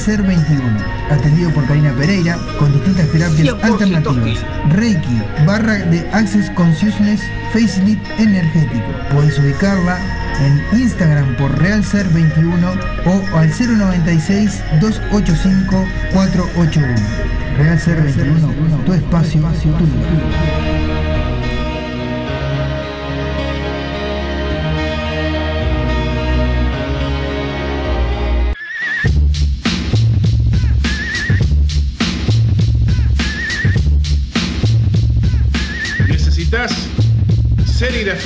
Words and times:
Ser 0.00 0.22
21, 0.22 0.62
atendido 1.10 1.50
por 1.50 1.66
Karina 1.66 1.92
Pereira 1.92 2.38
con 2.58 2.72
distintas 2.72 3.06
terapias 3.08 3.54
100% 3.54 3.62
alternativas. 3.64 4.38
Reiki, 4.70 5.22
barra 5.44 5.74
de 5.74 6.08
Access 6.12 6.48
Consciousness 6.52 7.20
Facelift 7.52 8.00
Energético. 8.18 8.86
Podés 9.12 9.38
ubicarla 9.38 9.98
en 10.40 10.80
Instagram 10.80 11.36
por 11.36 11.54
Real 11.58 11.84
Ser 11.84 12.08
21 12.08 12.66
o 13.04 13.36
al 13.36 13.50
096 13.50 14.62
285 14.80 15.84
481. 16.14 16.94
Real 17.58 17.78
Ser 17.78 18.02
21, 18.02 18.48
tu 18.86 18.94
espacio, 18.94 19.42
tu 19.42 19.84
lugar. 19.84 20.89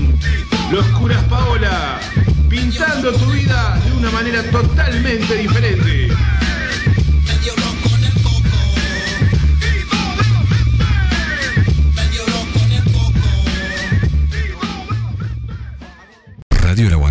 Locuras 0.72 1.24
Paola. 1.26 2.00
Pintando 2.50 3.12
tu 3.14 3.32
vida 3.32 3.80
de 3.86 3.92
una 3.94 4.12
manera 4.12 4.44
totalmente 4.44 5.38
diferente. 5.38 6.10
Radio 16.50 16.88
Aguantadero 16.88 17.11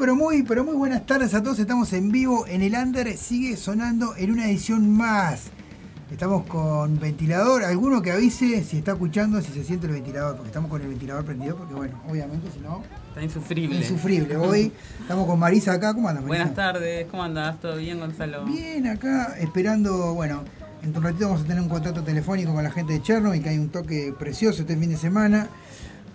Pero 0.00 0.16
muy, 0.16 0.42
pero 0.42 0.64
muy 0.64 0.74
buenas 0.74 1.04
tardes 1.04 1.34
a 1.34 1.42
todos. 1.42 1.58
Estamos 1.58 1.92
en 1.92 2.10
vivo 2.10 2.46
en 2.46 2.62
el 2.62 2.72
under. 2.74 3.14
Sigue 3.18 3.54
sonando 3.58 4.16
en 4.16 4.30
una 4.32 4.46
edición 4.46 4.90
más. 4.90 5.42
Estamos 6.10 6.46
con 6.46 6.98
ventilador. 6.98 7.64
Alguno 7.64 8.00
que 8.00 8.10
avise 8.10 8.64
si 8.64 8.78
está 8.78 8.92
escuchando, 8.92 9.42
si 9.42 9.52
se 9.52 9.62
siente 9.62 9.86
el 9.86 9.92
ventilador. 9.92 10.36
Porque 10.36 10.48
estamos 10.48 10.70
con 10.70 10.80
el 10.80 10.88
ventilador 10.88 11.26
prendido. 11.26 11.54
Porque, 11.54 11.74
bueno, 11.74 12.00
obviamente, 12.08 12.48
si 12.50 12.60
no, 12.60 12.82
Está 13.10 13.22
insufrible. 13.22 13.76
insufrible. 13.76 14.36
Hoy 14.38 14.72
estamos 15.02 15.26
con 15.26 15.38
Marisa 15.38 15.72
acá. 15.74 15.92
¿Cómo 15.92 16.08
andas, 16.08 16.24
Marisa? 16.24 16.44
Buenas 16.44 16.56
tardes, 16.56 17.06
¿cómo 17.10 17.22
andás? 17.22 17.60
¿Todo 17.60 17.76
bien, 17.76 18.00
Gonzalo? 18.00 18.46
Bien, 18.46 18.86
acá 18.86 19.36
esperando, 19.38 20.14
bueno, 20.14 20.44
en 20.82 20.96
un 20.96 21.02
ratito 21.02 21.26
vamos 21.26 21.42
a 21.42 21.44
tener 21.44 21.60
un 21.60 21.68
contacto 21.68 22.02
telefónico 22.02 22.54
con 22.54 22.64
la 22.64 22.70
gente 22.70 22.94
de 22.94 23.02
Chernobyl, 23.02 23.42
que 23.42 23.50
hay 23.50 23.58
un 23.58 23.68
toque 23.68 24.14
precioso 24.18 24.62
este 24.62 24.78
fin 24.78 24.88
de 24.88 24.96
semana. 24.96 25.50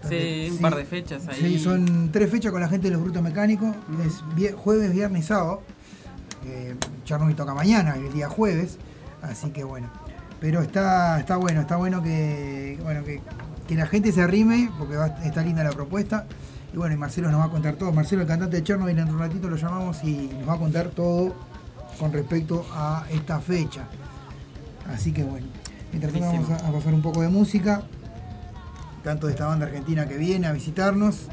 Sí, 0.09 0.49
un 0.51 0.57
par 0.59 0.75
de 0.75 0.85
fechas 0.85 1.27
ahí. 1.27 1.35
Sí, 1.39 1.59
son 1.59 2.09
tres 2.11 2.29
fechas 2.29 2.51
con 2.51 2.61
la 2.61 2.67
gente 2.67 2.87
de 2.89 2.93
los 2.93 3.03
Brutos 3.03 3.21
Mecánicos. 3.21 3.75
Es 4.05 4.23
vie- 4.35 4.53
jueves, 4.55 4.91
viernes 4.93 5.23
y 5.23 5.27
sábado. 5.27 5.61
Eh, 6.45 6.75
Chernobyl 7.05 7.35
toca 7.35 7.53
mañana, 7.53 7.95
el 7.95 8.11
día 8.13 8.29
jueves. 8.29 8.77
Así 9.21 9.49
que 9.49 9.63
bueno. 9.63 9.89
Pero 10.39 10.61
está, 10.61 11.19
está 11.19 11.37
bueno, 11.37 11.61
está 11.61 11.77
bueno 11.77 12.03
que, 12.03 12.77
bueno, 12.83 13.03
que, 13.03 13.21
que 13.67 13.75
la 13.75 13.87
gente 13.87 14.11
se 14.11 14.21
arrime, 14.21 14.69
porque 14.77 14.95
va- 14.95 15.07
está 15.23 15.41
linda 15.43 15.63
la 15.63 15.71
propuesta. 15.71 16.25
Y 16.73 16.77
bueno, 16.77 16.93
y 16.93 16.97
Marcelo 16.97 17.31
nos 17.31 17.39
va 17.39 17.45
a 17.45 17.49
contar 17.49 17.75
todo. 17.75 17.91
Marcelo, 17.93 18.23
el 18.23 18.27
cantante 18.27 18.57
de 18.57 18.63
Chernobyl, 18.63 18.99
en 18.99 19.09
un 19.09 19.17
ratito 19.19 19.49
lo 19.49 19.55
llamamos 19.55 20.03
y 20.03 20.29
nos 20.39 20.47
va 20.49 20.53
a 20.53 20.57
contar 20.59 20.89
todo 20.89 21.33
con 21.99 22.11
respecto 22.11 22.65
a 22.73 23.05
esta 23.09 23.39
fecha. 23.39 23.87
Así 24.93 25.11
que 25.13 25.23
bueno, 25.23 25.47
mientras 25.91 26.13
tanto 26.13 26.27
vamos 26.27 26.49
a, 26.51 26.67
a 26.67 26.71
pasar 26.71 26.93
un 26.93 27.01
poco 27.01 27.21
de 27.21 27.29
música, 27.29 27.83
tanto 29.05 29.27
de 29.27 29.33
esta 29.33 29.45
banda 29.45 29.67
argentina 29.67 30.07
que 30.07 30.17
viene 30.17 30.47
a 30.47 30.51
visitarnos, 30.51 31.27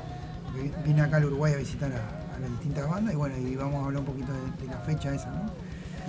viene 0.85 1.01
acá 1.01 1.17
al 1.17 1.25
Uruguay 1.25 1.55
a 1.55 1.57
visitar 1.57 1.91
a, 1.91 2.37
a 2.37 2.39
las 2.39 2.51
distintas 2.51 2.89
bandas, 2.89 3.15
y 3.15 3.17
bueno, 3.17 3.35
y 3.37 3.57
vamos 3.57 3.83
a 3.83 3.87
hablar 3.87 4.01
un 4.01 4.07
poquito 4.07 4.31
de, 4.33 4.67
de 4.67 4.73
la 4.73 4.79
fecha 4.81 5.13
esa, 5.15 5.31
¿no? 5.31 5.51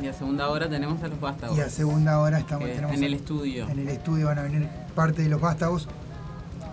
Y 0.04 0.07
a 0.07 0.13
segunda 0.13 0.50
hora 0.50 0.69
tenemos 0.69 1.01
a 1.04 1.07
los 1.07 1.19
vástagos. 1.19 1.57
Y 1.57 1.62
a 1.62 1.69
segunda 1.69 2.19
hora 2.19 2.39
estamos 2.39 2.68
tenemos 2.68 2.95
en 2.95 3.04
el 3.04 3.13
estudio. 3.13 3.69
En 3.69 3.80
el 3.80 3.88
estudio 3.88 4.25
van 4.25 4.39
a 4.39 4.44
venir 4.44 4.68
parte 4.94 5.21
de 5.21 5.30
los 5.30 5.39
vástagos 5.39 5.88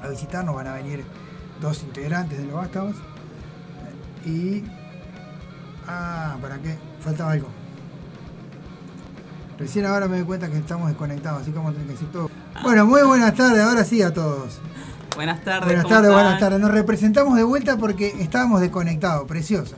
a 0.03 0.09
visitarnos, 0.09 0.55
van 0.55 0.67
a 0.67 0.75
venir 0.75 1.05
dos 1.61 1.83
integrantes 1.83 2.39
de 2.39 2.45
los 2.45 2.55
vástagos. 2.55 2.97
Y. 4.27 4.65
Ah, 5.87 6.37
¿para 6.43 6.59
qué? 6.59 6.77
Faltaba 7.01 7.33
algo. 7.33 7.49
Recién 9.61 9.85
ahora 9.85 10.09
me 10.09 10.17
doy 10.17 10.25
cuenta 10.25 10.49
que 10.49 10.57
estamos 10.57 10.89
desconectados, 10.89 11.43
así 11.43 11.51
a 11.51 11.55
tener 11.55 11.75
que 11.87 11.93
decir 11.93 12.11
todo. 12.11 12.31
Bueno, 12.63 12.87
muy 12.87 13.03
buenas 13.03 13.35
tardes, 13.35 13.63
ahora 13.63 13.85
sí 13.85 14.01
a 14.01 14.13
todos. 14.13 14.59
Buenas 15.15 15.45
tardes. 15.45 15.67
Buenas 15.67 15.83
¿cómo 15.85 15.95
tardes, 15.95 16.11
están? 16.11 16.23
buenas 16.25 16.41
tardes. 16.41 16.61
Nos 16.61 16.71
representamos 16.71 17.37
de 17.37 17.43
vuelta 17.43 17.77
porque 17.77 18.09
estábamos 18.21 18.63
desconectados, 18.63 19.29
precioso. 19.29 19.77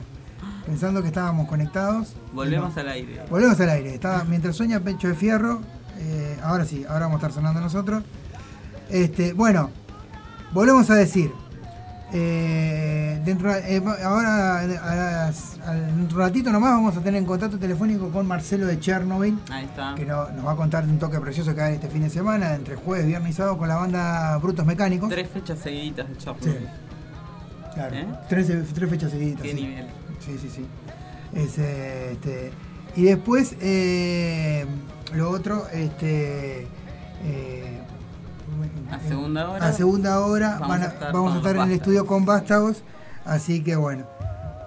Pensando 0.65 1.01
que 1.01 1.09
estábamos 1.09 1.49
conectados. 1.49 2.15
Volvemos 2.31 2.73
No. 2.73 2.81
al 2.81 2.87
aire. 2.87 3.25
Volvemos 3.29 3.59
al 3.59 3.69
aire. 3.71 3.93
Estaba, 3.93 4.23
mientras 4.23 4.55
sueña 4.55 4.79
Pecho 4.79 5.09
de 5.09 5.15
Fierro, 5.15 5.59
eh, 5.97 6.39
ahora 6.41 6.63
sí, 6.63 6.85
ahora 6.87 7.07
vamos 7.07 7.15
a 7.15 7.27
estar 7.27 7.33
sonando 7.33 7.59
nosotros. 7.59 8.03
Este, 8.89 9.33
bueno, 9.33 9.69
volvemos 10.53 10.89
a 10.91 10.95
decir. 10.95 11.29
Eh, 12.15 13.19
dentro, 13.25 13.51
eh, 13.55 13.81
ahora, 14.03 14.59
a 14.59 15.31
un 15.71 16.07
ratito 16.09 16.51
nomás, 16.51 16.71
vamos 16.73 16.95
a 16.95 17.01
tener 17.01 17.19
en 17.19 17.25
contacto 17.25 17.57
telefónico 17.57 18.09
con 18.09 18.27
Marcelo 18.27 18.67
de 18.67 18.79
Chernobyl, 18.79 19.39
Ahí 19.49 19.65
está. 19.65 19.95
que 19.95 20.05
no- 20.05 20.29
nos 20.29 20.45
va 20.45 20.51
a 20.51 20.55
contar 20.55 20.83
un 20.83 20.99
toque 20.99 21.19
precioso 21.19 21.55
que 21.55 21.61
hay 21.61 21.73
este 21.75 21.87
fin 21.89 22.03
de 22.03 22.09
semana, 22.11 22.53
entre 22.53 22.75
jueves, 22.75 23.07
viernes 23.07 23.31
y 23.31 23.33
sábado, 23.33 23.57
con 23.57 23.67
la 23.67 23.75
banda 23.77 24.37
Brutos 24.37 24.65
Mecánicos. 24.65 25.09
Tres 25.09 25.27
fechas 25.29 25.57
seguiditas 25.59 26.07
de 26.07 26.17
Chapo. 26.17 26.39
Sí. 26.43 26.55
Claro, 27.73 27.95
¿Eh? 27.95 28.07
tres, 28.29 28.51
tres 28.73 28.89
fechas 28.89 29.11
seguidas. 29.11 29.41
Qué 29.41 29.49
sí. 29.49 29.55
nivel. 29.55 29.87
Sí, 30.19 30.37
sí, 30.39 30.49
sí. 30.49 30.65
Es, 31.33 31.57
este, 31.57 32.51
y 32.95 33.03
después, 33.05 33.55
lo 35.15 35.29
otro, 35.31 35.67
este. 35.73 36.67
A 38.91 38.99
segunda 38.99 39.49
hora. 39.49 39.65
a 39.67 39.73
segunda 39.73 40.19
hora 40.21 40.57
Vamos 40.59 40.79
a- 40.79 40.85
estar 40.85 41.13
vamos 41.13 41.29
a 41.31 41.33
con 41.33 41.37
estar 41.47 41.55
en 41.55 41.61
el 41.63 41.71
estudio 41.77 42.05
con 42.05 42.25
Vástagos. 42.25 42.83
Así 43.25 43.63
que 43.63 43.75
bueno. 43.75 44.05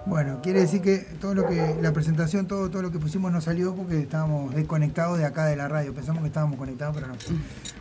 Bueno, 0.06 0.40
quiere 0.40 0.60
decir 0.60 0.82
que 0.82 0.98
todo 1.20 1.34
lo 1.34 1.48
que, 1.48 1.76
la 1.82 1.92
presentación, 1.92 2.46
todo, 2.46 2.70
todo 2.70 2.80
lo 2.82 2.92
que 2.92 2.98
pusimos 3.00 3.32
no 3.32 3.40
salió 3.40 3.74
porque 3.74 3.98
estábamos 4.00 4.54
desconectados 4.54 5.18
de 5.18 5.24
acá 5.24 5.46
de 5.46 5.56
la 5.56 5.66
radio. 5.66 5.92
Pensamos 5.92 6.22
que 6.22 6.28
estábamos 6.28 6.58
conectados, 6.58 6.94
pero 6.94 7.08
no. 7.08 7.14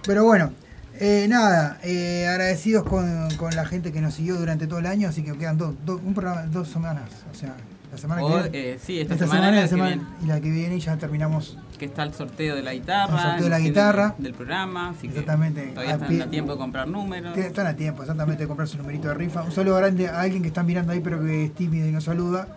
Pero 0.03 0.23
bueno, 0.23 0.51
eh, 0.99 1.27
nada, 1.29 1.77
eh, 1.83 2.25
agradecidos 2.27 2.83
con, 2.85 3.29
con 3.37 3.55
la 3.55 3.65
gente 3.65 3.91
que 3.91 4.01
nos 4.01 4.15
siguió 4.15 4.37
durante 4.39 4.65
todo 4.65 4.79
el 4.79 4.87
año, 4.87 5.07
así 5.09 5.21
que 5.23 5.33
quedan 5.37 5.59
dos, 5.59 5.75
dos, 5.85 6.01
un 6.03 6.15
programa, 6.15 6.47
dos 6.47 6.67
semanas. 6.67 7.03
O 7.31 7.35
sea, 7.35 7.53
la 7.95 8.01
semana 8.01 8.23
O, 8.23 8.27
que 8.27 8.49
viene. 8.49 8.49
eh, 8.73 8.79
sí, 8.83 8.99
esta 8.99 9.17
semana 9.17 9.51
la 9.51 9.61
que 9.63 9.67
semana- 9.67 9.87
viene. 9.95 10.03
y 10.21 10.25
la 10.27 10.41
que 10.41 10.49
viene 10.51 10.79
ya 10.79 10.97
terminamos 10.97 11.57
Que 11.79 11.85
está 11.85 12.03
el 12.03 12.13
sorteo 12.13 12.55
de 12.55 12.63
la 12.63 12.73
guitarra. 12.73 13.13
El 13.15 13.21
sorteo 13.21 13.43
de 13.45 13.49
la 13.49 13.57
fin 13.57 13.65
guitarra. 13.65 14.15
Del, 14.17 14.33
programa. 14.33 14.89
Así 14.89 15.01
que 15.01 15.07
Exactamente. 15.07 15.61
Todavía 15.67 15.91
A 15.91 15.95
están 15.95 16.09
pie- 16.09 16.21
a 16.23 16.29
tiempo 16.29 16.51
de 16.53 16.57
comprar 16.57 16.87
números. 16.87 17.37
Están 17.37 17.67
a 17.67 17.75
tiempo, 17.75 18.01
exactamente, 18.03 18.43
de 18.43 18.47
comprar 18.47 18.67
su 18.67 18.77
numerito 18.77 19.07
de 19.09 19.13
rifa. 19.15 19.41
Un 19.43 19.51
saludo 19.51 19.75
grande 19.77 20.07
a 20.07 20.21
alguien 20.21 20.41
que 20.41 20.47
están 20.49 20.65
mirando 20.65 20.91
ahí, 20.93 20.99
pero 21.01 21.19
que 21.21 21.45
es 21.45 21.53
tímido 21.55 21.87
y 21.87 21.91
nos 21.91 22.03
saluda. 22.05 22.47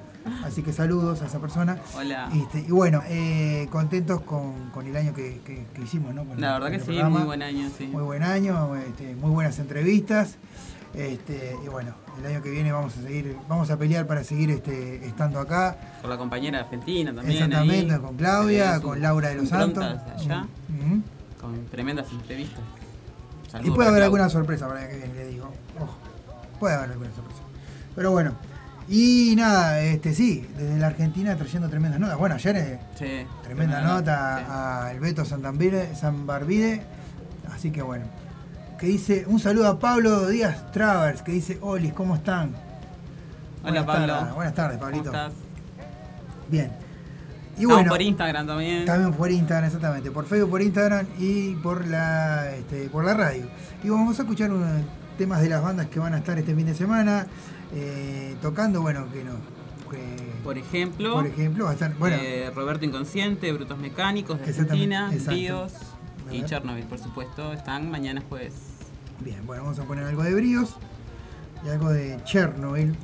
Así 0.45 0.62
que 0.62 0.73
saludos 0.73 1.23
a 1.23 1.26
esa 1.26 1.38
persona. 1.40 1.78
Hola. 1.97 2.28
Este, 2.35 2.61
y 2.61 2.71
bueno, 2.71 3.02
eh, 3.09 3.66
contentos 3.71 4.21
con, 4.23 4.68
con 4.75 4.87
el 4.87 4.95
año 4.97 5.14
que, 5.14 5.40
que- 5.45 5.64
que 5.73 5.83
hicimos, 5.83 6.12
¿no? 6.14 6.25
Con 6.25 6.38
La 6.40 6.52
verdad 6.52 6.71
que 6.71 6.80
sí, 6.80 6.87
programa. 6.87 7.18
muy 7.18 7.26
buen 7.26 7.42
año, 7.42 7.71
sí. 7.76 7.87
Muy 7.87 8.02
buen 8.02 8.23
año, 8.23 8.76
este, 8.76 9.14
muy 9.14 9.30
buenas 9.30 9.59
entrevistas. 9.59 10.37
Este, 10.95 11.54
y 11.64 11.68
bueno, 11.68 11.92
el 12.18 12.26
año 12.26 12.42
que 12.42 12.50
viene 12.50 12.73
vamos 12.73 12.97
a 12.97 13.02
seguir, 13.02 13.37
vamos 13.49 13.71
a 13.71 13.76
pelear 13.76 14.07
para 14.07 14.25
seguir 14.25 14.50
este, 14.50 15.07
estando 15.07 15.38
acá. 15.38 15.76
Con 16.00 16.11
la 16.11 16.16
compañera 16.18 16.61
argentina 16.61 17.14
también. 17.14 17.42
Exactamente, 17.42 17.95
ahí. 17.95 18.00
con 18.00 18.16
Claudia, 18.16 18.73
Eh, 18.73 18.76
su 18.76 18.83
con 18.83 19.02
Laura 19.02 19.28
de 19.28 19.35
los 19.37 19.49
Santos. 19.49 19.85
allá, 19.85 20.47
Ujú. 20.68 21.02
Con 21.40 21.66
tremendas 21.66 22.11
entrevistas. 22.11 22.61
Y 23.62 23.71
puede 23.71 23.88
haber 23.88 24.02
alguna 24.02 24.28
sorpresa 24.28 24.66
para 24.68 24.85
el 24.85 24.90
que 24.90 24.97
viene, 24.97 25.14
le 25.14 25.26
digo. 25.28 25.50
Ojo, 25.80 25.97
puede 26.59 26.75
haber 26.75 26.90
alguna 26.90 27.11
sorpresa. 27.14 27.42
Pero 27.95 28.11
bueno, 28.11 28.33
y 28.88 29.35
nada, 29.37 29.80
este 29.80 30.14
sí, 30.14 30.47
desde 30.57 30.78
la 30.78 30.88
Argentina 30.88 31.37
trayendo 31.37 31.68
tremendas 31.68 32.00
notas. 32.00 32.18
Bueno, 32.18 32.35
ayer 32.37 32.57
eh, 32.57 32.78
Sí, 32.99 33.26
tremenda 33.42 33.80
nota 33.83 34.87
al 34.88 34.99
Beto 35.00 35.25
Santambide, 35.25 35.90
Barbide. 36.25 36.83
Así 37.54 37.71
que 37.71 37.83
bueno. 37.83 38.04
Que 38.78 38.87
dice, 38.87 39.25
un 39.26 39.40
saludo 39.40 39.66
a 39.68 39.78
Pablo 39.78 40.28
Díaz 40.28 40.70
Travers, 40.73 41.23
que 41.23 41.32
dice, 41.32 41.58
Olis, 41.61 41.92
¿cómo 41.92 42.14
están? 42.14 42.50
Hola, 43.64 43.82
Buenas 43.82 43.85
Pablo. 43.87 44.06
tardes, 44.14 44.35
buenas 44.35 44.54
tardes, 44.54 44.78
¿Cómo 44.78 44.90
Pablito. 44.90 45.08
estás? 45.11 45.32
Bien. 46.49 46.70
Y 47.56 47.62
Estamos 47.62 47.75
bueno, 47.75 47.90
por 47.90 48.02
Instagram 48.02 48.47
también. 48.47 48.85
también 48.85 49.12
por 49.14 49.30
Instagram, 49.32 49.64
exactamente. 49.66 50.11
Por 50.12 50.26
Facebook, 50.26 50.50
por 50.50 50.62
Instagram 50.62 51.06
y 51.18 51.54
por 51.56 51.88
la, 51.88 52.54
este, 52.54 52.88
por 52.88 53.04
la 53.04 53.14
radio. 53.14 53.49
Y 53.82 53.88
vamos 53.88 54.16
a 54.16 54.23
escuchar 54.23 54.52
unos 54.52 54.68
temas 55.18 55.40
de 55.42 55.49
las 55.49 55.61
bandas 55.61 55.87
que 55.88 55.99
van 55.99 56.14
a 56.14 56.18
estar 56.18 56.38
este 56.38 56.54
fin 56.54 56.66
de 56.66 56.75
semana 56.75 57.26
eh, 57.75 58.37
tocando, 58.40 58.80
bueno, 58.80 59.06
que 59.12 59.25
no. 59.25 59.32
que- 59.90 60.28
Por 60.44 60.56
ejemplo, 60.56 61.14
por 61.14 61.26
ejemplo, 61.26 61.64
va 61.64 61.70
a 61.70 61.75
estar, 61.75 61.92
bueno, 61.99 62.16
eh, 62.20 62.52
Roberto 62.54 62.85
Inconsciente, 62.85 63.52
Brutos 63.52 63.76
Mecánicos 63.78 64.38
de 64.38 64.44
Argentina, 64.44 65.11
exacto. 65.12 65.66
Y. 66.30 66.42
Chernobyl, 66.44 66.85
por 66.85 66.99
supuesto, 66.99 67.52
están 67.52 67.90
mañana 67.90 68.23
jueves. 68.28 68.54
bien, 69.20 69.47
bueno, 69.47 69.64
vamos 69.64 69.78
a 69.78 69.85
poner 69.85 70.04
algo 70.04 70.23
de 70.23 70.35
bríos 70.35 70.76
y 71.64 71.68
algo 71.68 71.90
de 71.90 72.18
Chernobyl. 72.25 72.94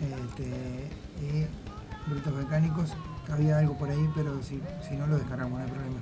Este, 0.00 0.90
y 1.22 2.10
brutos 2.10 2.34
mecánicos, 2.34 2.92
había 3.30 3.58
algo 3.58 3.78
por 3.78 3.88
ahí, 3.88 4.10
pero 4.14 4.42
si, 4.42 4.60
si 4.86 4.96
no 4.96 5.06
lo 5.06 5.16
descargamos, 5.16 5.58
no 5.58 5.64
hay 5.64 5.70
problema. 5.70 5.96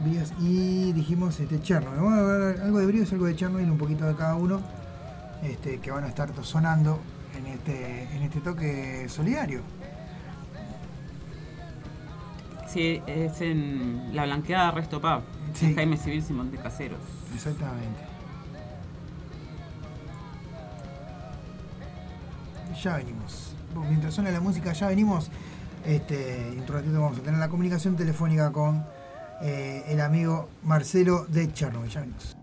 Bríos 0.00 0.32
y 0.40 0.92
dijimos 0.92 1.38
este 1.40 1.60
Chernobyl. 1.60 2.00
Vamos 2.00 2.18
a 2.18 2.22
ver 2.22 2.60
algo 2.62 2.78
de 2.78 2.86
bríos, 2.86 3.12
algo 3.12 3.26
de 3.26 3.36
Chernobyl, 3.36 3.70
un 3.70 3.78
poquito 3.78 4.06
de 4.06 4.14
cada 4.14 4.36
uno, 4.36 4.60
este, 5.42 5.80
que 5.80 5.90
van 5.90 6.04
a 6.04 6.08
estar 6.08 6.30
sonando 6.42 7.00
en 7.36 7.46
este, 7.46 8.04
en 8.14 8.22
este 8.22 8.40
toque 8.40 9.06
solidario. 9.08 9.62
Sí, 12.72 13.02
es 13.06 13.40
en 13.40 14.14
La 14.14 14.24
Blanqueada 14.24 14.70
Resto 14.70 15.00
Pub, 15.00 15.22
Sí. 15.54 15.66
en 15.66 15.74
Jaime 15.74 15.96
Civil 15.96 16.22
Simón 16.22 16.50
de 16.52 16.58
Caseros. 16.58 17.00
Exactamente. 17.34 18.00
Ya 22.82 22.96
venimos. 22.96 23.54
Mientras 23.88 24.14
suena 24.14 24.30
la 24.30 24.40
música, 24.40 24.72
ya 24.72 24.88
venimos. 24.88 25.30
Este, 25.84 26.48
en 26.52 26.60
un 26.60 26.66
ratito 26.66 27.00
vamos 27.00 27.18
a 27.18 27.22
tener 27.22 27.40
la 27.40 27.48
comunicación 27.48 27.96
telefónica 27.96 28.52
con 28.52 28.84
eh, 29.42 29.84
el 29.88 30.00
amigo 30.00 30.48
Marcelo 30.62 31.24
de 31.26 31.52
Chernobyl. 31.52 31.90
Ya 31.90 32.00
venimos. 32.00 32.36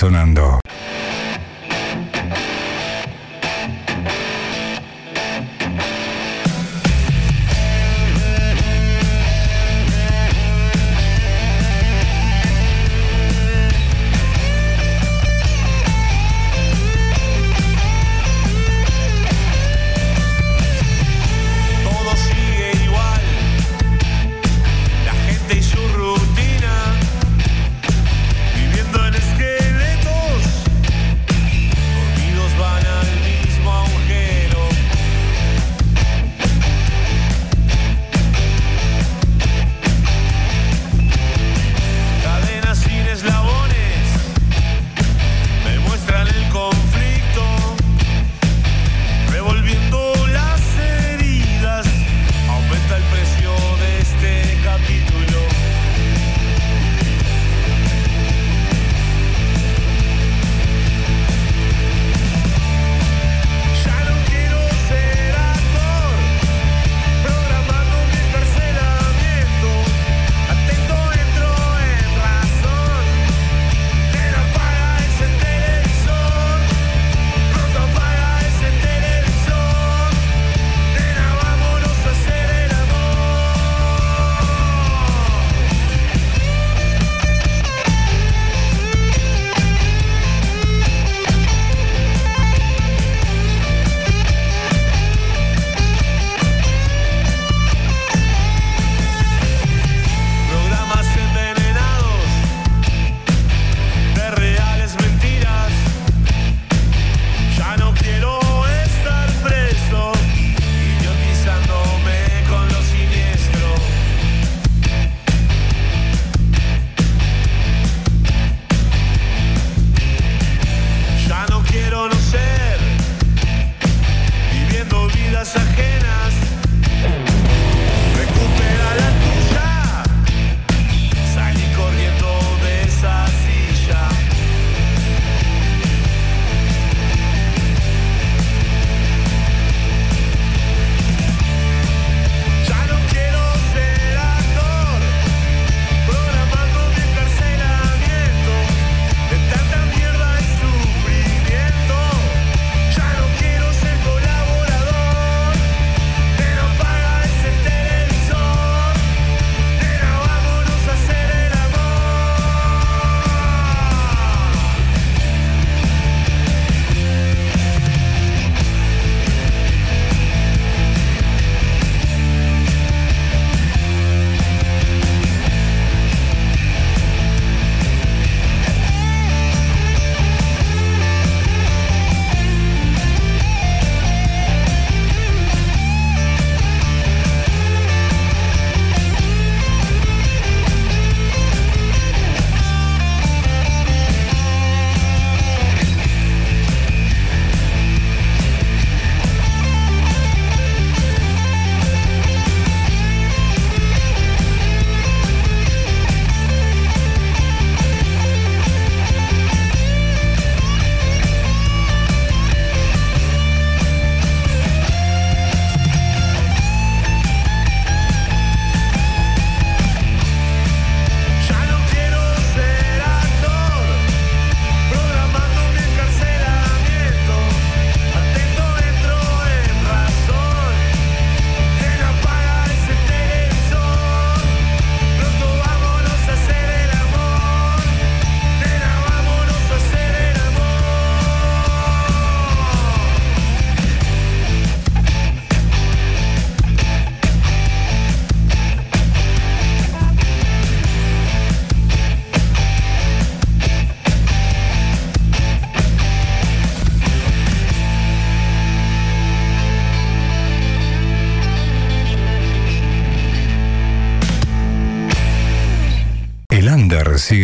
sonando. 0.00 0.60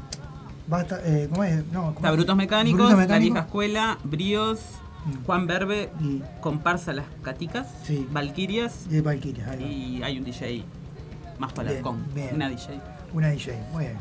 Eh, 1.04 1.26
¿Cómo 1.30 1.44
es? 1.44 1.66
No, 1.72 1.80
¿cómo 1.86 1.90
Está 1.96 2.08
es? 2.10 2.14
Brutos 2.14 2.36
Mecánicos, 2.36 2.78
Brutos 2.78 2.92
La 2.92 2.96
Mecánicos. 2.96 3.34
Vieja 3.34 3.46
Escuela, 3.46 3.98
Bríos. 4.04 4.60
Juan 5.26 5.46
Berbe, 5.46 5.90
Y- 6.00 6.22
Comparsa 6.40 6.92
Las 6.92 7.06
Caticas, 7.22 7.66
Sí. 7.84 8.06
Valquirias 8.10 8.86
Y 8.88 8.94
de 8.94 9.02
Valkyria, 9.02 9.50
ahí 9.50 9.60
va. 9.60 9.66
y 9.68 10.02
hay 10.02 10.18
un 10.18 10.24
DJ 10.24 10.64
más 11.38 11.52
Bien, 11.52 11.66
palarcón, 11.66 12.04
bien. 12.14 12.30
una 12.34 12.48
DJ. 12.48 12.80
Una 13.12 13.28
DJ, 13.30 13.58
muy 13.72 13.84
bien. 13.84 13.96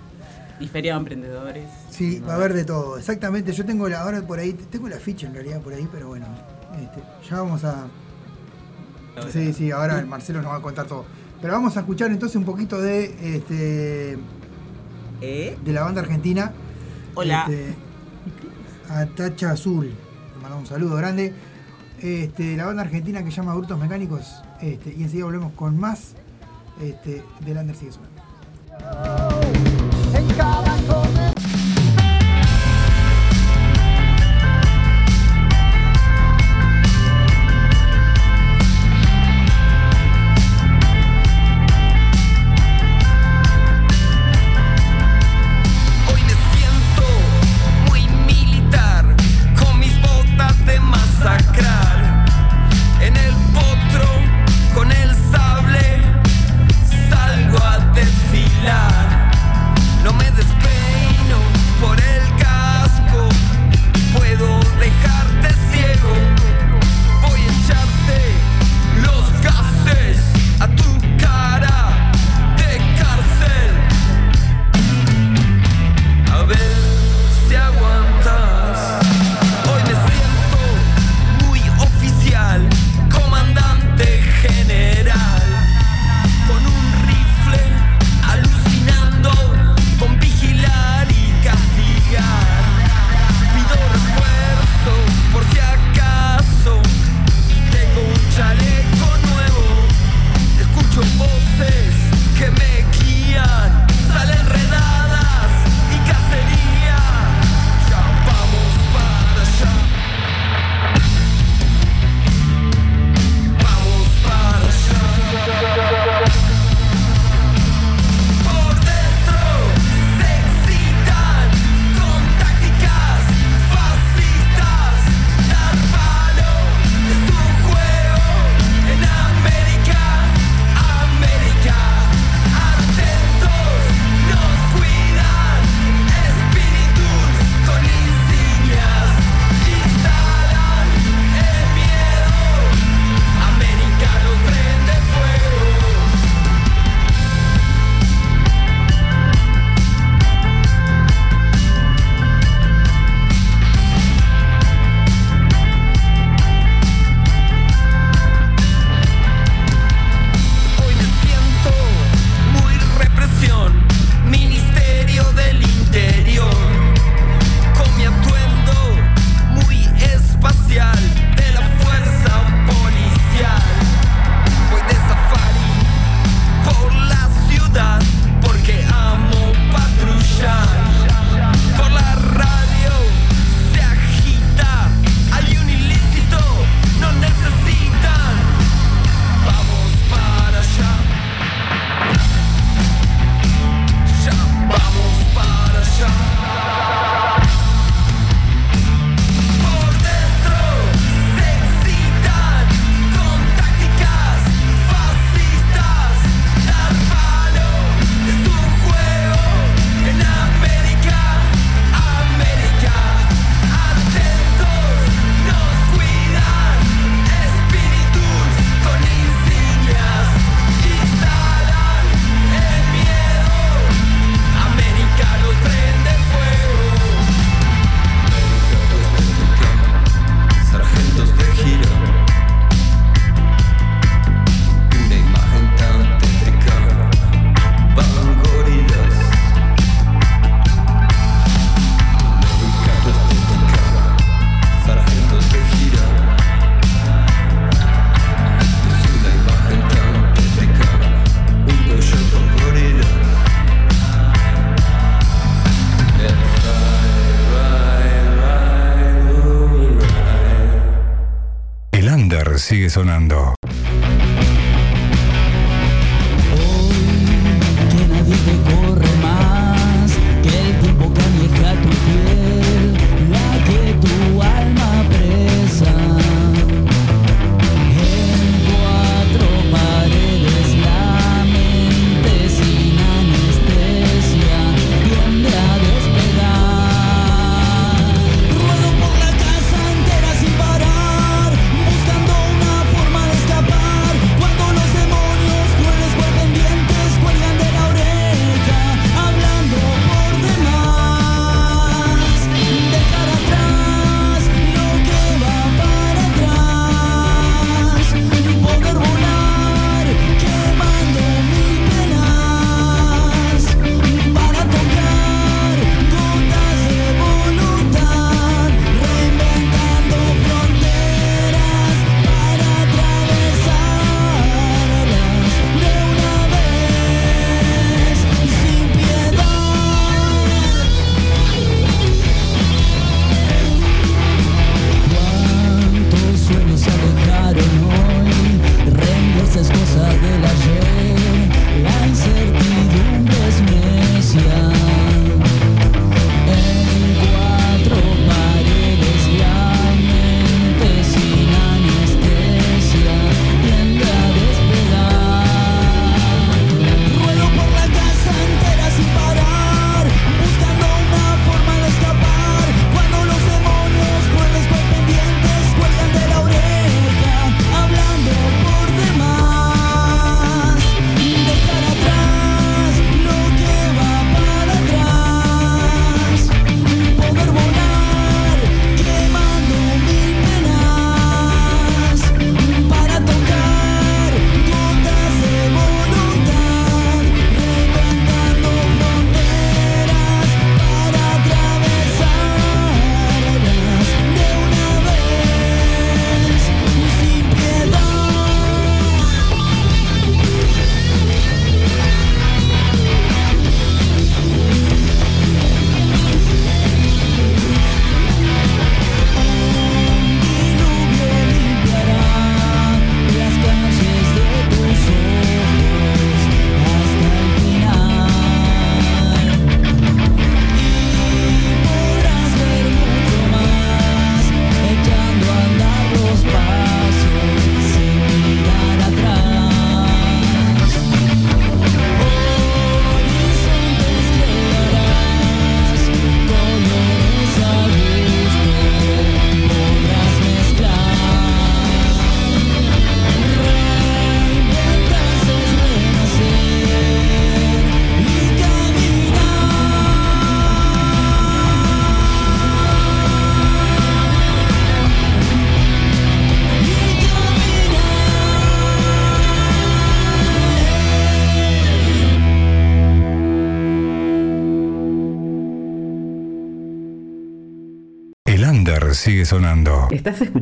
Y 0.60 0.68
Feria 0.68 0.94
de 0.94 1.00
Emprendedores. 1.00 1.66
Sí, 1.90 2.20
va 2.20 2.34
a 2.34 2.36
haber 2.36 2.54
de 2.54 2.66
todo. 2.66 2.98
Exactamente, 3.00 3.52
yo 3.52 3.66
tengo 3.66 3.90
la, 3.90 4.02
ahora 4.02 4.22
por 4.22 4.38
ahí, 4.38 4.54
tengo 4.54 4.88
la 4.90 4.98
ficha 4.98 5.26
en 5.26 5.34
realidad 5.34 5.60
por 5.62 5.74
ahí, 5.74 5.88
pero 5.92 6.08
bueno, 6.10 6.28
este, 6.80 7.02
ya 7.28 7.42
vamos 7.42 7.64
a. 7.64 7.88
Sí, 9.32 9.54
sí, 9.54 9.72
ahora 9.72 10.00
el 10.00 10.06
Marcelo 10.08 10.42
nos 10.42 10.52
va 10.52 10.58
a 10.58 10.62
contar 10.62 10.86
todo. 10.86 11.06
Pero 11.42 11.54
vamos 11.54 11.76
a 11.78 11.80
escuchar 11.82 12.12
entonces 12.12 12.36
un 12.38 12.46
poquito 12.46 12.80
de 12.80 13.36
este 13.36 14.18
¿Eh? 15.22 15.58
de 15.66 15.74
la 15.74 15.82
banda 15.84 16.02
argentina. 16.02 16.52
Hola. 17.16 17.46
Este, 17.50 17.74
a 18.90 19.06
Tacha 19.08 19.52
Azul. 19.52 19.92
Un 20.58 20.66
saludo 20.66 20.96
grande. 20.96 21.34
Este, 22.02 22.58
la 22.58 22.66
banda 22.66 22.82
argentina 22.82 23.24
que 23.24 23.32
llama 23.32 23.54
Brutos 23.54 23.80
Mecánicos. 23.80 24.42
Este, 24.62 24.94
y 24.94 25.04
enseguida 25.04 25.26
volvemos 25.26 25.54
con 25.54 25.78
más 25.80 26.14
este, 26.82 27.24
del 27.42 27.58
Under 27.58 27.76
Sigue 27.76 27.92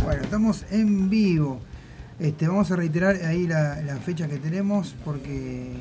Bueno, 0.02 0.24
estamos 0.24 0.64
en 0.72 1.08
vivo. 1.08 1.60
Este, 2.20 2.46
vamos 2.46 2.70
a 2.70 2.76
reiterar 2.76 3.16
ahí 3.26 3.46
la, 3.46 3.80
la 3.82 3.96
fecha 3.96 4.28
que 4.28 4.36
tenemos 4.38 4.94
porque 5.04 5.72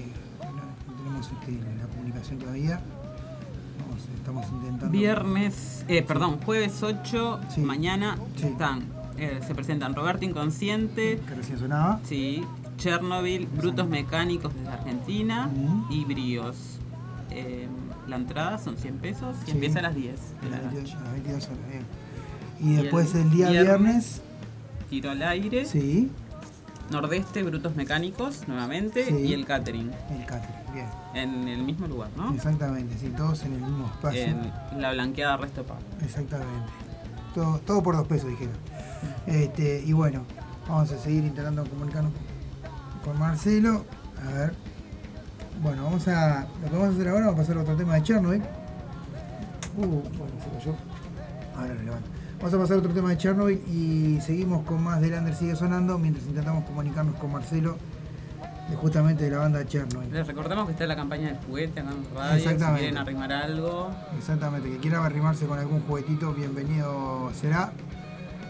no 0.88 0.94
tenemos 0.96 1.32
este, 1.32 1.52
la 1.78 1.86
comunicación 1.88 2.40
todavía. 2.40 2.82
Vamos, 3.82 4.04
estamos 4.16 4.46
intentando. 4.52 4.90
Viernes, 4.90 5.86
eh, 5.88 6.02
perdón, 6.02 6.40
jueves 6.44 6.82
8, 6.82 7.40
Sí. 7.54 7.62
mañana 7.62 8.18
Sí. 8.36 8.48
están, 8.48 8.84
eh, 9.18 9.40
se 9.46 9.54
presentan 9.54 9.94
Roberto 9.94 10.26
Inconsciente, 10.26 11.20
Que 11.28 11.36
recién 11.36 11.60
sonaba. 11.60 12.00
sí, 12.04 12.44
Chernobyl, 12.78 13.46
Brutos 13.46 13.88
Mecánicos 13.88 14.54
desde 14.56 14.70
Argentina 14.70 15.50
y 15.92 16.04
Bríos. 16.06 16.80
Eh, 17.30 17.68
la 18.08 18.16
entrada 18.16 18.58
son 18.58 18.76
100 18.78 18.98
pesos 18.98 19.38
y 19.44 19.46
Sí. 19.46 19.52
empieza 19.52 19.80
a 19.80 19.84
las 19.84 19.96
10 19.96 20.20
de 20.42 20.50
la 20.50 20.58
A 20.58 20.62
las 20.64 20.74
noche. 20.74 20.96
22 21.14 21.46
horas, 21.46 21.60
bien. 21.70 21.84
Y 22.60 22.82
después 22.82 23.14
el, 23.14 23.30
día 23.30 23.50
viernes, 23.52 24.22
Tiro 24.90 25.12
al 25.12 25.22
aire. 25.24 25.66
sí, 25.66 26.12
Nordeste, 26.92 27.44
Brutos 27.44 27.76
Mecánicos, 27.76 28.48
nuevamente. 28.48 29.06
Sí. 29.06 29.16
Y 29.16 29.34
el 29.34 29.46
catering. 29.46 29.92
el 30.12 30.26
catering, 30.26 30.74
bien. 30.74 30.88
En 31.14 31.48
el 31.48 31.64
mismo 31.64 31.88
lugar, 31.88 32.10
¿no? 32.16 32.34
Exactamente, 32.34 32.98
sí, 32.98 33.10
todos 33.16 33.44
en 33.44 33.54
el 33.54 33.62
mismo 33.62 33.88
espacio. 33.88 34.24
En 34.24 34.82
la 34.82 34.92
blanqueada 34.92 35.38
Resto 35.38 35.64
Pub. 35.64 35.78
Exactamente. 36.02 36.72
Todo, 37.34 37.60
todo 37.60 37.82
por 37.82 37.96
dos 37.96 38.08
pesos, 38.08 38.30
dijeron. 38.30 38.56
Este, 39.26 39.84
y 39.86 39.94
bueno, 39.94 40.24
vamos 40.68 40.92
a 40.92 40.98
seguir 40.98 41.24
intentando 41.24 41.64
comunicarnos 41.66 42.12
con 43.04 43.18
Marcelo. 43.18 43.86
A 44.28 44.32
ver. 44.34 44.54
Bueno, 45.62 45.84
vamos 45.84 46.08
a. 46.08 46.48
Lo 46.62 46.70
que 46.70 46.76
vamos 46.76 46.90
a 46.90 46.92
hacer 46.92 47.08
ahora, 47.08 47.26
vamos 47.28 47.40
a 47.40 47.42
pasar 47.44 47.58
a 47.58 47.62
otro 47.62 47.76
tema 47.76 47.96
de 47.96 48.04
Chernobyl. 48.04 48.42
Uh, 49.78 49.86
bueno, 49.86 50.34
se 50.44 50.58
cayó. 50.58 50.76
Ahora 51.56 51.74
lo 51.74 51.82
levanto. 51.82 52.10
Vamos 52.44 52.56
a 52.56 52.60
pasar 52.60 52.76
a 52.76 52.80
otro 52.80 52.92
tema 52.92 53.10
de 53.10 53.18
Chernobyl 53.18 53.62
y 53.72 54.20
seguimos 54.20 54.66
con 54.66 54.84
más 54.84 55.00
de 55.00 55.08
Lander 55.08 55.34
sigue 55.34 55.56
sonando 55.56 55.98
mientras 55.98 56.28
intentamos 56.28 56.66
comunicarnos 56.66 57.16
con 57.16 57.32
Marcelo 57.32 57.78
de 58.70 58.76
justamente 58.76 59.24
de 59.24 59.32
la 59.32 59.38
banda 59.38 59.66
Chernobyl. 59.66 60.12
Les 60.12 60.28
recordamos 60.28 60.66
que 60.66 60.74
está 60.74 60.86
la 60.86 60.98
campaña 60.98 61.28
del 61.30 61.38
juguete 61.38 61.80
acá 61.80 61.92
en 61.92 62.14
radio. 62.14 62.36
Exactamente. 62.36 62.80
Si 62.80 62.84
quieren 62.84 62.98
arrimar 62.98 63.32
algo. 63.32 63.92
Exactamente, 64.18 64.70
que 64.70 64.78
quiera 64.80 65.06
arrimarse 65.06 65.46
con 65.46 65.58
algún 65.58 65.84
juguetito, 65.84 66.34
bienvenido 66.34 67.32
será. 67.34 67.72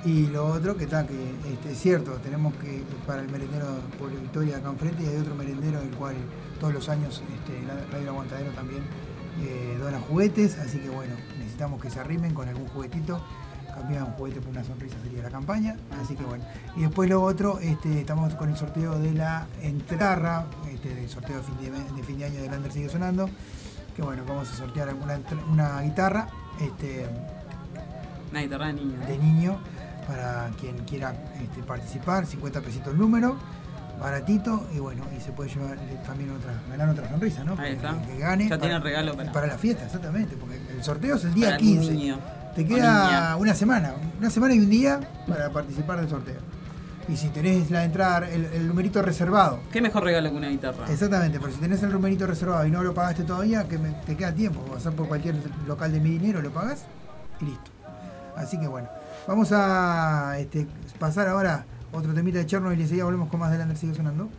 Y 0.04 0.26
lo 0.26 0.48
otro 0.48 0.76
que 0.76 0.86
está, 0.86 1.06
que 1.06 1.14
este, 1.54 1.74
es 1.74 1.78
cierto, 1.78 2.14
tenemos 2.14 2.56
que, 2.56 2.82
para 3.06 3.22
el 3.22 3.30
merendero 3.30 3.68
Pueblo 4.00 4.20
Victoria 4.20 4.58
acá 4.58 4.70
enfrente, 4.70 5.04
y 5.04 5.06
hay 5.06 5.18
otro 5.18 5.36
merendero 5.36 5.80
el 5.80 5.92
cual 5.92 6.16
todos 6.60 6.74
los 6.74 6.90
años 6.90 7.22
este, 7.32 7.62
la 7.68 7.76
Radio 7.92 8.10
Aguantadero 8.10 8.50
también 8.54 8.82
eh, 9.44 9.78
dona 9.80 10.00
juguetes, 10.00 10.58
así 10.58 10.80
que 10.80 10.90
bueno, 10.90 11.14
necesitamos 11.38 11.80
que 11.80 11.92
se 11.92 12.00
arrimen 12.00 12.34
con 12.34 12.50
algún 12.50 12.68
juguetito. 12.70 13.22
Cambiar 13.74 14.04
un 14.04 14.12
juguete 14.14 14.40
por 14.40 14.50
una 14.52 14.64
sonrisa 14.64 14.96
sería 15.04 15.24
la 15.24 15.30
campaña, 15.30 15.76
así 16.02 16.16
que 16.16 16.24
bueno. 16.24 16.44
Y 16.76 16.82
después 16.82 17.10
lo 17.10 17.22
otro, 17.24 17.60
este, 17.60 18.02
estamos 18.02 18.34
con 18.36 18.50
el 18.50 18.56
sorteo 18.58 19.00
de 19.00 19.14
la 19.14 19.48
entrarra, 19.62 20.46
este, 20.72 20.94
del 20.94 21.10
sorteo 21.10 21.38
de 21.38 21.44
fin 21.44 21.56
de, 21.58 21.72
de 21.96 22.04
fin 22.04 22.18
de 22.20 22.26
año 22.26 22.42
de 22.42 22.50
Lander 22.50 22.72
sigue 22.72 22.90
sonando, 22.90 23.30
que 23.96 24.02
bueno, 24.02 24.24
vamos 24.28 24.50
a 24.52 24.56
sortear 24.56 24.90
alguna 24.90 25.20
una 25.52 25.82
guitarra, 25.82 26.28
este, 26.62 27.08
Una 28.32 28.42
guitarra 28.42 28.68
de 28.68 28.74
niño. 28.74 29.00
de 29.08 29.18
niño 29.18 29.58
para 30.08 30.50
quien 30.60 30.78
quiera 30.86 31.14
este, 31.42 31.64
participar, 31.64 32.26
50 32.26 32.62
pesitos 32.62 32.94
el 32.94 33.00
número, 33.00 33.38
baratito 34.00 34.68
y 34.74 34.80
bueno, 34.80 35.04
y 35.18 35.22
se 35.22 35.32
puede 35.32 35.50
llevar 35.50 35.78
eh, 35.78 36.00
también 36.06 36.32
otra, 36.32 36.54
ganar 36.70 36.90
otra 36.90 37.10
sonrisa, 37.10 37.44
¿no? 37.44 37.56
Ahí 37.58 37.74
está. 37.74 38.00
Que, 38.02 38.08
que 38.14 38.18
gane. 38.20 38.50
Ya 38.50 38.58
tiene 38.58 38.80
regalo 38.80 39.16
para- 39.34 39.48
la 39.48 39.58
fiesta, 39.58 39.86
exactamente, 39.86 40.36
porque 40.36 40.60
el 40.72 40.84
sorteo 40.84 41.16
es 41.16 41.24
el 41.26 41.34
día 41.34 41.46
Para 41.48 41.56
el 41.58 41.62
15. 41.62 41.92
niño. 41.94 42.18
Te 42.56 42.66
queda 42.66 43.36
una 43.38 43.54
semana, 43.56 43.94
una 44.20 44.30
semana 44.30 44.54
y 44.54 44.60
un 44.60 44.70
día 44.70 45.00
para 45.28 45.50
participar 45.52 46.00
del 46.00 46.10
sorteo. 46.10 46.40
Y 47.10 47.18
si 47.18 47.28
tenés 47.30 47.70
la 47.70 47.84
entrada, 47.84 48.30
el, 48.30 48.46
el 48.46 48.68
numerito 48.68 49.02
reservado, 49.02 49.60
¿Qué 49.72 49.82
mejor 49.82 50.04
regalo 50.04 50.30
que 50.30 50.38
una 50.38 50.48
guitarra? 50.50 50.86
Exactamente, 50.90 51.38
pero 51.40 51.52
si 51.52 51.60
tenés 51.60 51.84
el 51.84 51.92
numerito 51.92 52.26
reservado 52.26 52.66
y 52.66 52.72
no 52.72 52.82
lo 52.82 52.94
pagaste 52.94 53.24
todavía, 53.24 53.68
que 53.68 53.78
me- 53.78 53.92
te 54.06 54.16
queda 54.16 54.32
tiempo. 54.34 54.64
Vas 54.72 54.86
a 54.88 54.92
por 54.92 55.08
cualquier 55.10 55.36
local 55.68 55.92
de 55.92 56.00
mi 56.00 56.12
dinero, 56.12 56.42
lo 56.42 56.52
pagas 56.52 56.86
y 57.42 57.46
listo. 57.46 57.72
Así 58.38 58.58
que 58.60 58.68
bueno, 58.68 58.88
vamos 59.28 59.50
a 59.52 60.36
este, 60.40 60.66
pasar 60.98 61.28
ahora 61.28 61.66
otro 61.92 62.14
temita 62.14 62.38
de 62.38 62.46
Chernobyl 62.46 62.80
y 62.80 62.84
enseguida 62.84 63.04
volvemos 63.04 63.30
con 63.30 63.40
más 63.40 63.52
de 63.52 63.58
Lander 63.58 63.76
sigue 63.78 63.94
sonando. 63.96 64.30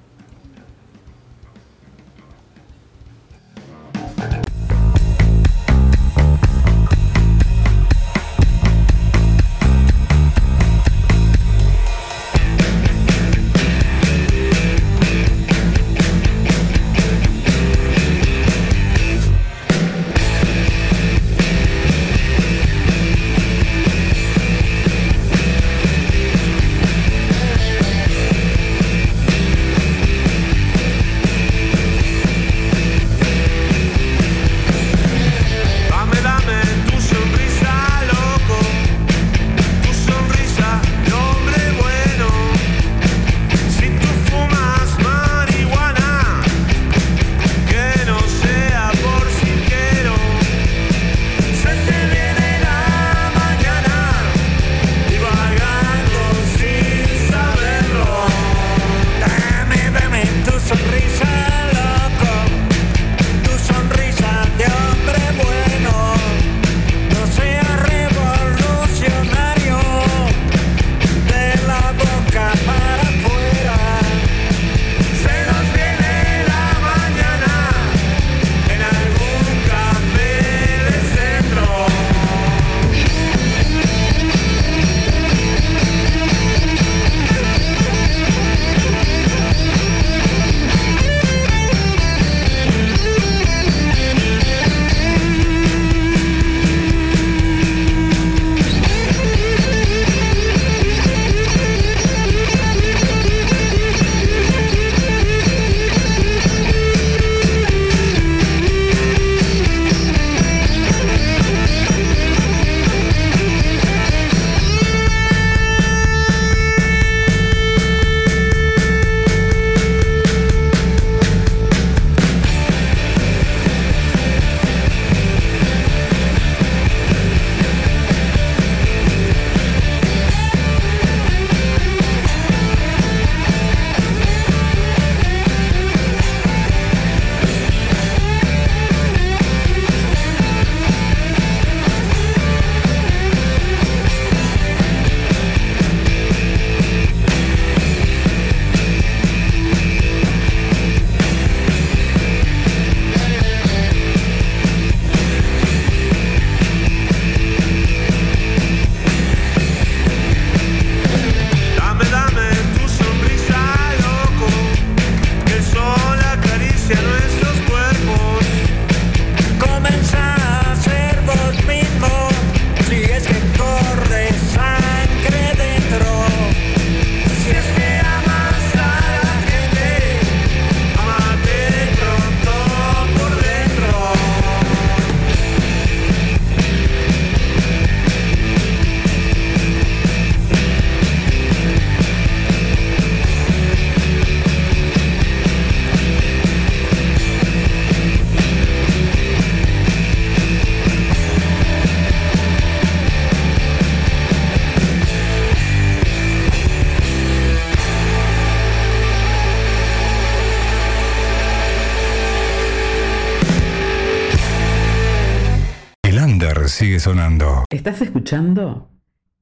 Sonando. 217.05 217.65
¿Estás 217.69 218.00
escuchando? 218.00 218.88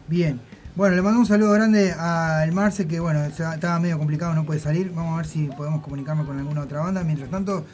Bien. 0.08 0.40
Bueno, 0.74 0.96
le 0.96 1.02
mando 1.02 1.20
un 1.20 1.26
saludo 1.26 1.52
grande 1.52 1.92
al 1.92 2.50
Marce, 2.52 2.88
que 2.88 2.98
bueno, 2.98 3.22
estaba 3.24 3.78
medio 3.78 3.98
complicado, 3.98 4.32
no 4.32 4.46
puede 4.46 4.58
salir. 4.58 4.90
Vamos 4.94 5.12
a 5.12 5.16
ver 5.18 5.26
si 5.26 5.48
podemos 5.48 5.82
comunicarnos 5.82 6.26
con 6.26 6.38
alguna 6.38 6.62
otra 6.62 6.80
banda. 6.80 7.04
Mientras 7.04 7.28
tanto, 7.28 7.66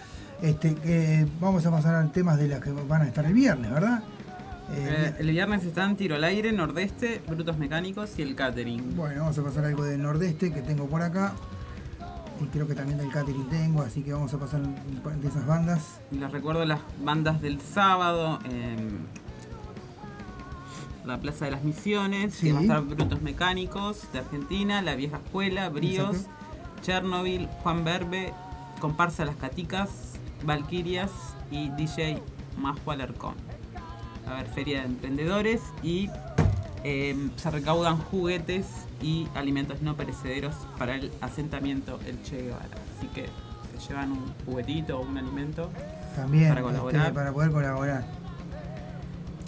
este, 0.42 0.76
eh, 0.82 1.24
vamos 1.40 1.64
a 1.64 1.70
pasar 1.70 1.94
a 1.94 2.04
temas 2.10 2.38
de 2.38 2.48
las 2.48 2.60
que 2.60 2.72
van 2.72 3.02
a 3.02 3.06
estar 3.06 3.24
el 3.24 3.34
viernes, 3.34 3.70
¿verdad? 3.70 4.02
Eh, 4.74 5.14
el 5.20 5.30
viernes 5.30 5.64
están 5.64 5.94
Tiro 5.94 6.16
al 6.16 6.24
Aire, 6.24 6.50
Nordeste, 6.50 7.22
Brutos 7.28 7.56
Mecánicos 7.56 8.18
y 8.18 8.22
el 8.22 8.34
Catering. 8.34 8.96
Bueno, 8.96 9.20
vamos 9.20 9.38
a 9.38 9.44
pasar 9.44 9.64
algo 9.64 9.84
del 9.84 10.02
Nordeste 10.02 10.52
que 10.52 10.62
tengo 10.62 10.86
por 10.86 11.00
acá. 11.02 11.34
Y 12.42 12.46
creo 12.46 12.66
que 12.66 12.74
también 12.74 12.98
del 12.98 13.12
Catering 13.12 13.48
tengo, 13.48 13.82
así 13.82 14.02
que 14.02 14.12
vamos 14.12 14.34
a 14.34 14.38
pasar 14.38 14.60
de 14.60 15.28
esas 15.28 15.46
bandas. 15.46 16.00
Les 16.10 16.32
recuerdo 16.32 16.64
las 16.64 16.80
bandas 17.00 17.40
del 17.40 17.60
sábado. 17.60 18.40
en 18.44 19.27
la 21.08 21.20
Plaza 21.20 21.46
de 21.46 21.50
las 21.52 21.64
Misiones, 21.64 22.34
Sí. 22.34 22.46
que 22.48 22.52
va 22.52 22.58
a 22.60 22.62
estar 22.62 22.82
Brutos 22.82 23.22
Mecánicos 23.22 24.10
de 24.12 24.20
Argentina, 24.20 24.82
La 24.82 24.94
Vieja 24.94 25.16
Escuela, 25.24 25.68
Bríos, 25.68 26.16
Exacto. 26.16 26.82
Chernobyl, 26.82 27.48
Juan 27.62 27.84
Verbe, 27.84 28.32
Comparsa 28.80 29.24
Las 29.24 29.36
Caticas, 29.36 29.90
Valquirias 30.44 31.10
y 31.50 31.70
DJ 31.70 32.22
Majo 32.56 32.90
Alarcón. 32.92 33.34
A 34.26 34.34
ver, 34.34 34.46
Feria 34.46 34.80
de 34.80 34.86
Emprendedores 34.86 35.60
y 35.82 36.08
eh, 36.84 37.16
se 37.36 37.50
recaudan 37.50 37.96
juguetes 37.98 38.66
y 39.02 39.26
alimentos 39.34 39.82
no 39.82 39.96
perecederos 39.96 40.54
para 40.78 40.94
el 40.94 41.10
asentamiento 41.20 41.98
El 42.06 42.22
Che 42.22 42.42
Guevara. 42.42 42.68
Así 42.96 43.08
que 43.08 43.26
se 43.80 43.88
llevan 43.88 44.12
un 44.12 44.32
juguetito 44.44 44.98
o 44.98 45.02
un 45.02 45.16
alimento 45.18 45.70
También, 46.14 46.48
para 46.50 46.62
colaborar. 46.62 47.00
este, 47.02 47.12
para 47.14 47.32
poder 47.32 47.50
colaborar. 47.50 48.04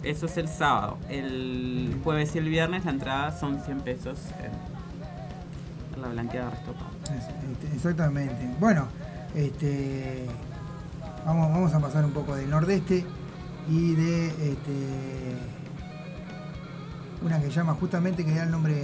Eso 0.03 0.27
es 0.27 0.37
el 0.39 0.49
sábado. 0.49 0.97
El 1.09 2.01
jueves 2.03 2.35
y 2.35 2.39
el 2.39 2.49
viernes 2.49 2.85
la 2.85 2.91
entrada 2.93 3.39
son 3.39 3.61
100 3.63 3.81
pesos 3.81 4.19
en, 4.39 5.95
en 5.97 6.03
la 6.03 6.09
blanqueada 6.09 6.51
Restopa. 6.51 6.87
Es- 7.05 7.29
este, 7.53 7.75
exactamente. 7.77 8.51
Bueno, 8.59 8.87
este, 9.35 10.27
vamos, 11.27 11.51
vamos 11.53 11.75
a 11.75 11.81
pasar 11.81 12.05
un 12.05 12.13
poco 12.13 12.35
del 12.35 12.49
Nordeste 12.49 13.05
y 13.69 13.95
de 13.95 14.27
este, 14.29 15.37
una 17.23 17.39
que 17.41 17.51
llama 17.51 17.75
justamente 17.75 18.25
que 18.25 18.35
da 18.35 18.45
el 18.45 18.51
nombre 18.51 18.75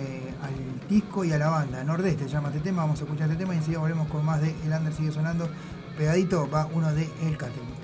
al 0.42 0.88
disco 0.88 1.24
y 1.24 1.32
a 1.32 1.38
la 1.38 1.48
banda. 1.48 1.82
Nordeste 1.82 2.28
llama 2.28 2.48
este 2.48 2.60
tema, 2.60 2.82
vamos 2.82 3.00
a 3.00 3.04
escuchar 3.04 3.30
este 3.30 3.42
tema 3.42 3.54
y 3.54 3.58
enseguida 3.58 3.80
volvemos 3.80 4.06
con 4.08 4.22
más 4.22 4.42
de 4.42 4.54
El 4.66 4.72
Under 4.72 4.92
sigue 4.92 5.12
sonando. 5.12 5.48
Pegadito 5.96 6.46
va 6.50 6.66
uno 6.74 6.92
de 6.92 7.08
El 7.22 7.38
Catering. 7.38 7.74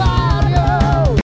barrio. 0.00 1.20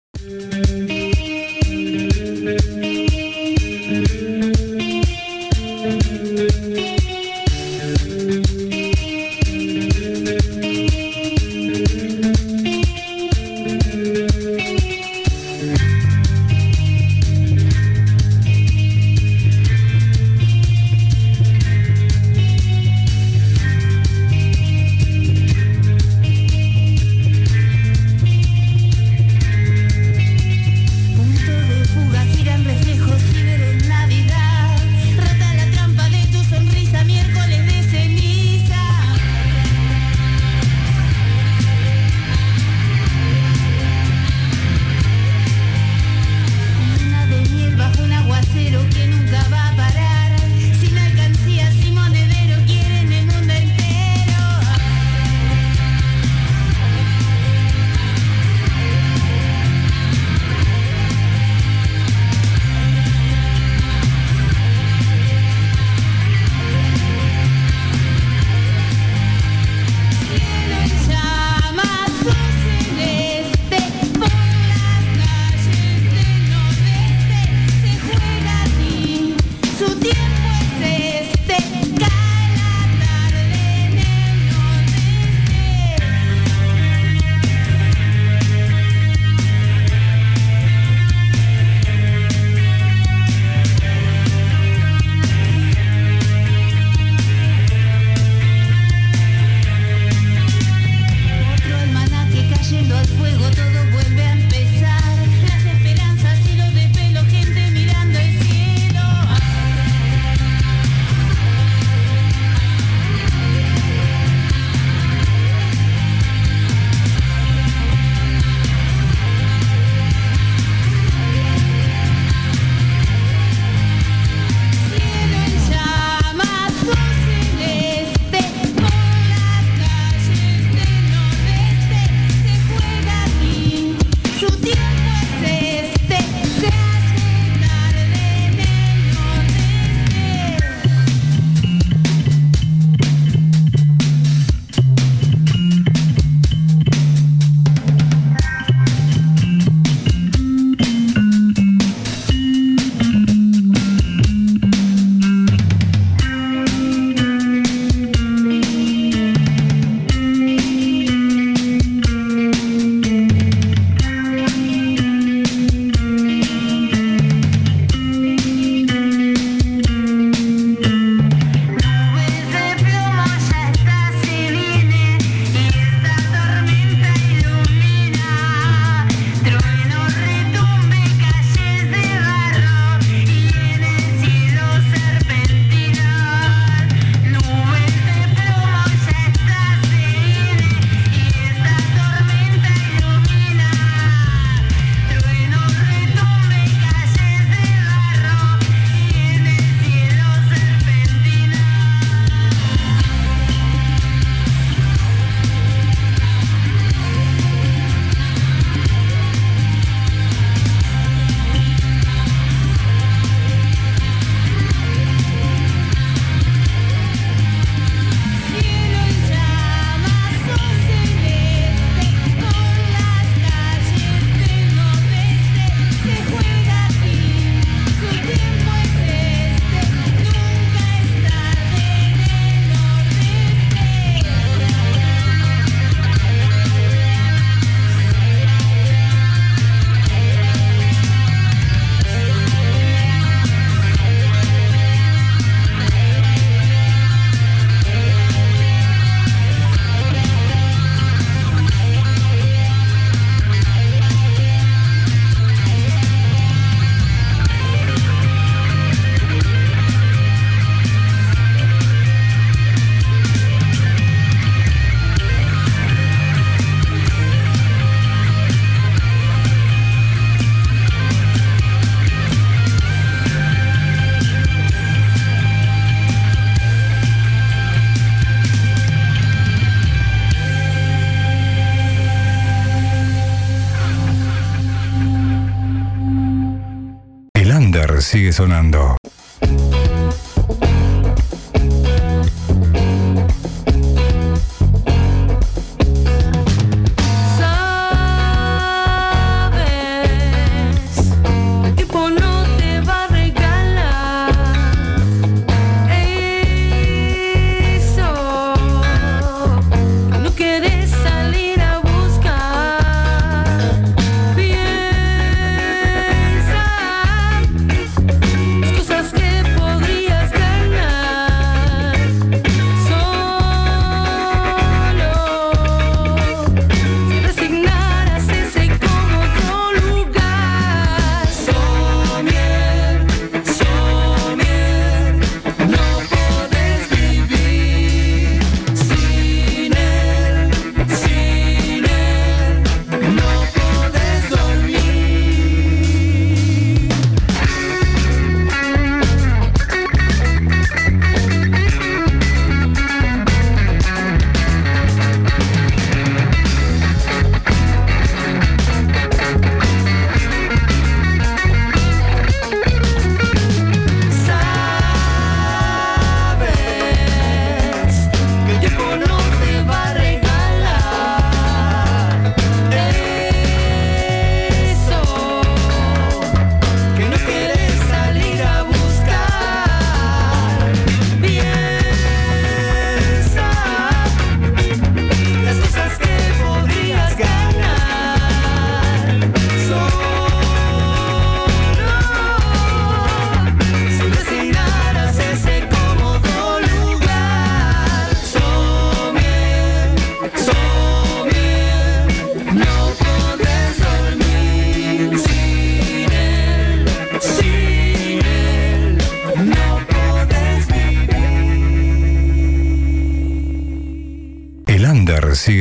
Sigue 288.16 288.32
sonando. 288.32 288.96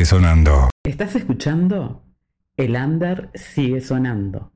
Sigue 0.05 0.21
sonando. 0.21 0.69
¿Estás 0.83 1.15
escuchando? 1.15 2.03
El 2.57 2.75
under 2.75 3.31
sigue 3.33 3.81
sonando. 3.81 4.51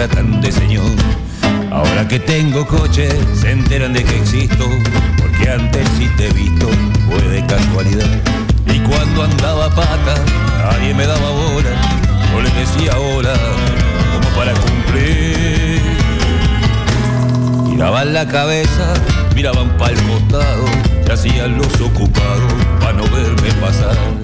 Tratan 0.06 0.40
de 0.40 0.50
señor. 0.50 0.90
Ahora 1.70 2.08
que 2.08 2.18
tengo 2.18 2.66
coche, 2.66 3.06
se 3.34 3.50
enteran 3.50 3.92
de 3.92 4.02
que 4.02 4.16
existo, 4.16 4.64
porque 5.18 5.50
antes 5.50 5.86
sí 5.98 6.08
te 6.16 6.28
he 6.28 6.32
visto, 6.32 6.68
fue 7.06 7.20
de 7.28 7.44
casualidad. 7.44 8.08
Y 8.66 8.78
cuando 8.78 9.24
andaba 9.24 9.68
pata, 9.74 10.14
nadie 10.58 10.94
me 10.94 11.06
daba 11.06 11.30
bola, 11.30 11.72
no 12.32 12.40
les 12.40 12.54
decía 12.54 12.96
hola, 12.96 13.34
como 14.14 14.28
para 14.38 14.54
cumplir. 14.54 15.82
Miraban 17.68 18.14
la 18.14 18.26
cabeza, 18.26 18.94
miraban 19.34 19.68
para 19.76 19.92
el 19.92 20.02
costado, 20.04 20.64
se 21.04 21.12
hacían 21.12 21.58
los 21.58 21.78
ocupados 21.78 22.54
para 22.80 22.94
no 22.94 23.02
verme 23.02 23.52
pasar. 23.60 24.19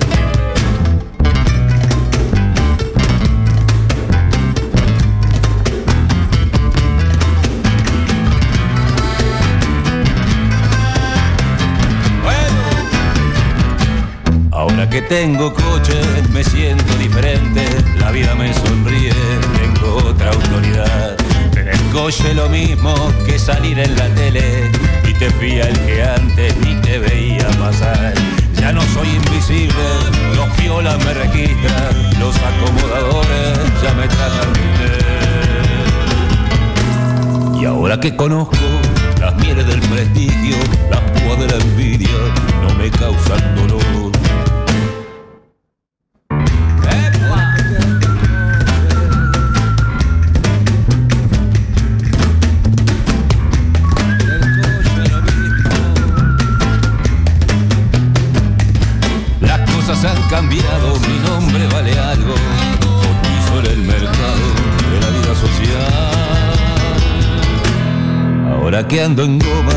Tengo 15.09 15.53
coche 15.53 16.01
me 16.33 16.43
siento 16.43 16.95
diferente, 16.97 17.65
la 17.99 18.11
vida 18.11 18.35
me 18.35 18.53
sonríe, 18.53 19.13
tengo 19.57 19.97
otra 19.99 20.31
autoridad. 20.31 21.17
Tener 21.53 21.77
coche 21.93 22.35
lo 22.35 22.49
mismo 22.49 22.95
que 23.25 23.39
salir 23.39 23.79
en 23.79 23.97
la 23.97 24.09
tele 24.15 24.71
y 25.09 25.15
te 25.15 25.31
fía 25.31 25.69
el 25.69 25.79
que 25.81 26.03
antes 26.03 26.57
ni 26.59 26.75
te 26.83 26.99
veía 26.99 27.49
pasar. 27.59 28.15
Ya 28.55 28.73
no 28.73 28.83
soy 28.95 29.09
invisible, 29.09 29.75
los 30.35 30.49
piolas 30.57 30.99
me 31.05 31.15
registran, 31.15 32.21
los 32.21 32.37
acomodadores 32.37 33.59
ya 33.83 33.95
me 33.95 34.09
tratan 34.09 34.53
bien. 37.53 37.63
Y 37.63 37.65
ahora 37.65 38.01
que 38.01 38.17
conozco 38.17 38.57
las 39.21 39.35
mieles 39.37 39.67
del 39.67 39.81
prestigio, 39.81 40.57
las 40.91 41.01
púas 41.01 41.39
de 41.39 41.47
la 41.47 41.57
envidia 41.57 42.09
no 42.63 42.75
me 42.75 42.91
causan 42.91 43.57
dolor. 43.57 44.26
Que 68.89 69.01
ando 69.01 69.25
en 69.25 69.39
goma, 69.39 69.76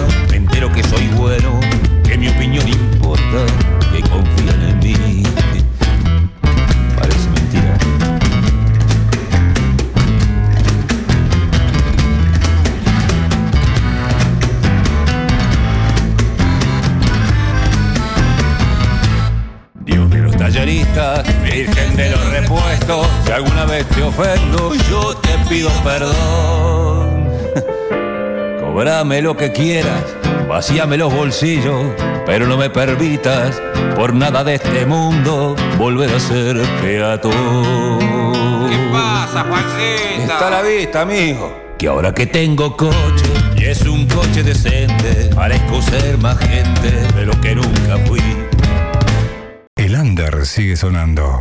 Cobrame 29.09 29.23
lo 29.23 29.35
que 29.35 29.51
quieras, 29.51 30.03
vacíame 30.47 30.95
los 30.95 31.11
bolsillos, 31.11 31.83
pero 32.27 32.45
no 32.45 32.57
me 32.57 32.69
permitas, 32.69 33.59
por 33.95 34.13
nada 34.13 34.43
de 34.43 34.53
este 34.53 34.85
mundo, 34.85 35.55
volver 35.79 36.13
a 36.13 36.19
ser 36.19 36.61
peatón. 36.79 37.97
¿Qué 38.69 38.77
pasa, 38.91 39.45
Juancita? 39.49 40.33
Está 40.33 40.47
a 40.47 40.51
la 40.51 40.61
vista, 40.61 41.01
amigo. 41.01 41.57
Que 41.79 41.87
ahora 41.87 42.13
que 42.13 42.27
tengo 42.27 42.77
coche, 42.77 43.25
y 43.57 43.63
es 43.63 43.81
un 43.81 44.05
coche 44.05 44.43
decente, 44.43 45.31
parezco 45.33 45.81
ser 45.81 46.19
más 46.19 46.37
gente 46.37 46.91
de 47.15 47.25
lo 47.25 47.41
que 47.41 47.55
nunca 47.55 47.97
fui. 48.05 48.21
El 49.75 49.95
under 49.95 50.45
sigue 50.45 50.75
sonando. 50.75 51.39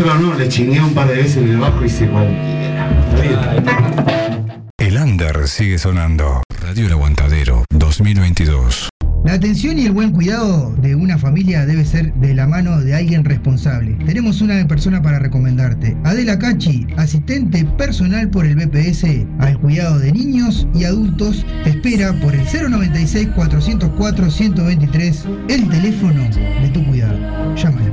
Hacerlo 0.00 0.30
no, 0.30 0.38
le 0.38 0.48
chingué 0.48 0.80
un 0.80 0.94
par 0.94 1.08
de 1.08 1.16
veces 1.16 1.36
en 1.36 1.50
el 1.50 1.58
bajo 1.58 1.82
y 1.82 1.86
hice 1.86 2.08
cualquiera. 2.08 3.62
El 4.78 4.96
under 4.96 5.46
sigue 5.46 5.76
sonando. 5.78 6.42
Radio 6.62 6.86
El 6.86 6.92
Aguantadero 6.92 7.66
2022. 7.70 8.88
La 9.24 9.34
atención 9.34 9.78
y 9.78 9.84
el 9.84 9.92
buen 9.92 10.12
cuidado 10.12 10.74
de 10.76 10.94
una 10.94 11.18
familia 11.18 11.66
debe 11.66 11.84
ser 11.84 12.14
de 12.14 12.32
la 12.34 12.46
mano 12.46 12.80
de 12.80 12.94
alguien 12.94 13.26
responsable. 13.26 13.98
Tenemos 14.06 14.40
una 14.40 14.66
persona 14.66 15.02
para 15.02 15.18
recomendarte. 15.18 15.94
Adela 16.04 16.38
Cachi, 16.38 16.86
asistente 16.96 17.66
personal 17.76 18.30
por 18.30 18.46
el 18.46 18.56
BPS 18.56 19.04
al 19.40 19.60
cuidado 19.60 19.98
de 19.98 20.12
niños 20.12 20.66
y 20.74 20.84
adultos, 20.84 21.44
te 21.64 21.70
espera 21.70 22.14
por 22.20 22.34
el 22.34 22.46
096-404-123, 22.46 25.24
el 25.50 25.68
teléfono 25.68 26.22
de 26.62 26.70
tu 26.72 26.82
cuidado. 26.86 27.18
Llámala. 27.54 27.92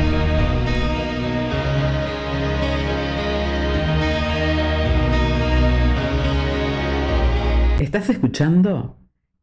¿Estás 7.93 8.09
escuchando? 8.09 8.95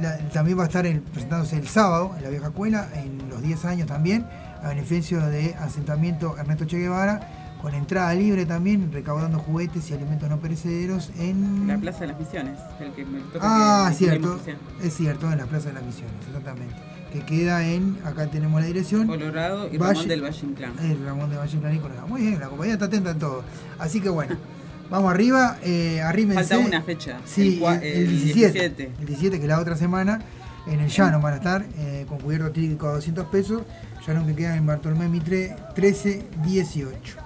la- 0.00 0.18
también 0.30 0.58
va 0.58 0.64
a 0.64 0.66
estar 0.66 0.86
el- 0.86 1.00
presentándose 1.00 1.56
el 1.56 1.68
sábado 1.68 2.12
en 2.16 2.22
la 2.24 2.30
vieja 2.30 2.46
escuela, 2.46 2.88
en 2.94 3.28
los 3.28 3.42
10 3.42 3.64
años 3.64 3.86
también, 3.86 4.26
a 4.62 4.68
beneficio 4.68 5.20
de 5.26 5.54
asentamiento 5.54 6.36
Ernesto 6.38 6.64
Che 6.64 6.78
Guevara, 6.78 7.40
con 7.60 7.72
entrada 7.74 8.12
libre 8.14 8.44
también, 8.44 8.92
recaudando 8.92 9.38
juguetes 9.38 9.90
y 9.90 9.94
alimentos 9.94 10.28
no 10.28 10.38
perecederos 10.38 11.10
en... 11.18 11.66
La 11.66 11.78
Plaza 11.78 12.00
de 12.00 12.06
las 12.08 12.18
Misiones, 12.20 12.58
el 12.78 12.92
que 12.92 13.04
me 13.06 13.20
toca 13.20 13.38
Ah, 13.42 13.86
que- 13.90 13.96
cierto, 13.96 14.38
es 14.82 14.94
cierto, 14.94 15.32
en 15.32 15.38
la 15.38 15.46
Plaza 15.46 15.68
de 15.68 15.74
las 15.74 15.82
Misiones, 15.84 16.14
exactamente. 16.26 16.74
Que 17.12 17.20
queda 17.24 17.64
en, 17.64 17.96
acá 18.04 18.26
tenemos 18.26 18.60
la 18.60 18.66
dirección. 18.66 19.06
Colorado 19.06 19.68
y 19.72 19.78
Valle- 19.78 19.92
Ramón 19.94 20.08
del 20.08 20.22
Valle 20.24 20.46
Inclán. 20.46 20.72
El 20.80 21.04
Ramón 21.06 21.30
de 21.30 21.36
Valle 21.36 21.56
Inclán 21.56 21.74
y 21.74 21.78
Colorado. 21.78 22.08
Muy 22.08 22.22
bien, 22.22 22.40
la 22.40 22.48
compañía 22.48 22.74
está 22.74 22.86
atenta 22.86 23.10
en 23.12 23.18
todo. 23.20 23.44
Así 23.78 24.00
que 24.00 24.08
bueno, 24.08 24.36
vamos 24.90 25.10
arriba, 25.12 25.58
eh, 25.62 26.00
arrímense. 26.00 26.44
Falta 26.56 26.66
una 26.66 26.82
fecha, 26.82 27.18
Sí, 27.24 27.54
el 27.56 27.60
cua- 27.62 27.80
el, 27.82 27.96
el 28.02 28.08
17, 28.10 28.52
17. 28.52 28.92
El 29.00 29.06
17, 29.06 29.36
que 29.38 29.42
es 29.44 29.48
la 29.48 29.60
otra 29.60 29.76
semana. 29.76 30.20
En 30.66 30.80
el 30.80 30.88
llano 30.88 31.20
van 31.20 31.34
a 31.34 31.36
estar, 31.36 31.64
eh, 31.76 32.06
con 32.08 32.18
cubierto 32.18 32.50
típico 32.50 32.88
a 32.88 32.92
200 32.92 33.26
pesos. 33.26 33.62
Llano 34.06 34.26
que 34.26 34.34
queda 34.34 34.56
en 34.56 34.66
Bartolomé 34.66 35.08
Mitre 35.08 35.56
13, 35.74 36.24
18. 36.44 37.16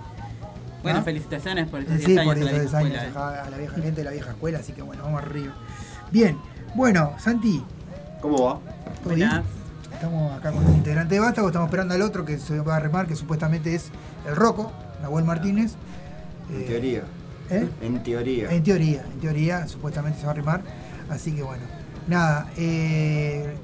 Bueno, 0.82 1.00
¿Ah? 1.00 1.02
felicitaciones 1.02 1.68
por 1.68 1.80
estos 1.80 1.94
Eh, 1.96 1.98
10 1.98 2.06
Sí, 2.06 2.18
años 2.18 2.24
por 2.24 2.36
esos 2.36 2.50
vieja 2.50 2.62
10 2.62 2.74
años 2.74 3.02
escuela, 3.02 3.34
eh. 3.36 3.40
a 3.46 3.50
la 3.50 3.56
vieja 3.58 3.74
gente 3.74 3.90
de 3.92 4.04
la 4.04 4.10
vieja 4.12 4.30
escuela, 4.30 4.58
así 4.60 4.72
que 4.72 4.82
bueno, 4.82 5.02
vamos 5.04 5.22
arriba. 5.22 5.54
Bien, 6.10 6.36
bueno, 6.74 7.12
Santi. 7.18 7.62
¿Cómo 8.20 8.44
va? 8.44 8.60
¿Todo 9.04 9.14
bien? 9.14 9.30
Estamos 9.92 10.32
acá 10.38 10.52
con 10.52 10.64
un 10.64 10.74
integrante 10.74 11.14
de 11.16 11.20
Vástago, 11.20 11.48
estamos 11.48 11.66
esperando 11.66 11.94
al 11.94 12.02
otro 12.02 12.24
que 12.24 12.38
se 12.38 12.60
va 12.60 12.76
a 12.76 12.80
remar, 12.80 13.06
que 13.06 13.16
supuestamente 13.16 13.74
es 13.74 13.90
el 14.28 14.36
Roco, 14.36 14.72
Nahuel 15.02 15.24
Martínez. 15.24 15.72
En 16.50 16.60
Eh, 16.62 16.64
teoría. 16.64 17.02
¿Eh? 17.50 17.68
En 17.82 18.02
teoría. 18.02 18.50
En 18.50 18.62
teoría, 18.62 19.04
en 19.12 19.20
teoría, 19.20 19.66
supuestamente 19.68 20.20
se 20.20 20.26
va 20.26 20.32
a 20.32 20.34
remar. 20.34 20.62
Así 21.10 21.34
que 21.34 21.42
bueno, 21.42 21.62
nada. 22.06 22.50
eh, 22.56 23.54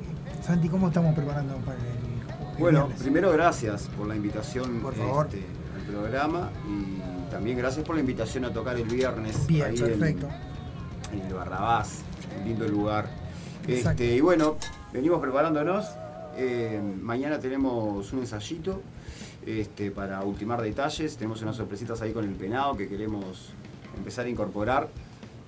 Santi, 0.43 0.69
¿cómo 0.69 0.89
estamos 0.89 1.15
preparando 1.15 1.57
para 1.59 1.79
el, 1.79 1.85
el 1.85 2.59
Bueno, 2.59 2.81
viernes? 2.87 3.03
primero 3.03 3.33
gracias 3.33 3.89
por 3.97 4.07
la 4.07 4.17
invitación 4.17 4.81
Por 4.81 4.95
favor. 4.95 5.27
este, 5.27 5.43
al 5.77 5.83
programa 5.93 6.51
y 6.69 7.31
también 7.31 7.57
gracias 7.59 7.85
por 7.85 7.95
la 7.97 8.01
invitación 8.01 8.45
a 8.45 8.53
tocar 8.53 8.77
el 8.77 8.85
viernes. 8.89 9.47
Bien, 9.47 9.67
ahí 9.67 9.79
perfecto. 9.79 10.29
En, 11.13 11.21
en 11.21 11.27
el 11.27 11.35
Barrabás, 11.35 12.01
un 12.39 12.49
lindo 12.49 12.67
lugar. 12.69 13.09
Este, 13.67 14.17
y 14.17 14.21
bueno, 14.21 14.57
venimos 14.93 15.21
preparándonos. 15.21 15.87
Eh, 16.37 16.81
mañana 17.01 17.39
tenemos 17.39 18.13
un 18.13 18.19
ensayito 18.21 18.83
este, 19.47 19.91
para 19.91 20.23
ultimar 20.23 20.61
detalles. 20.61 21.17
Tenemos 21.17 21.41
unas 21.43 21.57
sorpresitas 21.57 22.03
ahí 22.03 22.13
con 22.13 22.25
el 22.25 22.35
penado 22.35 22.77
que 22.77 22.89
queremos 22.89 23.53
empezar 23.97 24.27
a 24.27 24.29
incorporar. 24.29 24.89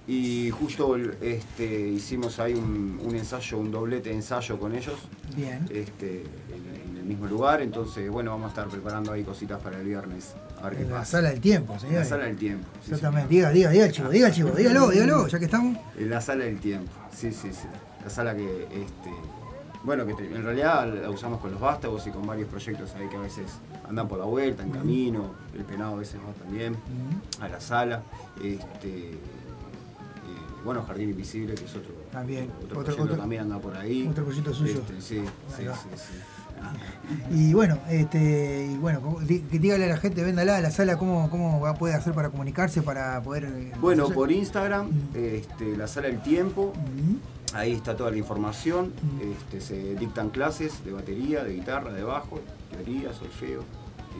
Y 0.09 0.51
justo 0.51 0.95
este, 1.21 1.89
hicimos 1.89 2.39
ahí 2.39 2.55
un, 2.55 3.01
un 3.05 3.17
ensayo, 3.17 3.59
un 3.59 3.73
doblete 3.73 4.11
de 4.11 4.15
ensayo 4.15 4.57
con 4.57 4.73
ellos 4.77 4.95
Bien. 5.35 5.67
este, 5.69 6.23
en, 6.23 6.91
en 6.93 6.97
el 6.99 7.03
mismo 7.05 7.27
lugar. 7.27 7.61
Entonces, 7.61 8.09
bueno, 8.09 8.31
vamos 8.31 8.47
a 8.47 8.49
estar 8.51 8.69
preparando 8.69 9.11
ahí 9.11 9.25
cositas 9.25 9.61
para 9.61 9.79
el 9.81 9.85
viernes. 9.85 10.35
A 10.63 10.69
ver 10.69 10.77
qué 10.77 10.83
En 10.85 10.91
la 10.91 10.99
pasa. 10.99 11.11
sala 11.19 11.31
del 11.31 11.41
tiempo, 11.41 11.73
En 11.75 11.81
señor. 11.81 11.95
la 11.97 12.05
sala 12.05 12.25
del 12.27 12.37
tiempo. 12.37 12.67
sí, 12.85 12.93
Exactamente. 12.93 13.35
Diga, 13.35 13.51
diga, 13.51 13.71
diga, 13.71 13.91
chivo, 13.91 14.09
diga, 14.11 14.31
chivo, 14.31 14.51
dígalo, 14.51 14.91
dígalo, 14.91 15.27
ya 15.27 15.39
que 15.41 15.45
estamos. 15.47 15.77
En 15.99 16.09
la 16.09 16.21
sala 16.21 16.45
del 16.45 16.61
tiempo, 16.61 16.93
sí, 17.13 17.33
sí, 17.33 17.49
sí. 17.53 17.67
La 18.05 18.09
sala 18.11 18.37
que, 18.37 18.45
este, 18.63 19.11
bueno, 19.87 20.05
que 20.05 20.13
en 20.13 20.43
realidad 20.43 20.93
la 21.03 21.09
usamos 21.09 21.41
con 21.41 21.51
los 21.53 21.61
vástagos 21.61 22.07
y 22.07 22.11
con 22.11 22.27
varios 22.27 22.49
proyectos 22.49 22.93
ahí 22.97 23.09
que 23.09 23.17
a 23.17 23.21
veces 23.21 23.47
andan 23.89 24.07
por 24.09 24.19
la 24.19 24.25
vuelta, 24.27 24.63
en 24.65 24.71
camino, 24.71 25.31
el 25.55 25.65
penado 25.65 25.95
a 25.95 25.99
veces 26.01 26.17
va 26.21 26.33
también 26.35 26.77
a 27.41 27.49
la 27.49 27.61
sala. 27.61 28.03
Este, 28.43 29.11
eh, 29.13 29.17
bueno, 30.65 30.83
Jardín 30.85 31.11
Invisible, 31.11 31.55
que 31.55 31.65
es 31.65 31.75
otro, 31.77 31.93
También. 32.13 32.51
otro, 32.65 32.81
Otro- 32.81 33.17
también 33.17 33.43
anda 33.43 33.59
por 33.59 33.77
ahí. 33.77 34.07
otro 34.11 34.25
proyecto 34.25 34.53
suyo. 34.53 34.81
Este, 34.81 34.95
sí, 35.01 35.21
sí, 35.57 35.63
sí, 35.63 35.89
sí. 35.95 36.19
Y 37.31 37.53
bueno, 37.55 37.79
este, 37.89 38.67
y 38.73 38.77
bueno, 38.79 39.19
que 39.29 39.59
dígale 39.59 39.85
a 39.85 39.89
la 39.89 39.97
gente, 39.99 40.25
véndala 40.25 40.57
a 40.57 40.61
la 40.61 40.71
sala, 40.71 40.97
cómo, 40.99 41.31
cómo 41.31 41.61
va, 41.61 41.75
puede 41.75 41.95
hacer 41.95 42.13
para 42.15 42.31
comunicarse, 42.31 42.83
para 42.83 43.23
poder. 43.23 43.45
eh, 43.45 43.73
Bueno, 43.81 44.05
hacer- 44.05 44.15
por 44.17 44.33
Instagram, 44.33 44.91
este, 45.15 45.77
la 45.77 45.87
sala 45.87 46.09
del 46.09 46.21
tiempo, 46.23 46.73
ahí 47.55 47.73
está 47.73 47.97
toda 47.97 48.11
la 48.11 48.17
información, 48.17 48.93
este, 49.21 49.61
se 49.61 49.95
dictan 49.95 50.31
clases 50.31 50.85
de 50.85 50.93
batería, 50.93 51.45
de 51.45 51.55
guitarra, 51.55 51.93
de 51.93 52.03
bajo, 52.03 52.41
teoría, 52.71 53.13
solfeo 53.13 53.63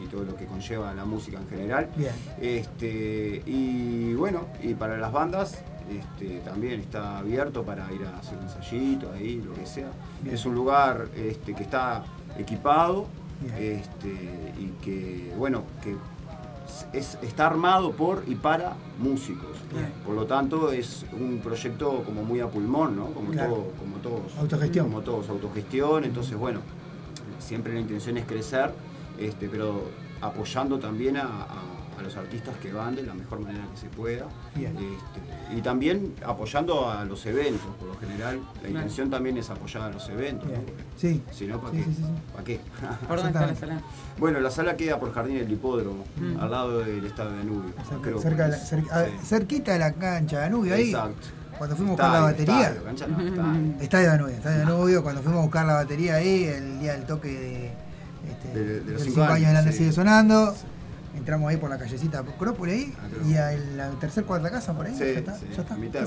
y 0.03 0.07
todo 0.07 0.23
lo 0.23 0.35
que 0.35 0.45
conlleva 0.45 0.93
la 0.93 1.05
música 1.05 1.37
en 1.39 1.47
general. 1.47 1.89
Bien. 1.95 2.11
Este, 2.39 3.41
y 3.45 4.13
bueno, 4.13 4.45
y 4.61 4.73
para 4.73 4.97
las 4.97 5.11
bandas 5.11 5.63
este, 5.89 6.39
también 6.39 6.81
está 6.81 7.19
abierto 7.19 7.63
para 7.63 7.91
ir 7.93 8.03
a 8.05 8.17
hacer 8.17 8.37
un 8.37 8.43
ensayito 8.43 9.11
ahí, 9.11 9.41
lo 9.41 9.53
que 9.53 9.65
sea. 9.65 9.89
Bien. 10.21 10.35
Es 10.35 10.45
un 10.45 10.55
lugar 10.55 11.07
este, 11.15 11.53
que 11.53 11.63
está 11.63 12.03
equipado 12.37 13.07
este, 13.57 14.53
y 14.59 14.73
que, 14.83 15.33
bueno, 15.37 15.63
que 15.83 15.95
es- 16.93 17.17
está 17.21 17.47
armado 17.47 17.91
por 17.91 18.23
y 18.27 18.35
para 18.35 18.75
músicos. 18.99 19.57
Por 20.05 20.15
lo 20.15 20.25
tanto, 20.25 20.71
es 20.71 21.05
un 21.17 21.39
proyecto 21.39 22.03
como 22.03 22.23
muy 22.23 22.39
a 22.39 22.47
pulmón, 22.47 22.95
¿no? 22.95 23.05
Como, 23.07 23.31
Claro. 23.31 23.49
todo, 23.53 23.63
como 23.79 23.95
todos. 23.97 24.37
Autogestión. 24.37 24.87
Como 24.87 25.01
todos, 25.01 25.29
autogestión. 25.29 26.03
Entonces, 26.03 26.37
bueno, 26.37 26.59
siempre 27.39 27.73
la 27.73 27.79
intención 27.79 28.17
es 28.17 28.25
crecer, 28.25 28.71
este, 29.19 29.47
pero 29.49 29.83
apoyando 30.21 30.79
también 30.79 31.17
a, 31.17 31.23
a- 31.23 31.76
a 31.97 32.01
los 32.01 32.15
artistas 32.15 32.55
que 32.61 32.71
van 32.71 32.95
de 32.95 33.03
la 33.03 33.13
mejor 33.13 33.39
manera 33.39 33.65
que 33.73 33.77
se 33.79 33.87
pueda. 33.87 34.25
Bien. 34.55 34.71
Este, 34.75 35.57
y 35.57 35.61
también 35.61 36.13
apoyando 36.25 36.89
a 36.89 37.03
los 37.05 37.25
eventos, 37.25 37.67
por 37.79 37.87
lo 37.89 37.97
general. 37.97 38.39
La 38.61 38.69
intención 38.69 39.09
también 39.09 39.37
es 39.37 39.49
apoyar 39.49 39.83
a 39.83 39.89
los 39.89 40.07
eventos. 40.09 40.47
Sí. 40.95 41.23
Si 41.31 41.47
no, 41.47 41.59
¿para 41.59 41.73
Sí, 41.73 41.77
qué? 41.79 41.83
sí, 41.85 41.93
sí, 41.95 42.03
sí. 42.03 42.31
¿Para 42.33 42.43
qué? 42.43 42.59
¿Por 43.07 43.17
dónde 43.17 43.31
está 43.31 43.47
la 43.47 43.55
sala? 43.55 43.81
Bueno, 44.19 44.39
la 44.39 44.51
sala 44.51 44.77
queda 44.77 44.99
por 44.99 45.11
Jardín 45.13 45.37
del 45.39 45.51
Hipódromo, 45.51 46.05
Mm. 46.17 46.39
al 46.39 46.51
lado 46.51 46.79
del 46.79 47.05
estadio 47.05 47.31
de 47.31 47.37
Danubio. 47.37 47.73
Cerca- 47.89 48.21
cerca 48.21 48.43
de 48.45 48.49
la- 48.51 48.57
cerca- 48.57 48.95
a 48.95 49.01
ver, 49.01 49.11
cerquita 49.23 49.73
de 49.73 49.79
la 49.79 49.93
cancha 49.93 50.35
de 50.37 50.41
Danubio, 50.43 50.73
ahí. 50.75 50.89
Exacto. 50.89 51.27
Cuando 51.57 51.75
fuimos 51.75 51.99
a 51.99 52.03
buscar 52.03 52.11
la 52.13 52.19
batería. 52.27 52.61
estadio, 52.61 52.83
cancha 52.83 53.07
no, 53.07 53.19
estadio. 53.19 53.81
Estadio 53.81 54.07
Danubio, 54.09 54.35
Estadio 54.35 54.57
Danubio, 54.59 55.03
cuando 55.03 55.21
fuimos 55.23 55.39
a 55.39 55.43
buscar 55.43 55.65
la 55.65 55.73
batería 55.73 56.15
ahí, 56.15 56.43
el 56.43 56.79
día 56.79 56.93
del 56.93 57.05
toque 57.07 57.27
de, 57.29 57.71
este, 58.29 58.47
De- 58.59 58.65
de 58.65 58.75
los 58.77 58.85
del 58.85 58.99
cinco 58.99 59.21
cinco 59.21 59.33
años 59.33 59.55
años, 59.55 59.65
sí. 59.71 59.77
sigue 59.79 59.91
sonando. 59.91 60.53
Entramos 61.17 61.49
ahí 61.49 61.57
por 61.57 61.69
la 61.69 61.77
callecita 61.77 62.19
Acrópolis 62.19 62.73
ahí 62.75 62.93
Ah, 62.97 63.07
creo. 63.11 63.27
y 63.29 63.35
a 63.35 63.51
la 63.75 63.89
tercer 63.99 64.23
cuarta 64.23 64.49
casa 64.51 64.73
por 64.73 64.85
ahí. 64.85 64.93
Sí, 64.93 64.99
ya 64.99 65.05
está, 65.19 65.35
sí, 65.35 65.45
ya 65.55 65.61
está. 65.63 65.75
mitad. 65.75 66.03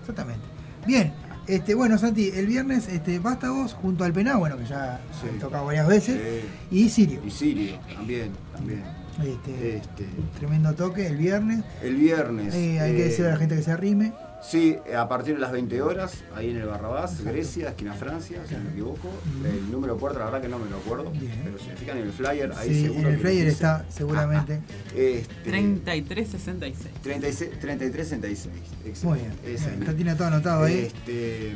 Exactamente. 0.00 0.40
Bien, 0.86 1.12
este, 1.48 1.74
bueno 1.74 1.98
Santi, 1.98 2.30
el 2.30 2.46
viernes 2.46 2.88
este, 2.88 3.18
Vástagos 3.18 3.74
junto 3.74 4.04
al 4.04 4.12
Pená, 4.12 4.36
bueno 4.36 4.56
que 4.56 4.64
ya 4.66 5.00
Sí. 5.20 5.28
han 5.30 5.38
tocado 5.38 5.66
varias 5.66 5.86
veces, 5.88 6.44
y 6.70 6.88
Sirio. 6.88 7.20
Y 7.24 7.30
Sirio, 7.30 7.78
también, 7.94 8.30
también. 8.54 8.82
Este, 9.22 9.76
Este, 9.78 10.06
Tremendo 10.38 10.74
toque 10.74 11.06
el 11.06 11.16
viernes. 11.16 11.64
el 11.82 11.96
viernes. 11.96 12.54
Eh, 12.54 12.78
hay 12.80 12.92
que 12.94 13.00
eh, 13.00 13.04
decirle 13.04 13.28
a 13.30 13.32
la 13.32 13.38
gente 13.38 13.56
que 13.56 13.62
se 13.62 13.72
arrime. 13.72 14.12
Sí, 14.42 14.76
a 14.96 15.08
partir 15.08 15.34
de 15.34 15.40
las 15.40 15.50
20 15.50 15.82
horas, 15.82 16.22
ahí 16.34 16.50
en 16.50 16.56
el 16.58 16.66
Barrabás, 16.66 17.22
Grecia, 17.24 17.70
esquina 17.70 17.94
Francia, 17.94 18.38
si 18.46 18.54
no 18.54 18.60
me 18.60 18.70
equivoco. 18.70 19.08
El 19.44 19.70
número 19.72 19.94
de 19.94 20.00
puerta, 20.00 20.18
la 20.20 20.26
verdad 20.26 20.42
que 20.42 20.48
no 20.48 20.58
me 20.58 20.70
lo 20.70 20.76
acuerdo, 20.76 21.12
pero 21.44 21.58
si 21.58 21.68
me 21.68 21.76
fijan 21.76 21.98
en 21.98 22.04
el 22.04 22.12
flyer, 22.12 22.52
ahí 22.56 22.68
Sí, 22.68 22.82
seguro 22.82 23.08
en 23.08 23.14
el 23.14 23.20
flyer 23.20 23.46
está 23.48 23.84
seguramente. 23.88 24.60
Este, 24.96 25.50
3366. 25.50 26.94
36, 27.02 27.50
33, 27.60 28.08
66. 28.08 28.54
excelente. 28.86 29.06
Muy 29.06 29.18
bien. 29.18 29.78
Mismo. 29.78 29.94
Tiene 29.94 30.14
todo 30.14 30.28
anotado 30.28 30.64
ahí. 30.64 30.90
Este, 30.92 31.52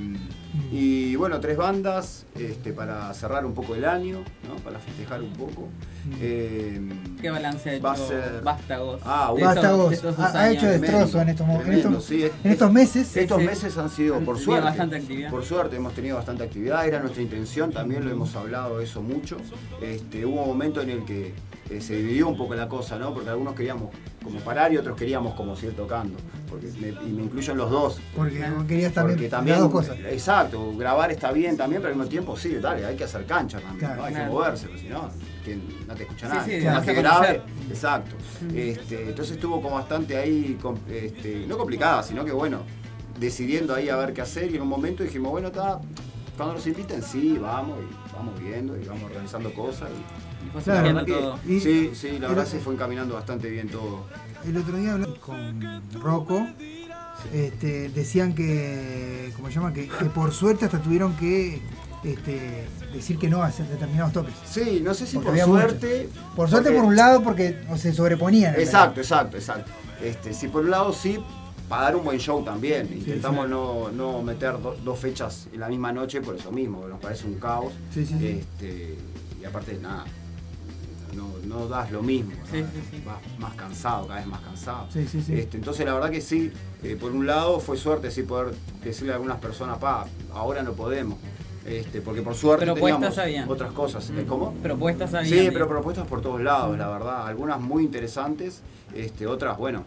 y 0.73 1.15
bueno, 1.17 1.39
tres 1.41 1.57
bandas 1.57 2.27
este, 2.39 2.73
para 2.73 3.13
cerrar 3.15 3.45
un 3.47 3.55
poco 3.55 3.75
el 3.75 3.85
año, 3.85 4.19
¿no? 4.49 4.57
para 4.65 4.79
festejar 4.79 5.23
un 5.23 5.33
poco. 5.33 5.69
Eh, 6.21 6.81
¿Qué 7.21 7.31
balance 7.31 7.71
ha 7.71 7.75
hecho 7.75 7.83
va 7.85 7.93
a 7.93 7.97
ser- 7.97 8.41
Vástagos? 8.43 9.01
Ah, 9.05 9.27
de 9.27 9.33
bueno. 9.33 9.49
estos- 9.51 9.63
de 9.63 9.69
Vástagos 9.71 9.93
estos 9.93 10.19
ha, 10.19 10.23
dos 10.27 10.35
ha 10.35 10.43
años? 10.43 10.57
hecho 10.63 10.67
destrozo 10.71 11.21
en 11.21 11.29
estos, 11.29 11.49
en 11.49 11.59
Tremendo, 11.59 11.89
estos, 11.91 12.05
sí, 12.05 12.23
es- 12.25 12.33
en 12.45 12.53
estos 12.53 12.73
meses. 12.73 13.17
Estos 13.17 13.39
Sí, 13.41 13.47
meses 13.47 13.79
han 13.79 13.91
sido, 13.91 14.21
por 14.21 14.39
suerte, 14.39 14.65
bastante 14.65 14.97
actividad. 14.97 15.31
por 15.31 15.45
suerte 15.45 15.77
hemos 15.77 15.93
tenido 15.95 16.17
bastante 16.17 16.43
actividad, 16.45 16.87
era 16.87 17.01
nuestra 17.01 17.23
intención, 17.23 17.73
también 17.73 18.05
lo 18.05 18.11
hemos 18.11 18.35
hablado 18.37 18.81
eso 18.81 19.03
mucho. 19.03 19.37
Este, 19.83 20.25
hubo 20.27 20.43
un 20.43 20.49
momento 20.49 20.81
en 20.81 20.91
el 20.91 21.05
que 21.05 21.33
eh, 21.71 21.81
se 21.81 21.97
dividió 21.97 22.29
un 22.29 22.37
poco 22.37 22.55
la 22.55 22.69
cosa, 22.69 22.99
¿no? 22.99 23.15
Porque 23.15 23.31
algunos 23.31 23.55
queríamos 23.55 23.91
como 24.23 24.39
parar 24.41 24.73
y 24.73 24.77
otros 24.77 24.97
queríamos 24.97 25.35
como 25.35 25.55
seguir 25.57 25.77
tocando. 25.77 26.19
Porque 26.49 26.67
me- 26.81 26.89
y 26.89 27.13
me 27.13 27.23
incluyo 27.23 27.53
en 27.53 27.59
los 27.59 27.71
dos. 27.71 28.01
Porque 28.17 28.39
querías 28.67 28.93
también, 28.93 29.17
Porque 29.17 29.23
las 29.23 29.31
también, 29.31 29.59
dos 29.61 29.71
cosas. 29.71 29.97
exacto, 30.09 30.73
grabar 30.77 31.11
está 31.13 31.31
bien 31.33 31.57
también, 31.57 31.81
pero 31.81 31.93
al 31.93 31.99
mismo 31.99 32.11
tiempo 32.11 32.37
sí, 32.37 32.55
dale, 32.57 32.85
hay 32.85 32.97
que 32.97 33.05
hacer 33.05 33.25
cancha 33.25 33.59
también, 33.61 33.79
Claro. 33.79 33.97
¿no? 33.97 34.05
hay 34.05 34.13
Claro. 34.15 34.29
que 34.31 34.35
moverse, 34.37 34.67
porque 34.67 34.81
si 34.83 34.89
no, 34.89 35.11
que 35.45 35.59
no 35.87 35.95
te 35.95 36.03
escucha 36.03 36.27
Sí, 36.31 36.37
nadie. 36.37 36.61
sí, 36.61 36.67
a 36.67 36.81
que 36.83 36.93
grabe, 36.95 37.27
conocer. 37.39 37.43
exacto. 37.71 38.17
Este, 38.55 39.09
entonces 39.09 39.35
estuvo 39.37 39.63
como 39.63 39.77
bastante 39.77 40.17
ahí, 40.17 40.59
este, 40.91 41.47
no 41.47 41.57
complicada, 41.57 42.03
sino 42.03 42.25
que 42.25 42.33
bueno, 42.33 42.63
decidiendo 43.19 43.75
ahí 43.75 43.89
a 43.89 43.97
ver 43.97 44.13
qué 44.13 44.23
hacer 44.23 44.51
y 44.51 44.57
en 44.57 44.63
un 44.63 44.69
momento 44.69 45.03
dijimos, 45.05 45.31
bueno, 45.31 45.49
está, 45.49 45.81
cuando 46.37 46.55
nos 46.57 46.67
inviten, 46.67 47.03
sí, 47.03 47.39
vamos, 47.41 47.79
y 47.81 48.13
vamos 48.15 48.41
viendo 48.41 48.77
y 48.77 48.85
vamos 48.85 49.05
organizando 49.05 49.53
cosas. 49.55 49.89
Y, 49.91 50.30
Y 50.47 50.51
fue 50.51 50.63
Claro. 50.63 51.05
todo. 51.07 51.39
Y- 51.47 51.61
sí, 51.61 51.91
sí, 51.95 52.19
la 52.19 52.29
verdad 52.29 52.47
se 52.47 52.59
fue 52.61 52.75
encaminando 52.75 53.15
bastante 53.15 53.49
bien 53.51 53.69
todo. 53.69 54.05
El 54.47 54.57
otro 54.57 54.77
día 54.77 54.93
hablé 54.95 55.07
con 55.21 55.83
Rocco. 56.01 56.47
Este, 57.33 57.91
decían 57.91 58.35
que, 58.35 59.31
¿cómo 59.37 59.49
se 59.49 59.55
llama? 59.55 59.73
Que, 59.75 59.89
que 59.89 60.07
por 60.07 60.33
suerte 60.33 60.65
hasta 60.65 60.81
tuvieron 60.81 61.15
que 61.17 61.61
este, 62.03 62.65
decir 62.95 63.19
que 63.19 63.29
no 63.29 63.43
a 63.43 63.47
hacer 63.49 63.67
determinados 63.69 64.13
toques. 64.15 64.33
Sí, 64.47 64.81
no 64.83 64.95
sé 64.95 65.07
si 65.07 65.19
Porque 65.19 65.41
por 65.41 65.61
suerte. 65.61 66.09
Por 66.35 66.49
suerte 66.49 66.71
porque- 66.71 66.81
por 66.81 66.89
un 66.89 66.97
lado 66.97 67.23
porque 67.23 67.59
o 67.71 67.77
se 67.77 67.93
sobreponían. 67.93 68.55
Exacto, 68.59 69.01
exacto, 69.01 69.37
exacto. 69.37 69.71
Este, 70.03 70.33
si 70.33 70.49
por 70.49 70.65
un 70.65 70.71
lado 70.71 70.95
sí, 70.95 71.19
para 71.69 71.83
dar 71.83 71.97
un 71.97 72.05
buen 72.05 72.19
show 72.19 72.43
también. 72.43 72.89
Intentamos 72.91 73.45
sí. 73.45 73.51
No, 73.51 73.91
no 73.93 74.23
meter 74.23 74.53
do- 74.61 74.77
dos 74.83 74.99
fechas 74.99 75.47
en 75.53 75.61
la 75.61 75.69
misma 75.69 75.93
noche 75.93 76.23
por 76.23 76.37
eso 76.37 76.51
mismo, 76.51 76.81
que 76.83 76.89
nos 76.89 77.01
parece 77.01 77.27
un 77.27 77.35
caos. 77.35 77.75
Sí, 77.93 78.07
sí, 78.07 78.15
sí. 78.19 78.27
Este, 78.41 78.97
y 79.41 79.45
aparte, 79.45 79.79
nada, 79.81 80.05
no, 81.15 81.29
no 81.47 81.67
das 81.69 81.91
lo 81.91 82.03
mismo. 82.03 82.33
Vas 83.07 83.19
más 83.39 83.55
cansado, 83.55 84.07
cada 84.07 84.21
vez 84.21 84.27
más 84.29 84.41
cansado. 84.41 84.87
Sí, 84.91 85.07
sí, 85.07 85.23
sí. 85.23 85.35
Este, 85.35 85.57
entonces 85.57 85.85
la 85.87 85.95
verdad 85.95 86.11
que 86.11 86.21
sí, 86.21 86.53
eh, 86.83 86.97
por 87.01 87.13
un 87.13 87.27
lado 87.27 87.61
fue 87.61 87.77
suerte 87.77 88.11
sí 88.11 88.23
poder 88.23 88.55
decirle 88.83 89.13
a 89.13 89.17
algunas 89.17 89.39
personas, 89.39 89.79
pa, 89.79 90.07
ahora 90.33 90.63
no 90.63 90.73
podemos. 90.73 91.19
Este, 91.67 92.01
porque 92.01 92.23
por 92.23 92.35
suerte 92.35 92.65
Propuestas 92.65 92.99
teníamos 93.01 93.19
habían. 93.19 93.49
otras 93.51 93.73
cosas. 93.73 94.09
¿Eh, 94.11 94.23
Mm. 94.25 94.27
¿Cómo? 94.27 94.53
Propuestas 94.55 95.13
habían. 95.15 95.45
Sí, 95.45 95.51
pero 95.53 95.69
propuestas 95.69 96.07
por 96.07 96.21
todos 96.23 96.41
lados, 96.41 96.77
la 96.79 96.89
verdad. 96.89 97.27
Algunas 97.27 97.61
muy 97.61 97.85
interesantes, 97.85 98.63
este, 98.95 99.27
otras, 99.27 99.59
bueno, 99.59 99.85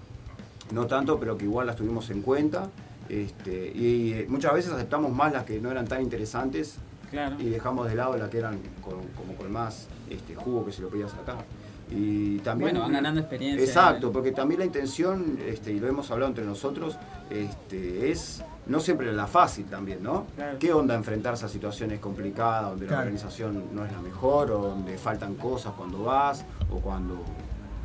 no 0.72 0.86
tanto, 0.88 1.20
pero 1.20 1.36
que 1.38 1.46
igual 1.46 1.68
las 1.68 1.76
tuvimos 1.76 2.10
en 2.12 2.22
cuenta. 2.22 2.70
Este, 3.10 3.72
y 3.76 4.14
eh, 4.14 4.26
muchas 4.30 4.54
veces 4.54 4.72
aceptamos 4.72 5.12
más 5.12 5.34
las 5.34 5.44
que 5.44 5.60
no 5.60 5.70
eran 5.72 5.86
tan 5.88 6.02
interesantes 6.02 6.76
Claro. 7.12 7.36
y 7.40 7.46
dejamos 7.50 7.88
de 7.90 7.96
lado 7.96 8.16
las 8.18 8.30
que 8.30 8.38
eran 8.38 8.60
con, 8.82 9.02
como 9.18 9.36
con 9.36 9.52
más 9.52 9.88
este, 10.10 10.36
jugo 10.36 10.66
que 10.66 10.72
se 10.72 10.82
lo 10.82 10.90
podía 10.90 11.08
sacar. 11.08 11.46
Y 11.92 12.40
también, 12.40 12.72
Bueno, 12.72 12.80
van 12.86 12.94
ganando 12.94 13.20
experiencia. 13.20 13.64
Exacto, 13.64 14.12
porque 14.12 14.32
también 14.32 14.60
la 14.60 14.66
intención, 14.66 15.38
este, 15.46 15.72
y 15.74 15.80
lo 15.80 15.88
hemos 15.88 16.10
hablado 16.12 16.30
entre 16.30 16.46
nosotros, 16.46 16.98
este, 17.30 18.10
es 18.12 18.44
no 18.66 18.80
siempre 18.80 19.12
la 19.14 19.28
fácil 19.28 19.66
también, 19.66 20.02
¿no? 20.02 20.26
Claro. 20.36 20.58
¿Qué 20.58 20.72
onda 20.74 20.96
enfrentarse 20.96 21.46
a 21.46 21.50
situaciones 21.50 22.00
complicadas, 22.00 22.70
donde 22.72 22.86
Claro. 22.86 23.02
la 23.02 23.04
organización 23.08 23.64
no 23.74 23.86
es 23.86 23.92
la 23.92 24.00
mejor, 24.02 24.50
o 24.52 24.60
donde 24.70 24.98
faltan 24.98 25.36
cosas 25.36 25.74
cuando 25.78 26.04
vas, 26.04 26.46
o 26.72 26.78
cuando 26.80 27.22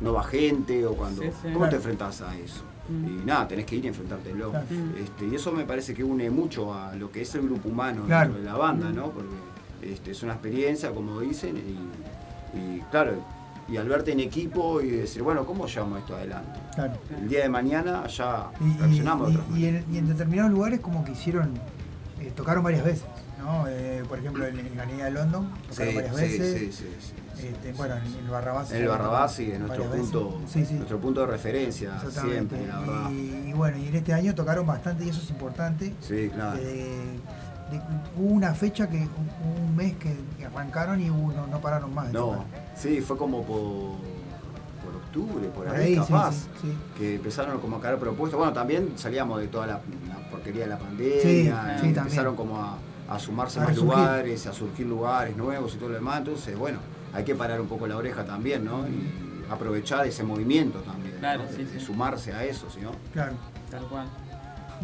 no 0.01 0.13
va 0.13 0.23
gente 0.23 0.85
o 0.85 0.93
cuando... 0.95 1.21
Sí, 1.21 1.27
sí. 1.29 1.37
¿Cómo 1.43 1.57
Claro. 1.57 1.69
te 1.71 1.75
enfrentás 1.75 2.21
a 2.21 2.35
eso? 2.37 2.63
Mm. 2.87 3.05
Y 3.21 3.25
nada, 3.25 3.47
tenés 3.47 3.65
que 3.65 3.75
ir 3.75 3.85
y 3.85 3.89
enfrentártelo. 3.89 4.49
Claro. 4.51 4.65
Este, 4.97 5.27
y 5.27 5.35
eso 5.35 5.51
me 5.51 5.65
parece 5.65 5.93
que 5.93 6.03
une 6.03 6.29
mucho 6.31 6.73
a 6.73 6.95
lo 6.95 7.11
que 7.11 7.21
es 7.21 7.35
el 7.35 7.41
grupo 7.41 7.69
humano 7.69 8.03
de 8.07 8.41
la 8.43 8.55
banda, 8.55 8.89
¿no? 8.89 9.11
Porque 9.11 9.29
este, 9.81 10.11
es 10.11 10.23
una 10.23 10.33
experiencia, 10.33 10.91
como 10.91 11.19
dicen, 11.19 11.57
y, 11.57 12.57
y 12.57 12.81
claro, 12.91 13.13
y 13.67 13.77
al 13.77 13.87
verte 13.87 14.11
en 14.11 14.19
equipo 14.19 14.81
y 14.81 14.89
decir, 14.89 15.21
bueno, 15.21 15.45
¿cómo 15.45 15.67
llevamos 15.67 15.99
esto 15.99 16.15
adelante? 16.15 16.59
Claro. 16.73 16.93
El 17.21 17.29
día 17.29 17.41
de 17.43 17.49
mañana 17.49 18.07
ya 18.07 18.49
Y, 18.59 18.77
reaccionamos 18.79 19.31
y- 19.31 19.35
otra 19.35 19.57
y 19.57 19.65
en, 19.65 19.85
y 19.91 19.97
en 19.99 20.07
determinados 20.07 20.51
lugares 20.51 20.79
como 20.79 21.03
que 21.05 21.11
hicieron, 21.11 21.53
eh, 22.19 22.31
tocaron 22.35 22.63
varias 22.63 22.83
veces, 22.83 23.05
¿no? 23.39 23.65
Eh, 23.67 24.03
por 24.09 24.17
ejemplo, 24.19 24.45
en, 24.47 24.57
en 24.59 24.75
la 24.75 24.83
Avenida 24.83 25.05
de 25.05 25.11
London 25.11 25.49
tocaron 25.69 25.91
Sí, 25.91 25.95
varias 25.95 26.15
sí, 26.17 26.37
sí, 26.37 26.71
sí, 26.71 27.45
Este, 27.47 27.73
bueno, 27.73 27.95
en 27.97 28.25
el 28.25 28.29
Barrabás. 28.31 28.71
En 28.71 28.81
el 28.81 28.87
Barrabás 28.87 29.35
sí, 29.35 29.51
es 29.51 29.59
nuestro 29.59 29.85
punto, 29.85 30.39
veces. 30.55 30.71
Nuestro 30.71 30.99
punto 30.99 31.21
de 31.21 31.27
referencia 31.27 31.91
siempre, 32.09 32.65
la 32.67 32.79
verdad. 32.79 33.11
Y, 33.11 33.49
y 33.49 33.53
bueno, 33.53 33.77
y 33.77 33.87
en 33.87 33.95
este 33.95 34.13
año 34.13 34.33
tocaron 34.33 34.65
bastante 34.65 35.05
y 35.05 35.09
eso 35.09 35.21
es 35.21 35.29
importante. 35.29 35.93
Sí, 36.01 36.29
claro. 36.33 36.57
Eh, 36.59 37.19
de- 37.71 37.81
hubo 38.17 38.33
una 38.33 38.53
fecha 38.53 38.87
que, 38.89 38.97
un, 38.97 39.61
un 39.67 39.75
mes 39.75 39.95
que, 39.97 40.15
que 40.37 40.45
arrancaron 40.45 40.99
y 41.01 41.09
hubo- 41.09 41.33
no, 41.33 41.59
pararon 41.61 41.93
más. 41.93 42.11
No, 42.11 42.25
tocar. 42.27 42.45
sí, 42.75 43.01
fue 43.01 43.17
como 43.17 43.43
por, 43.43 43.97
por 44.83 44.95
octubre, 44.95 45.47
por, 45.49 45.65
Por 45.67 45.75
ahí, 45.75 45.95
capaz, 45.95 46.33
sí, 46.33 46.47
sí. 46.61 46.77
que 46.97 47.15
empezaron 47.15 47.59
como 47.59 47.77
a 47.77 47.81
caer 47.81 47.97
propuestas. 47.97 48.37
Bueno, 48.37 48.53
también 48.53 48.93
salíamos 48.95 49.39
de 49.41 49.47
toda 49.47 49.67
la, 49.67 49.73
la 50.07 50.29
porquería 50.29 50.63
de 50.63 50.69
la 50.69 50.77
pandemia, 50.79 51.77
sí, 51.81 51.87
empezaron 51.87 52.35
como 52.35 52.57
a, 52.57 52.77
a 53.09 53.19
sumarse 53.19 53.59
A 53.59 53.63
más 53.63 53.69
resurgir. 53.71 53.95
lugares, 53.97 54.47
a 54.47 54.53
surgir 54.53 54.85
lugares 54.87 55.35
nuevos 55.37 55.73
y 55.75 55.77
todo 55.77 55.89
lo 55.89 55.95
demás. 55.95 56.19
Entonces, 56.19 56.57
bueno, 56.57 56.79
hay 57.13 57.23
que 57.23 57.35
parar 57.35 57.59
un 57.61 57.67
poco 57.67 57.87
la 57.87 57.97
oreja 57.97 58.23
también, 58.25 58.65
¿no? 58.65 58.87
Y 58.87 59.51
aprovechar 59.51 60.05
ese 60.05 60.23
movimiento 60.23 60.79
también, 60.81 61.13
¿no? 61.15 61.19
Claro, 61.19 61.43
de, 61.43 61.55
sí, 61.55 61.63
de 61.63 61.79
sí. 61.79 61.85
sumarse 61.85 62.33
a 62.33 62.43
eso, 62.43 62.67
¿sí, 62.69 62.79
no? 62.81 62.91
Claro. 63.13 63.33
Tal 63.71 63.83
cual. 63.87 64.07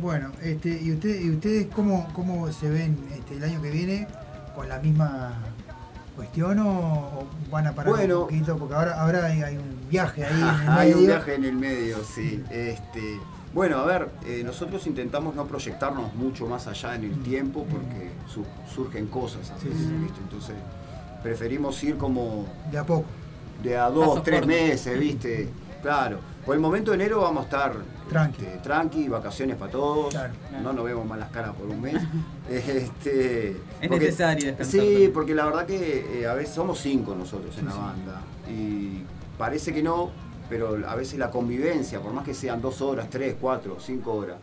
Bueno, 0.02 0.32
este, 0.42 0.70
¿y, 0.82 0.92
usted, 0.94 1.22
y 1.22 1.32
ustedes 1.32 1.68
cómo, 1.74 2.08
cómo 2.14 2.52
se 2.52 2.70
ven 2.70 2.98
este, 3.14 3.36
el 3.38 3.44
año 3.44 3.62
que 3.62 3.72
viene 3.72 4.08
con 4.56 4.68
la 4.68 4.80
misma 4.80 5.34
cuestión 6.16 6.60
o, 6.60 6.70
o 6.70 7.28
van 7.50 7.68
a 7.68 7.74
parar 7.74 7.94
Bueno. 7.94 8.22
un 8.22 8.28
poquito? 8.28 8.58
Porque 8.58 8.76
ahora, 8.76 9.02
ahora 9.02 9.26
hay, 9.26 9.42
hay 9.42 9.58
un 9.58 9.90
viaje 9.90 10.26
ahí 10.26 10.34
en 10.42 10.48
el 10.64 10.70
Hay 10.78 10.94
un 10.94 11.06
viaje 11.06 11.36
en 11.36 11.46
el 11.46 11.56
medio, 11.56 11.98
sí. 12.04 12.44
Este, 12.50 13.20
bueno, 13.54 13.78
a 13.80 13.86
ver, 13.86 14.10
eh, 14.26 14.42
nosotros 14.46 14.86
intentamos 14.86 15.34
no 15.34 15.46
proyectarnos 15.46 16.14
mucho 16.16 16.46
más 16.46 16.68
allá 16.68 16.96
en 16.96 17.06
el 17.06 17.24
tiempo 17.24 17.66
porque 17.70 18.12
su- 18.28 18.46
surgen 18.74 19.08
cosas 19.08 19.50
a 19.52 19.58
Sí, 19.60 19.70
veces, 19.70 19.86
sí. 19.88 19.94
¿viste? 20.02 20.20
Entonces, 20.22 20.56
preferimos 21.24 21.82
ir 21.86 21.98
como 21.98 22.46
De 22.70 22.78
a 22.80 22.84
poco. 22.86 23.06
de 23.64 23.78
a 23.78 23.90
dos, 23.90 24.10
Paso 24.10 24.22
tres 24.24 24.42
corto. 24.42 24.48
meses, 24.56 25.00
¿viste? 25.00 25.50
Claro. 25.82 26.18
Por 26.46 26.56
el 26.56 26.62
momento 26.62 26.90
de 26.92 26.96
enero 26.96 27.22
vamos 27.22 27.42
a 27.44 27.46
estar 27.46 27.76
Tranqui. 28.10 28.46
este, 28.46 28.58
tranqui, 28.60 29.08
vacaciones 29.10 29.56
para 29.58 29.72
todos. 29.72 30.10
Claro. 30.14 30.34
No 30.64 30.74
nos 30.74 30.86
vemos 30.86 31.06
malas 31.06 31.30
caras 31.32 31.54
por 31.56 31.68
un 31.68 31.82
mes. 31.82 31.96
este, 32.50 33.52
Es 33.52 33.58
porque- 33.88 34.00
necesario 34.06 34.46
descansar 34.48 34.72
Sí, 34.72 34.78
también. 34.88 35.14
porque 35.14 35.36
la 35.36 35.46
verdad 35.46 35.66
que 35.66 36.22
eh, 36.22 36.28
a 36.28 36.34
veces 36.34 36.54
somos 36.56 36.80
cinco 36.80 37.16
nosotros 37.16 37.58
en 37.58 37.66
la 37.66 37.76
banda. 37.76 38.22
Y 38.50 39.04
parece 39.38 39.74
que 39.74 39.82
no, 39.84 40.12
pero 40.50 40.78
a 40.88 40.96
veces 40.96 41.18
la 41.18 41.32
convivencia, 41.32 42.00
por 42.00 42.14
más 42.14 42.24
que 42.24 42.34
sean 42.36 42.62
dos 42.62 42.80
horas, 42.82 43.08
tres, 43.10 43.36
cuatro, 43.42 43.78
cinco 43.80 44.14
horas, 44.14 44.38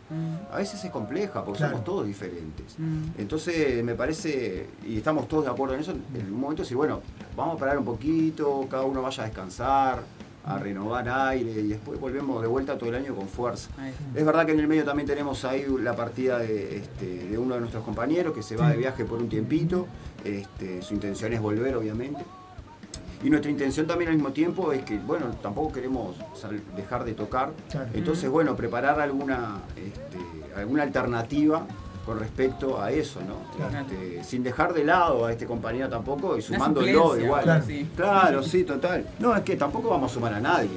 a 0.51 0.57
veces 0.57 0.83
es 0.83 0.91
compleja 0.91 1.43
porque 1.45 1.59
Claro. 1.59 1.71
somos 1.73 1.85
todos 1.85 2.05
diferentes. 2.05 2.75
Mm. 2.77 3.03
Entonces 3.19 3.83
me 3.83 3.95
parece, 3.95 4.67
y 4.85 4.97
estamos 4.97 5.27
todos 5.29 5.45
de 5.45 5.51
acuerdo 5.51 5.75
en 5.75 5.79
eso, 5.81 5.91
en 5.91 6.33
un 6.33 6.39
momento 6.41 6.63
decir, 6.63 6.75
bueno, 6.75 7.01
vamos 7.37 7.55
a 7.55 7.59
parar 7.59 7.77
un 7.77 7.85
poquito, 7.85 8.65
cada 8.69 8.83
uno 8.83 9.01
vaya 9.01 9.23
a 9.23 9.25
descansar, 9.27 10.03
a 10.45 10.57
renovar 10.57 11.07
aire 11.07 11.51
y 11.51 11.67
después 11.69 11.99
volvemos 11.99 12.41
de 12.41 12.47
vuelta 12.47 12.77
todo 12.77 12.89
el 12.89 12.95
año 12.95 13.15
con 13.15 13.27
fuerza. 13.27 13.69
Es 14.13 14.25
verdad 14.25 14.45
que 14.45 14.51
en 14.51 14.59
el 14.59 14.67
medio 14.67 14.83
también 14.83 15.07
tenemos 15.07 15.45
ahí 15.45 15.65
la 15.79 15.95
partida 15.95 16.39
de, 16.39 16.77
este, 16.77 17.27
de 17.29 17.37
uno 17.37 17.55
de 17.55 17.61
nuestros 17.61 17.83
compañeros 17.83 18.33
que 18.33 18.43
se 18.43 18.55
va 18.55 18.69
de 18.69 18.77
viaje 18.77 19.05
por 19.05 19.19
un 19.19 19.29
tiempito. 19.29 19.87
Este, 20.23 20.81
su 20.81 20.93
intención 20.93 21.33
es 21.33 21.41
volver, 21.41 21.75
obviamente. 21.75 22.23
Y 23.23 23.29
nuestra 23.29 23.49
intención 23.49 23.87
también 23.87 24.09
al 24.09 24.17
mismo 24.17 24.33
tiempo 24.33 24.73
es 24.73 24.83
que, 24.83 24.97
bueno, 24.97 25.27
tampoco 25.41 25.71
queremos 25.71 26.17
dejar 26.75 27.05
de 27.05 27.13
tocar. 27.13 27.51
Entonces, 27.93 28.29
bueno, 28.29 28.55
preparar 28.57 28.99
alguna, 28.99 29.61
este, 29.77 30.59
alguna 30.59 30.83
alternativa 30.83 31.65
con 32.05 32.19
respecto 32.19 32.81
a 32.81 32.91
eso, 32.91 33.19
¿no? 33.21 33.35
Claro. 33.55 33.85
Este, 33.89 34.23
sin 34.23 34.43
dejar 34.43 34.73
de 34.73 34.83
lado 34.83 35.25
a 35.25 35.31
este 35.31 35.45
compañero 35.45 35.87
tampoco 35.89 36.37
y 36.37 36.41
sumándolo 36.41 37.17
igual. 37.19 37.43
Claro. 37.43 37.63
sí. 37.65 37.89
Claro, 37.95 38.43
sí, 38.43 38.63
total. 38.63 39.07
No, 39.19 39.35
es 39.35 39.41
que 39.43 39.55
tampoco 39.55 39.89
vamos 39.89 40.11
a 40.11 40.13
sumar 40.13 40.33
a 40.33 40.39
nadie. 40.41 40.69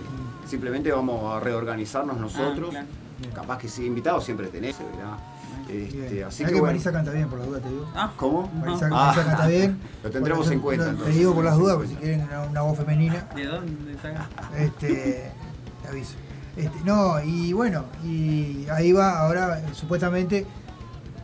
Simplemente 0.46 0.92
vamos 0.92 1.34
a 1.34 1.40
reorganizarnos 1.40 2.16
nosotros. 2.18 2.68
Ah, 2.76 2.84
claro. 3.20 3.34
Capaz 3.34 3.58
que 3.58 3.68
sí, 3.68 3.84
invitados 3.86 4.24
siempre 4.24 4.46
tenés, 4.48 4.76
¿verdad? 4.78 5.16
Este, 5.68 6.22
así 6.22 6.44
que, 6.44 6.50
que 6.52 6.60
bueno. 6.60 6.66
Marisa 6.74 6.92
canta 6.92 7.10
bien, 7.10 7.28
por 7.28 7.40
las 7.40 7.48
dudas 7.48 7.62
te 7.62 7.68
digo. 7.70 7.86
Ah, 7.96 8.12
¿Cómo? 8.16 8.48
Marisa, 8.54 8.86
Ah. 8.92 9.06
Marisa 9.12 9.24
canta 9.24 9.46
bien. 9.48 9.78
Lo 10.04 10.10
tendremos 10.10 10.50
en 10.52 10.60
cuenta, 10.60 10.84
Te 10.84 10.90
entonces. 10.90 11.16
digo 11.16 11.34
por 11.34 11.44
las 11.44 11.58
dudas, 11.58 11.74
porque 11.74 11.88
si 11.90 11.96
quieren 11.96 12.22
una, 12.22 12.42
una 12.44 12.60
voz 12.62 12.76
femenina, 12.78 13.26
¿de 13.34 13.44
dónde 13.46 13.94
saca? 14.00 14.28
este, 14.56 15.32
te 15.82 15.88
aviso. 15.88 16.14
Este, 16.56 16.78
no, 16.84 17.20
y 17.22 17.52
bueno, 17.52 17.84
y 18.04 18.66
ahí 18.70 18.92
va 18.92 19.18
ahora, 19.18 19.60
supuestamente, 19.74 20.46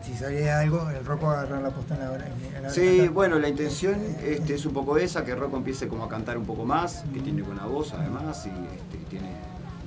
si 0.05 0.15
sale 0.15 0.51
algo, 0.51 0.89
el 0.91 1.05
Rocco 1.05 1.27
va 1.27 1.35
a 1.35 1.41
agarrar 1.43 1.63
la 1.63 1.71
posta 1.71 1.95
en 1.95 2.01
la 2.01 2.11
hora. 2.11 2.27
en 2.57 2.63
la- 2.63 2.71
Sí, 2.71 3.09
bueno, 3.09 3.39
la 3.39 3.49
intención 3.49 3.97
este, 4.25 4.55
es 4.55 4.67
un 4.67 4.73
poco 4.73 4.97
esa, 4.99 5.25
que 5.25 5.35
Rocco 5.35 5.57
empiece 5.57 5.89
como 5.89 6.05
a 6.05 6.09
cantar 6.09 6.37
un 6.39 6.45
poco 6.45 6.65
más, 6.65 7.05
que 7.15 7.21
tiene 7.21 7.43
buena 7.43 7.67
voz 7.67 7.93
además, 7.95 8.47
y 8.47 8.51
este, 8.51 8.99
tiene, 9.09 9.29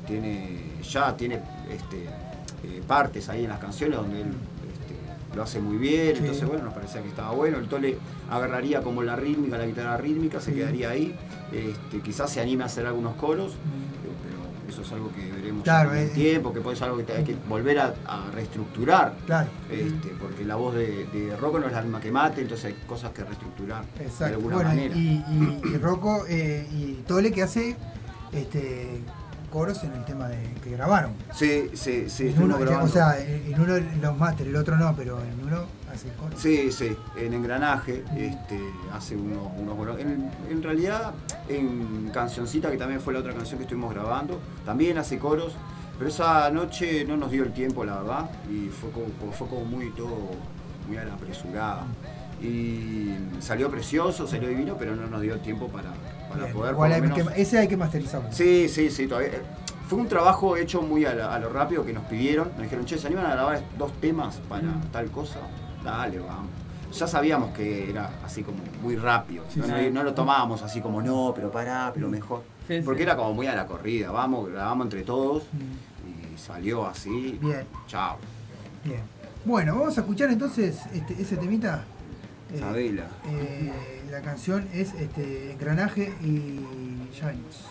tiene, 0.07 0.81
ya 0.83 1.15
tiene 1.17 1.39
este, 1.69 2.03
eh, 2.63 2.81
partes 2.87 3.27
ahí 3.29 3.43
en 3.43 3.49
las 3.49 3.59
canciones 3.59 3.97
donde 3.97 4.21
él 4.21 4.27
este, 4.27 5.35
lo 5.35 5.43
hace 5.43 5.59
muy 5.59 5.77
bien, 5.77 6.13
Sí. 6.15 6.19
entonces 6.21 6.47
bueno, 6.47 6.63
nos 6.65 6.73
parecía 6.73 7.01
que 7.01 7.09
estaba 7.09 7.31
bueno. 7.31 7.57
El 7.57 7.67
Tole 7.67 7.97
agarraría 8.29 8.81
como 8.81 9.03
la 9.03 9.15
rítmica, 9.15 9.57
la 9.57 9.65
guitarra 9.65 9.97
rítmica, 9.97 10.39
se 10.39 10.51
Sí. 10.51 10.57
quedaría 10.57 10.89
ahí, 10.91 11.15
este, 11.51 11.99
quizás 12.01 12.29
se 12.31 12.39
anime 12.41 12.63
a 12.63 12.67
hacer 12.67 12.85
algunos 12.85 13.15
coros, 13.15 13.53
eso 14.67 14.81
es 14.81 14.91
algo 14.91 15.11
que 15.13 15.31
veremos 15.31 15.63
Claro, 15.63 15.89
con 15.89 15.97
el 15.97 16.05
eh, 16.07 16.11
tiempo, 16.11 16.53
que 16.53 16.61
puede 16.61 16.75
ser 16.77 16.89
algo 16.89 17.05
que 17.05 17.11
hay 17.13 17.23
que 17.23 17.35
volver 17.47 17.79
a, 17.79 17.93
a 18.05 18.31
reestructurar. 18.31 19.15
Claro. 19.25 19.49
Este, 19.69 20.09
porque 20.19 20.43
la 20.45 20.55
voz 20.55 20.75
de, 20.75 21.05
de 21.13 21.35
Rocco 21.37 21.59
no 21.59 21.67
es 21.67 21.73
la 21.73 21.81
misma 21.81 21.99
que 22.01 22.11
Mate, 22.11 22.41
entonces 22.41 22.65
hay 22.65 22.73
cosas 22.87 23.11
que 23.11 23.23
reestructurar 23.23 23.83
de 23.97 24.25
alguna 24.25 24.55
Bueno, 24.55 24.69
manera. 24.69 24.95
y, 24.95 25.23
y, 25.29 25.61
y 25.73 25.77
Rocco 25.77 26.25
eh, 26.27 26.67
y 26.71 26.93
Tole 27.07 27.31
que 27.31 27.43
hace 27.43 27.75
este, 28.33 29.01
coros 29.51 29.83
en 29.83 29.93
el 29.93 30.03
tema 30.05 30.27
de, 30.27 30.37
que 30.63 30.71
grabaron. 30.71 31.13
Sí, 31.33 31.69
sí, 31.73 32.09
sí, 32.09 32.27
En 32.35 32.43
uno, 32.43 32.57
grabando. 32.57 32.85
o 32.85 32.89
sea, 32.89 33.19
en 33.19 33.53
en 33.53 33.61
uno 33.61 33.75
los 34.01 34.17
máster, 34.17 34.47
el 34.47 34.55
otro 34.55 34.75
no, 34.77 34.95
pero 34.95 35.19
en 35.21 35.47
uno 35.47 35.65
hace. 35.95 36.07
Sí, 36.37 36.71
sí, 36.71 36.95
en 37.17 37.33
Engranaje 37.33 38.03
este, 38.17 38.59
hace 38.93 39.15
unos, 39.15 39.47
unos 39.57 39.75
buenos. 39.77 39.99
En, 39.99 40.29
en 40.49 40.63
realidad, 40.63 41.13
en 41.49 42.09
Cancioncita, 42.13 42.69
que 42.71 42.77
también 42.77 43.01
fue 43.01 43.13
la 43.13 43.19
otra 43.19 43.33
canción 43.33 43.57
que 43.57 43.63
estuvimos 43.63 43.93
grabando, 43.93 44.39
también 44.65 44.97
hace 44.97 45.17
coros, 45.17 45.53
pero 45.97 46.09
esa 46.09 46.49
noche 46.51 47.05
no 47.05 47.17
nos 47.17 47.31
dio 47.31 47.43
el 47.43 47.53
tiempo, 47.53 47.83
la 47.85 47.97
verdad, 48.01 48.29
y 48.51 48.67
fue 48.69 48.91
como, 48.91 49.31
fue 49.33 49.47
como 49.47 49.65
muy 49.65 49.89
todo, 49.91 50.17
muy 50.87 50.97
a 50.97 51.05
la 51.05 51.13
apresurada. 51.13 51.85
Y 52.41 53.15
salió 53.39 53.69
precioso, 53.71 54.27
salió 54.27 54.49
divino, 54.49 54.75
pero 54.77 54.95
no 54.95 55.07
nos 55.07 55.21
dio 55.21 55.33
el 55.35 55.39
tiempo 55.41 55.67
para, 55.69 55.91
para 56.29 56.43
Bien, 56.43 56.53
poder. 56.53 56.75
por 56.75 56.89
lo 56.89 56.95
hay 56.95 57.01
menos- 57.01 57.31
que- 57.31 57.41
ese 57.41 57.57
hay 57.59 57.67
que 57.67 57.77
masterizarlo. 57.77 58.31
Sí, 58.31 58.67
sí, 58.69 58.89
sí, 58.89 59.07
todavía. 59.07 59.29
eh, 59.29 59.41
Fue 59.87 59.99
un 59.99 60.07
trabajo 60.07 60.57
hecho 60.57 60.81
muy 60.81 61.05
a, 61.05 61.13
la- 61.13 61.33
a 61.33 61.37
lo 61.39 61.49
rápido 61.49 61.85
que 61.85 61.93
nos 61.93 62.03
pidieron. 62.05 62.49
Nos 62.53 62.63
dijeron, 62.63 62.85
che, 62.85 62.97
¿se 62.97 63.05
animan 63.05 63.27
a 63.27 63.31
grabar 63.35 63.61
dos 63.77 63.93
temas 64.01 64.37
para 64.49 64.63
Mm. 64.63 64.81
tal 64.91 65.11
cosa? 65.11 65.37
Dale, 65.85 66.19
vamos. 66.19 66.49
Ya 66.97 67.07
sabíamos 67.07 67.51
que 67.53 67.89
era 67.89 68.09
así 68.25 68.41
como 68.43 68.57
muy 68.81 68.95
rápido. 68.95 69.43
Sí, 69.49 69.59
no, 69.59 69.65
sí. 69.67 69.71
no- 69.71 69.89
no 69.91 70.03
lo 70.03 70.13
tomábamos 70.13 70.61
así 70.63 70.81
como, 70.81 71.01
no, 71.01 71.31
pero 71.35 71.51
pará, 71.51 71.91
pero 71.93 72.09
mejor. 72.09 72.43
Sí, 72.67 72.81
Porque 72.83 72.99
sí. 72.99 73.03
era 73.03 73.15
como 73.15 73.33
muy 73.33 73.47
a 73.47 73.55
la 73.55 73.65
corrida. 73.67 74.11
Vamos, 74.11 74.49
grabamos 74.49 74.85
entre 74.87 75.03
todos 75.03 75.43
y 76.33 76.37
salió 76.37 76.85
así. 76.87 77.37
Mm. 77.41 77.45
Bien. 77.45 77.63
Chao. 77.87 78.17
Bien. 78.83 79.01
Bueno, 79.45 79.75
vamos 79.77 79.97
a 79.97 80.01
escuchar 80.01 80.29
entonces 80.31 80.79
este, 80.93 81.21
ese 81.21 81.37
temita. 81.37 81.83
Eh, 82.53 82.59
Sabela. 82.59 83.07
eh, 83.27 84.03
la 84.09 84.21
canción 84.21 84.67
es 84.73 84.93
este, 84.93 85.51
Engranaje 85.51 86.13
y 86.21 86.59
ya 87.19 87.27
venimos. 87.27 87.65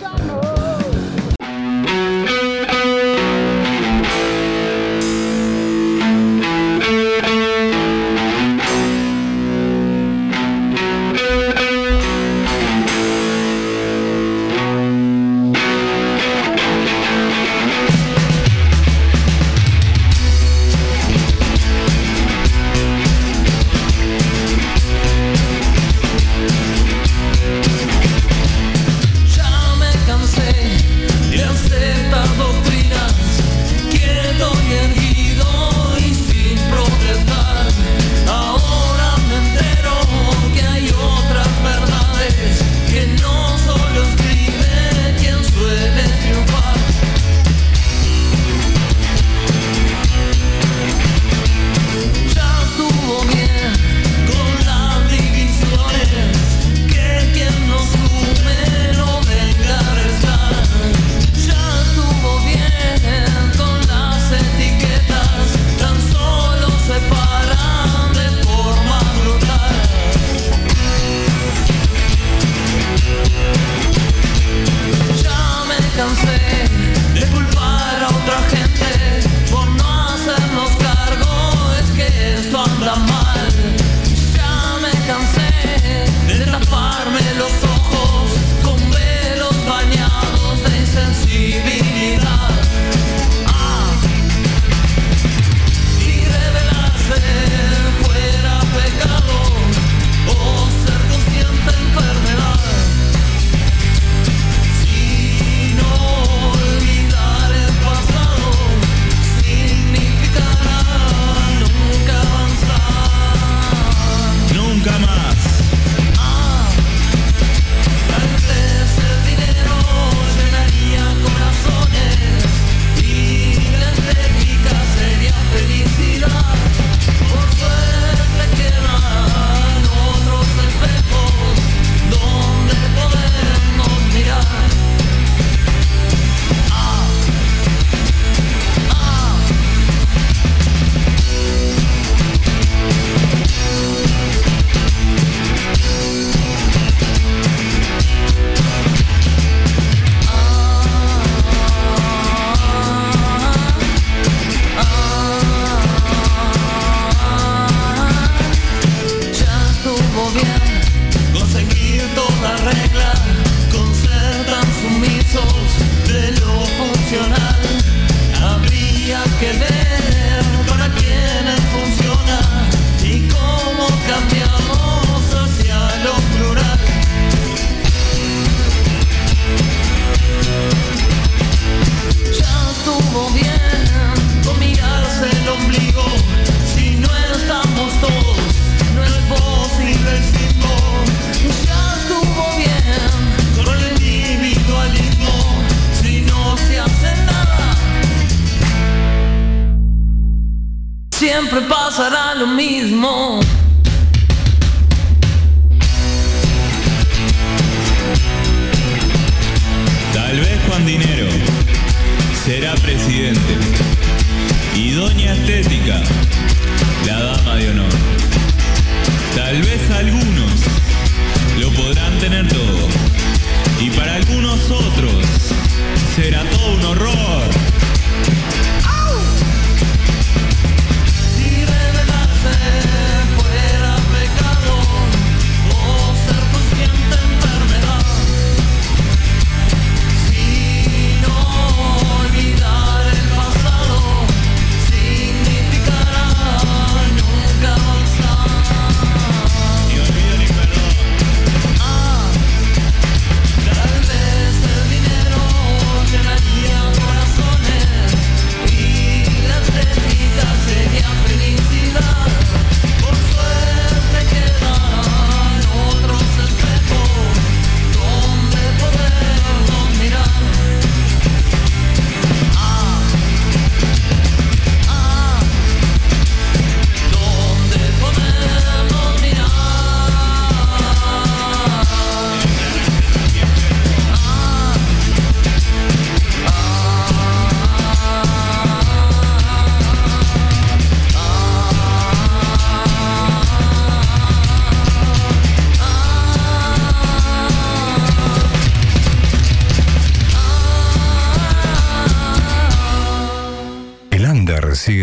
Thank 0.00 0.63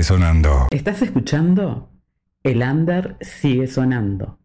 sigue 0.02 0.08
sonando. 0.08 0.68
¿Estás 0.72 1.04
escuchando? 1.04 1.92
El 2.44 2.64
under 2.64 3.18
sigue 3.22 3.68
sonando. 3.68 4.40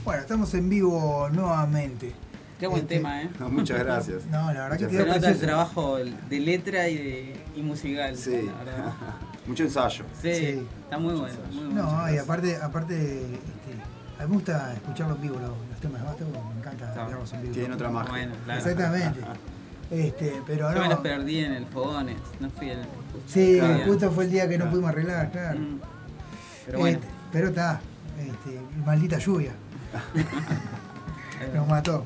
Bueno, 0.04 0.20
estamos 0.20 0.54
en 0.54 0.68
vivo 0.68 1.28
nuevamente. 1.32 2.14
Qué 2.59 2.66
buen 2.66 2.83
Este, 2.83 2.97
tema, 2.97 3.23
¿eh? 3.23 3.31
No, 3.39 3.49
muchas 3.51 3.78
gracias. 3.81 4.24
No, 4.27 4.53
la 4.53 4.69
verdad 4.69 4.78
que 4.78 4.89
Se 4.97 5.05
nota 5.07 5.31
el 5.31 5.39
trabajo 5.39 5.97
de 5.99 6.41
letra 6.41 6.89
y, 6.89 6.97
de, 6.97 7.37
y 7.55 7.62
musical. 7.62 8.16
Sí. 8.16 8.31
la 8.47 8.65
verdad. 8.65 8.93
Mucho 9.47 9.62
ensayo. 9.65 10.05
Sí, 10.23 10.35
Sí. 10.35 10.66
está 10.83 10.99
muy 10.99 11.15
bueno. 11.15 11.37
Muy 11.53 11.65
bueno. 11.66 11.83
No, 11.83 12.12
y 12.12 12.19
aparte, 12.19 12.57
aparte 12.57 12.95
este, 12.97 13.73
a 14.19 14.23
mí 14.23 14.28
me 14.31 14.35
gusta 14.35 14.73
escucharlo 14.74 15.15
en 15.16 15.20
vivo, 15.23 15.35
los, 15.39 15.51
los 15.51 15.81
temas 15.81 16.01
de 16.01 16.07
Vástago, 16.09 16.31
me 16.53 16.59
encanta 16.61 17.05
verlos 17.07 17.33
en 17.33 17.43
vivo. 17.43 17.55
Tiene 17.55 17.74
otra 17.74 17.91
magia. 17.91 18.11
Bueno, 18.11 18.35
claro. 18.45 18.59
Exactamente. 18.61 19.20
Este, 19.89 20.43
pero 20.47 20.73
Yo 20.74 20.81
me 20.81 20.89
los 20.89 20.97
no. 20.97 21.03
perdí 21.03 21.39
en 21.45 21.53
el 21.53 21.66
Fogones, 21.66 22.16
no 22.41 22.51
fui 22.51 22.70
el. 22.70 22.78
Sí, 23.28 23.59
Claro. 23.61 23.85
justo 23.85 24.11
fue 24.11 24.24
el 24.24 24.31
día 24.33 24.49
que 24.49 24.59
no 24.59 24.69
pudimos 24.69 24.91
arreglar, 24.91 25.31
claro. 25.31 25.61
Mm. 25.61 25.81
Pero 26.66 26.78
bueno. 26.81 26.99
Este, 26.99 27.09
pero 27.31 27.49
está, 27.49 27.81
este, 28.19 28.61
maldita 28.85 29.19
lluvia. 29.19 29.53
Nos 31.55 31.69
mató. 31.69 32.05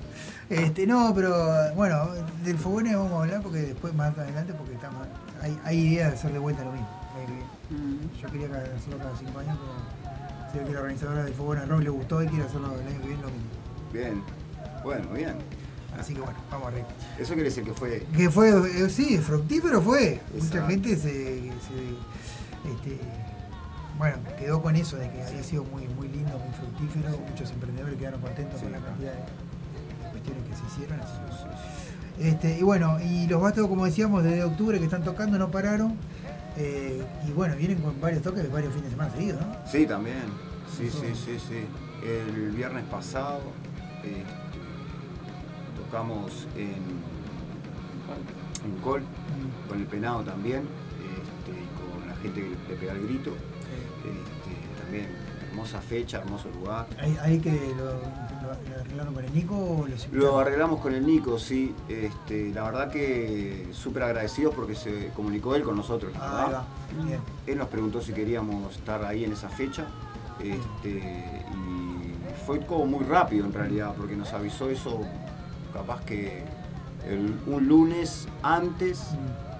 Este, 0.50 0.84
no, 0.86 1.12
pero 1.14 1.74
bueno, 1.76 2.08
del 2.44 2.58
Fogones 2.58 2.96
vamos 2.96 3.12
a 3.12 3.22
hablar 3.22 3.40
porque 3.42 3.58
después 3.58 3.94
más 3.94 4.16
adelante 4.18 4.52
porque 4.52 4.74
estamos, 4.74 5.06
hay, 5.40 5.56
hay 5.64 5.78
ideas 5.78 6.10
de 6.10 6.18
hacer 6.18 6.32
de 6.32 6.38
vuelta 6.40 6.64
lo 6.64 6.72
mismo. 6.72 6.88
viene. 7.16 7.44
Mm. 7.70 8.20
Yo 8.20 8.28
quería 8.30 8.48
que 8.48 8.54
hacerlo 8.76 8.98
cada 8.98 9.16
cinco 9.16 9.38
años, 9.38 9.56
pero 10.52 10.64
ve 10.64 10.68
que 10.68 10.74
la 10.74 10.80
organizadora 10.80 11.24
del 11.24 11.34
Fogones 11.34 11.68
Rock 11.68 11.82
le 11.82 11.90
gustó 11.90 12.22
y 12.22 12.26
quiere 12.26 12.44
hacerlo 12.44 12.74
el 12.74 12.86
año 12.86 13.00
que 13.00 13.06
viene 13.06 13.22
lo 13.22 13.28
mismo. 13.28 13.48
Bien. 13.92 14.22
Bueno, 14.82 15.08
bien. 15.12 15.36
Así 15.98 16.14
que 16.14 16.20
bueno, 16.20 16.38
vamos 16.50 16.68
arriba. 16.68 16.86
Eso 17.18 17.34
quiere 17.34 17.48
decir 17.48 17.62
que 17.64 17.72
fue. 17.72 18.06
Que 18.16 18.28
fue, 18.30 18.48
eh, 18.50 18.90
sí, 18.90 19.18
fructífero 19.18 19.80
fue. 19.82 20.20
Mucha 20.32 20.46
Exacto. 20.46 20.68
gente 20.68 20.96
se, 20.96 21.02
se, 21.02 22.70
este, 22.70 23.00
bueno, 23.98 24.16
quedó 24.38 24.62
con 24.62 24.74
eso 24.76 24.96
de 24.96 25.10
que 25.10 25.22
había 25.22 25.42
sido 25.42 25.62
muy, 25.64 25.86
muy 25.88 26.08
lindo, 26.08 26.38
muy 26.38 26.52
fructífero. 26.54 27.16
Muchos 27.28 27.50
emprendedores 27.50 27.98
quedaron 27.98 28.20
contentos 28.20 28.60
con 28.60 28.72
la 28.72 28.78
cantidad 28.78 29.12
de 29.12 29.18
cuestiones 30.20 30.48
que 30.48 30.56
se 30.56 30.66
hicieron. 30.66 31.00
Este, 32.18 32.58
y 32.58 32.62
bueno, 32.62 32.98
y 33.00 33.26
los 33.26 33.40
Vástagos, 33.40 33.70
como 33.70 33.86
decíamos, 33.86 34.22
desde 34.22 34.44
octubre 34.44 34.78
que 34.78 34.84
están 34.84 35.02
tocando, 35.02 35.38
no 35.38 35.50
pararon. 35.50 35.96
Eh, 36.56 37.02
y 37.26 37.32
bueno, 37.32 37.56
vienen 37.56 37.78
con 37.78 37.98
varios 38.00 38.22
toques, 38.22 38.50
varios 38.50 38.74
fines 38.74 38.90
de 38.90 38.90
semana 38.90 39.10
seguidos, 39.12 39.40
¿no? 39.40 39.56
Sí, 39.66 39.86
también. 39.86 40.24
Sí, 40.76 40.90
sí, 40.90 41.14
sí, 41.14 41.38
sí. 41.38 41.64
El 42.06 42.50
viernes 42.50 42.84
pasado 42.84 43.40
este, 44.02 44.24
tocamos 45.76 46.46
en, 46.56 46.82
en 48.64 48.80
Col, 48.82 49.02
con 49.68 49.78
el 49.78 49.86
penado 49.86 50.22
también, 50.22 50.62
este, 50.62 51.52
y 51.52 51.68
con 51.78 52.08
la 52.08 52.16
gente 52.16 52.40
que 52.42 52.72
le 52.72 52.78
pega 52.78 52.92
el 52.92 53.06
grito. 53.06 53.30
Este, 53.30 54.82
también, 54.82 55.06
hermosa 55.48 55.80
fecha, 55.80 56.18
hermoso 56.18 56.50
lugar. 56.50 56.86
Ahí, 56.98 57.16
ahí 57.22 57.38
que 57.38 57.52
lo, 57.76 58.29
lo- 58.54 58.80
arreglaron 58.80 59.14
con 59.14 59.24
el 59.24 59.34
Nico 59.34 59.54
o 59.56 59.86
los 59.86 60.08
Lo 60.12 60.38
arreglamos 60.38 60.80
con 60.80 60.94
el 60.94 61.06
Nico, 61.06 61.38
sí. 61.38 61.74
Este, 61.88 62.50
la 62.54 62.64
verdad 62.64 62.90
que 62.90 63.68
súper 63.72 64.02
agradecidos 64.04 64.54
porque 64.54 64.74
se 64.74 65.08
comunicó 65.14 65.54
él 65.54 65.62
con 65.62 65.76
nosotros. 65.76 66.12
Ah, 66.20 66.44
verdad. 66.46 66.62
Bien. 67.06 67.20
Él 67.46 67.58
nos 67.58 67.68
preguntó 67.68 68.00
si 68.00 68.12
queríamos 68.12 68.74
estar 68.76 69.04
ahí 69.04 69.24
en 69.24 69.32
esa 69.32 69.48
fecha. 69.48 69.86
Este, 70.38 71.44
y 71.54 72.14
fue 72.46 72.60
como 72.64 72.86
muy 72.86 73.04
rápido 73.04 73.44
en 73.46 73.52
realidad, 73.52 73.94
porque 73.96 74.16
nos 74.16 74.32
avisó 74.32 74.70
eso 74.70 75.00
capaz 75.72 76.00
que 76.04 76.42
el- 77.08 77.38
un 77.46 77.68
lunes 77.68 78.26
antes 78.42 79.08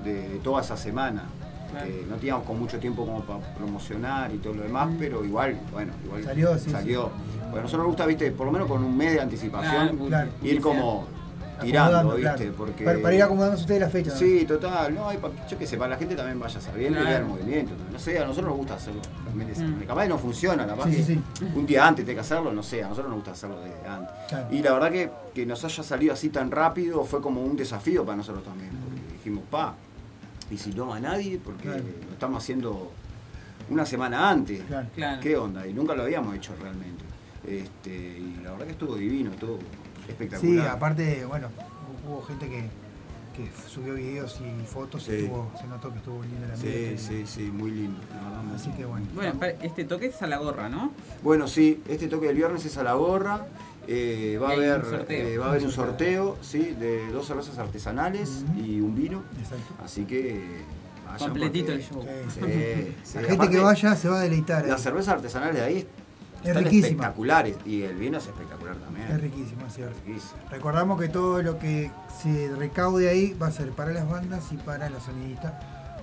de 0.05 0.41
toda 0.43 0.63
esa 0.63 0.77
semana. 0.77 1.25
Eh, 1.85 2.07
no 2.09 2.17
teníamos 2.17 2.45
con 2.45 2.59
mucho 2.59 2.79
tiempo 2.79 3.05
como 3.07 3.23
para 3.25 3.41
promocionar 3.55 4.33
y 4.35 4.39
todo 4.39 4.55
lo 4.55 4.63
demás, 4.63 4.89
pero 4.99 5.25
igual, 5.25 5.59
bueno, 5.73 5.93
igual 6.05 6.25
Salió, 6.25 6.59
sí, 6.59 6.71
salió. 6.71 7.05
sí. 7.07 7.39
Bueno, 7.43 7.59
a 7.59 7.63
nosotros 7.63 7.79
nos 7.79 7.87
gusta, 7.89 8.07
viste, 8.07 8.31
por 8.33 8.47
lo 8.47 8.53
menos 8.53 8.69
con 8.69 8.83
un 8.85 8.97
mes 8.97 9.13
de 9.15 9.21
anticipación, 9.21 9.97
Claro, 9.97 10.07
Claro. 10.09 10.31
ir 10.43 10.61
como 10.61 11.07
tirando, 11.61 12.15
viste, 12.17 12.37
claro. 12.37 12.53
porque... 12.57 12.85
Para, 12.85 13.03
para 13.03 13.15
ir 13.15 13.23
acomodando 13.23 13.59
ustedes 13.59 13.81
la 13.83 13.91
fecha. 13.91 14.11
¿no? 14.13 14.17
Sí, 14.17 14.45
total, 14.47 14.95
no, 14.95 15.13
y 15.13 15.19
pa- 15.19 15.29
yo 15.47 15.67
sé, 15.67 15.77
para 15.77 15.91
la 15.91 15.97
gente 15.99 16.17
también 16.17 16.39
vaya 16.41 16.59
sabiendo 16.61 16.99
y 17.01 17.03
Claro. 17.03 17.19
el 17.19 17.25
movimiento. 17.27 17.73
No 17.93 17.99
sé, 17.99 18.19
a 18.19 18.23
nosotros 18.23 18.47
nos 18.49 18.57
gusta 18.57 18.75
hacerlo. 18.75 19.03
Mm. 19.35 19.83
Capaz 19.87 20.07
no 20.09 20.17
funciona, 20.19 20.67
capaz 20.67 20.85
Sí, 20.91 20.97
que 20.97 21.03
sí, 21.03 21.21
un 21.55 21.67
día 21.67 21.87
antes 21.87 22.05
tiene 22.05 22.15
que 22.17 22.21
hacerlo, 22.23 22.51
no 22.53 22.63
sé, 22.63 22.83
a 22.83 22.89
nosotros 22.89 23.09
nos 23.09 23.17
gusta 23.17 23.33
hacerlo 23.33 23.61
desde 23.61 23.87
antes. 23.87 24.15
Claro. 24.29 24.47
Y 24.51 24.63
la 24.63 24.73
verdad 24.73 24.91
que, 24.91 25.11
que 25.35 25.45
nos 25.45 25.63
haya 25.65 25.83
salido 25.83 26.15
así 26.15 26.31
tan 26.31 26.51
rápido 26.51 27.05
fue 27.05 27.21
como 27.21 27.43
un 27.43 27.57
desafío 27.57 28.05
para 28.07 28.17
nosotros 28.17 28.43
también, 28.45 28.71
porque 28.71 29.13
dijimos, 29.13 29.45
pa, 29.51 29.75
y 30.51 30.57
si 30.59 30.73
no 30.73 30.93
a 30.93 31.01
nadie, 31.01 31.39
porque 31.43 31.63
Claro. 31.65 31.85
lo 32.07 32.13
estamos 32.13 32.43
haciendo 32.43 32.91
una 33.69 33.87
semana 33.87 34.29
antes. 34.31 34.63
Claro. 34.65 34.89
Claro. 34.95 35.21
¿Qué 35.21 35.37
onda? 35.37 35.67
Y 35.67 35.73
nunca 35.73 35.95
lo 35.95 36.03
habíamos 36.03 36.35
hecho 36.35 36.53
realmente. 36.61 37.05
Este, 37.47 37.91
y 38.19 38.41
la 38.43 38.51
verdad 38.53 38.67
que 38.67 38.73
estuvo 38.73 38.97
divino, 38.97 39.31
estuvo 39.31 39.59
espectacular. 40.09 40.63
Sí, 40.65 40.69
aparte, 40.69 41.25
bueno, 41.25 41.49
hubo 42.07 42.23
gente 42.23 42.49
que, 42.49 42.69
que 43.37 43.49
subió 43.69 43.95
videos 43.95 44.41
y 44.41 44.67
fotos 44.67 45.09
y 45.09 45.13
estuvo- 45.15 45.51
se 45.59 45.67
notó 45.69 45.91
que 45.91 45.99
estuvo 45.99 46.23
lindo 46.23 46.47
el 46.53 46.57
Sí, 46.59 46.99
sí, 46.99 47.25
sí, 47.27 47.43
muy 47.51 47.71
lindo. 47.71 47.99
la 48.13 48.55
Así 48.57 48.71
que 48.73 48.85
bueno. 48.85 49.07
Bueno, 49.15 49.35
este 49.63 49.85
toque 49.85 50.07
es 50.07 50.21
a 50.21 50.27
la 50.27 50.37
gorra, 50.39 50.69
¿no? 50.69 50.93
Bueno, 51.23 51.47
sí, 51.49 51.81
este 51.89 52.09
toque 52.09 52.27
del 52.27 52.37
viernes 52.37 52.65
es 52.67 52.77
a 52.77 52.83
la 52.83 52.95
gorra. 52.95 53.47
Eh, 53.93 54.39
va, 54.41 54.51
a 54.51 54.53
haber, 54.53 54.85
eh, 55.09 55.37
va 55.37 55.47
a 55.47 55.49
haber 55.51 55.65
un 55.65 55.73
sorteo 55.73 56.39
¿sí? 56.43 56.77
de 56.79 57.11
dos 57.11 57.27
cervezas 57.27 57.59
artesanales 57.59 58.45
y 58.57 58.81
un 58.81 58.95
vino. 58.95 59.25
Así 59.85 60.05
que 60.05 60.37
eh, 60.37 60.65
vayan 61.07 61.19
Completito 61.31 61.73
porque- 61.73 61.83
el 61.83 61.89
show. 61.89 62.05
Sí, 62.33 62.41
sí. 63.03 63.15
La 63.17 63.21
gente 63.23 63.35
Aparte, 63.35 63.57
que 63.57 63.61
vaya 63.63 63.97
se 63.97 64.09
va 64.09 64.21
a 64.21 64.23
deleitar. 64.23 64.63
ahí. 64.63 64.71
Las 64.71 64.81
cervezas 64.81 65.15
artesanales 65.15 65.57
de 65.57 65.63
ahí 65.63 65.89
están 66.45 66.63
riquísima. 66.63 66.87
espectaculares 66.87 67.57
y 67.67 67.83
el 67.83 67.97
vino 67.97 68.19
es 68.19 68.27
espectacular 68.29 68.77
también. 68.77 69.09
Es 69.11 69.21
riquísimo, 69.21 69.67
es 69.67 69.75
cierto. 69.75 69.97
Riquísimo. 70.07 70.33
Recordamos 70.51 71.01
que 71.01 71.09
todo 71.09 71.43
lo 71.43 71.59
que 71.59 71.91
se 72.23 72.55
recaude 72.57 73.11
ahí 73.11 73.35
va 73.43 73.49
a 73.49 73.51
ser 73.51 73.71
para 73.73 73.93
las 73.93 74.09
bandas 74.09 74.53
y 74.53 74.57
para 74.57 74.89
los 74.89 75.03
sonidistas. 75.03 75.53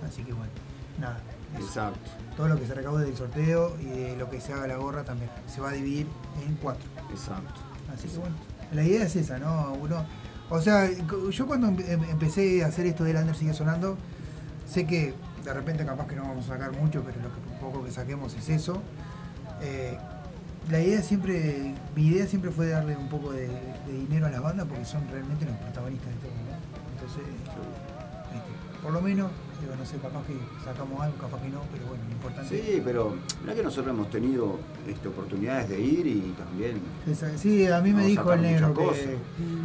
Así 0.06 0.24
que 0.24 0.34
bueno, 0.34 0.52
nada. 1.00 1.22
eso. 1.56 1.66
Exacto. 1.66 2.00
Todo 2.36 2.50
lo 2.50 2.60
que 2.60 2.68
se 2.68 2.74
recaude 2.76 3.06
del 3.06 3.16
sorteo 3.16 3.78
y 3.80 3.86
de 3.86 4.16
lo 4.18 4.30
que 4.30 4.42
se 4.42 4.52
haga 4.52 4.68
la 4.68 4.76
gorra 4.76 5.04
también 5.06 5.32
se 5.48 5.62
va 5.62 5.70
a 5.70 5.72
dividir 5.74 6.06
en 6.46 6.54
cuatro. 6.56 6.84
Exacto. 7.10 7.62
Así 7.94 8.08
que 8.08 8.18
bueno, 8.18 8.36
la 8.74 8.84
idea 8.84 9.04
es 9.06 9.16
esa, 9.16 9.38
¿no? 9.40 9.74
Uno, 9.74 10.06
o 10.50 10.62
sea, 10.62 10.90
yo 11.32 11.48
cuando 11.48 11.68
em- 11.68 11.80
em- 11.88 12.04
empecé 12.10 12.64
a 12.64 12.68
hacer 12.68 12.86
esto 12.86 13.04
del 13.04 13.18
Under 13.18 13.36
sigue 13.36 13.54
sonando, 13.54 13.98
sé 14.68 14.86
que 14.86 15.14
de 15.44 15.54
repente 15.54 15.86
capaz 15.86 16.08
que 16.08 16.16
no 16.16 16.24
vamos 16.24 16.46
a 16.46 16.54
sacar 16.54 16.72
mucho, 16.74 17.02
pero 17.04 17.18
lo 17.22 17.30
que 17.34 17.40
poco 17.62 17.84
que 17.84 17.92
saquemos 17.92 18.34
es 18.34 18.50
eso. 18.50 18.82
Eh, 19.62 19.98
la 20.70 20.80
idea 20.82 21.02
siempre, 21.02 21.74
mi 21.96 22.08
idea 22.08 22.28
siempre 22.28 22.52
fue 22.52 22.68
darle 22.68 22.98
un 22.98 23.08
poco 23.08 23.32
de, 23.32 23.48
de 23.48 23.94
dinero 23.94 24.26
a 24.28 24.30
las 24.30 24.42
bandas 24.42 24.68
porque 24.68 24.84
son 24.86 25.08
realmente 25.10 25.46
los 25.46 25.56
protagonistas 25.56 26.10
de 26.10 26.16
todo, 26.20 26.32
¿no? 26.32 26.92
Entonces, 26.94 27.24
este, 27.24 28.84
por 28.84 28.92
lo 28.92 29.02
menos, 29.02 29.32
digo, 29.62 29.76
no 29.78 29.86
sé, 29.86 29.98
capaz 29.98 30.24
que 30.26 30.34
sacamos 30.64 31.02
algo, 31.02 31.18
capaz 31.18 31.42
que 31.42 31.50
no, 31.50 31.62
pero 31.72 31.88
bueno, 31.88 32.04
lo 32.06 32.12
importante 32.12 32.50
Sí, 32.62 32.82
pero 32.84 33.16
mirá 33.42 33.56
que 33.56 33.64
nosotros 33.64 33.94
hemos 33.94 34.10
tenido 34.10 34.58
este, 34.88 35.08
oportunidades 35.08 35.70
de 35.70 35.80
ir 35.82 36.06
y 36.08 36.36
también. 36.38 36.80
Sí, 37.38 37.66
a 37.68 37.80
mí 37.82 37.92
me 37.94 38.06
dijo 38.06 38.32
el 38.34 38.42
negro 38.42 38.74
que... 38.74 39.18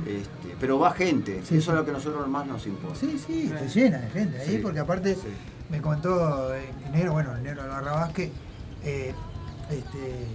Este, 0.07 0.57
pero 0.61 0.79
va 0.79 0.93
gente, 0.93 1.41
Sí, 1.45 1.57
eso 1.57 1.65
sí. 1.65 1.69
es 1.71 1.75
lo 1.75 1.85
que 1.85 1.91
a 1.91 1.95
nosotros 1.95 2.27
más 2.29 2.47
nos 2.47 2.67
importa. 2.67 2.99
Sí, 2.99 3.19
sí, 3.19 3.49
se 3.49 3.69
llena 3.69 3.99
de 3.99 4.09
gente 4.11 4.39
ahí, 4.41 4.49
Sí, 4.49 4.59
porque 4.63 4.79
aparte 4.81 5.15
sí. 5.15 5.21
me 5.71 5.81
contó 5.81 6.55
el 6.55 6.65
negro, 6.93 7.13
bueno, 7.13 7.35
el 7.37 7.43
negro 7.43 7.67
Barra 7.69 7.93
Vázquez, 7.93 8.31
eh, 8.85 9.15
este, 9.71 10.27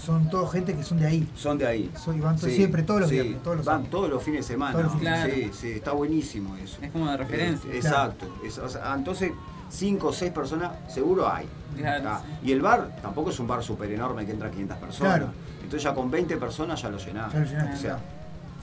son 0.00 0.28
todos 0.30 0.50
gente 0.52 0.74
que 0.74 0.82
son 0.82 0.98
de 0.98 1.06
ahí. 1.06 1.28
Son 1.36 1.58
de 1.58 1.66
ahí. 1.66 1.90
Son- 2.02 2.16
y 2.16 2.20
van 2.20 2.38
Sí, 2.38 2.50
siempre, 2.50 2.82
todos 2.82 3.00
los 3.00 3.08
sí, 3.10 3.16
viernes, 3.16 3.42
todos 3.42 3.56
los 3.58 3.66
Van 3.66 3.84
todos 3.84 4.08
los 4.10 4.22
fines 4.22 4.46
de 4.46 4.52
semana. 4.54 4.72
Todos 4.72 4.84
los 4.86 4.94
fines. 4.94 5.24
Sí, 5.24 5.30
Claro. 5.40 5.52
sí, 5.54 5.70
está 5.72 5.92
buenísimo 5.92 6.56
eso. 6.56 6.78
Es 6.82 6.90
como 6.90 7.10
de 7.10 7.16
referencia. 7.16 7.70
Este, 7.72 7.76
exacto. 7.88 8.26
Es- 8.44 8.58
o 8.58 8.68
sea, 8.68 8.94
entonces, 8.94 9.32
cinco 9.68 10.08
o 10.08 10.12
seis 10.12 10.32
personas 10.32 10.70
seguro 10.88 11.30
hay. 11.30 11.46
Claro, 11.76 12.08
Ah, 12.10 12.22
Y 12.42 12.50
el 12.52 12.60
bar 12.62 12.96
tampoco 13.00 13.30
es 13.30 13.38
un 13.38 13.46
bar 13.46 13.62
súper 13.62 13.92
enorme 13.92 14.26
que 14.26 14.32
entra 14.32 14.50
500 14.50 14.76
personas. 14.78 15.16
Claro. 15.18 15.32
Entonces 15.62 15.82
ya 15.84 15.94
con 15.94 16.10
20 16.10 16.36
personas 16.36 16.80
ya 16.82 16.88
lo 16.88 16.98
llenás. 16.98 17.32
Ya 17.32 17.38
lo 17.38 17.44
llenaste. 17.46 17.74
O 17.74 17.80
sea, 17.80 17.98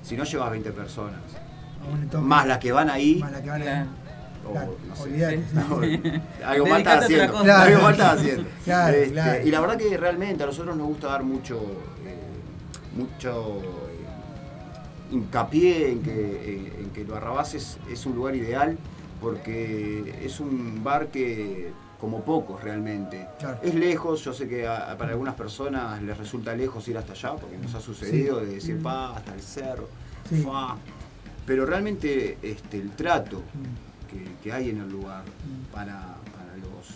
si 0.04 0.18
no 0.18 0.24
llevas 0.26 0.52
20 0.52 0.72
personas, 0.72 1.20
más 2.22 2.48
las 2.48 2.58
que 2.58 2.72
van 2.72 2.90
ahí, 2.90 3.16
Más 3.20 3.32
la 3.32 3.42
que 3.42 3.50
van 3.50 3.62
ahí. 3.62 3.86
O 4.48 4.52
Claro, 4.52 4.76
no 4.88 4.96
sé. 4.96 5.04
olvidate. 5.04 5.44
No, 5.54 6.48
algo 6.48 6.66
mal 6.68 6.78
estás 6.82 7.04
haciendo. 7.06 7.38
Algo 7.38 7.82
mal 7.82 7.94
estás 7.94 8.20
haciendo. 8.20 8.50
Claro, 8.66 8.98
Este, 8.98 9.12
claro. 9.12 9.48
Y 9.48 9.52
la 9.52 9.62
verdad 9.62 9.78
que 9.78 9.98
realmente 9.98 10.44
a 10.44 10.48
nosotros 10.48 10.76
nos 10.76 10.88
gusta 10.88 11.08
dar 11.08 11.24
mucho, 11.24 11.58
eh, 12.06 12.96
mucho 12.96 13.62
eh, 13.64 15.16
hincapié 15.16 15.92
en 15.92 16.04
que, 16.04 16.12
eh, 16.12 16.74
en 16.80 16.90
que 16.92 17.02
el 17.02 17.08
Barrabás 17.08 17.54
es, 17.54 17.78
es 17.92 18.06
un 18.06 18.16
lugar 18.16 18.36
ideal 18.36 18.78
porque 19.22 20.20
es 20.24 20.40
un 20.40 20.84
bar 20.84 21.08
que 21.08 21.72
como 22.00 22.22
pocos 22.24 22.64
realmente. 22.64 23.26
Claro. 23.40 23.58
Es 23.64 23.74
lejos, 23.74 24.24
yo 24.24 24.32
sé 24.34 24.48
que 24.48 24.68
a- 24.68 24.96
para 24.98 25.12
algunas 25.12 25.34
personas 25.34 26.00
les 26.04 26.16
resulta 26.18 26.54
lejos 26.56 26.88
ir 26.88 26.98
hasta 26.98 27.14
allá 27.14 27.36
porque 27.36 27.58
nos 27.58 27.74
ha 27.74 27.82
sucedido 27.82 28.40
Sí. 28.42 28.46
de 28.46 28.52
decir 28.56 28.82
pa 28.82 29.16
hasta 29.16 29.34
el 29.34 29.42
cerro, 29.42 29.90
Sí. 30.30 30.42
fa. 30.44 30.76
pero 31.46 31.66
realmente 31.66 32.38
este, 32.44 32.78
el 32.78 32.92
trato 32.92 33.38
Mm. 33.38 33.87
Que, 34.18 34.36
que 34.44 34.54
hay 34.54 34.70
en 34.70 34.80
el 34.82 34.90
lugar 34.90 35.24
para, 35.74 36.00
para 36.34 36.56
los 36.62 36.88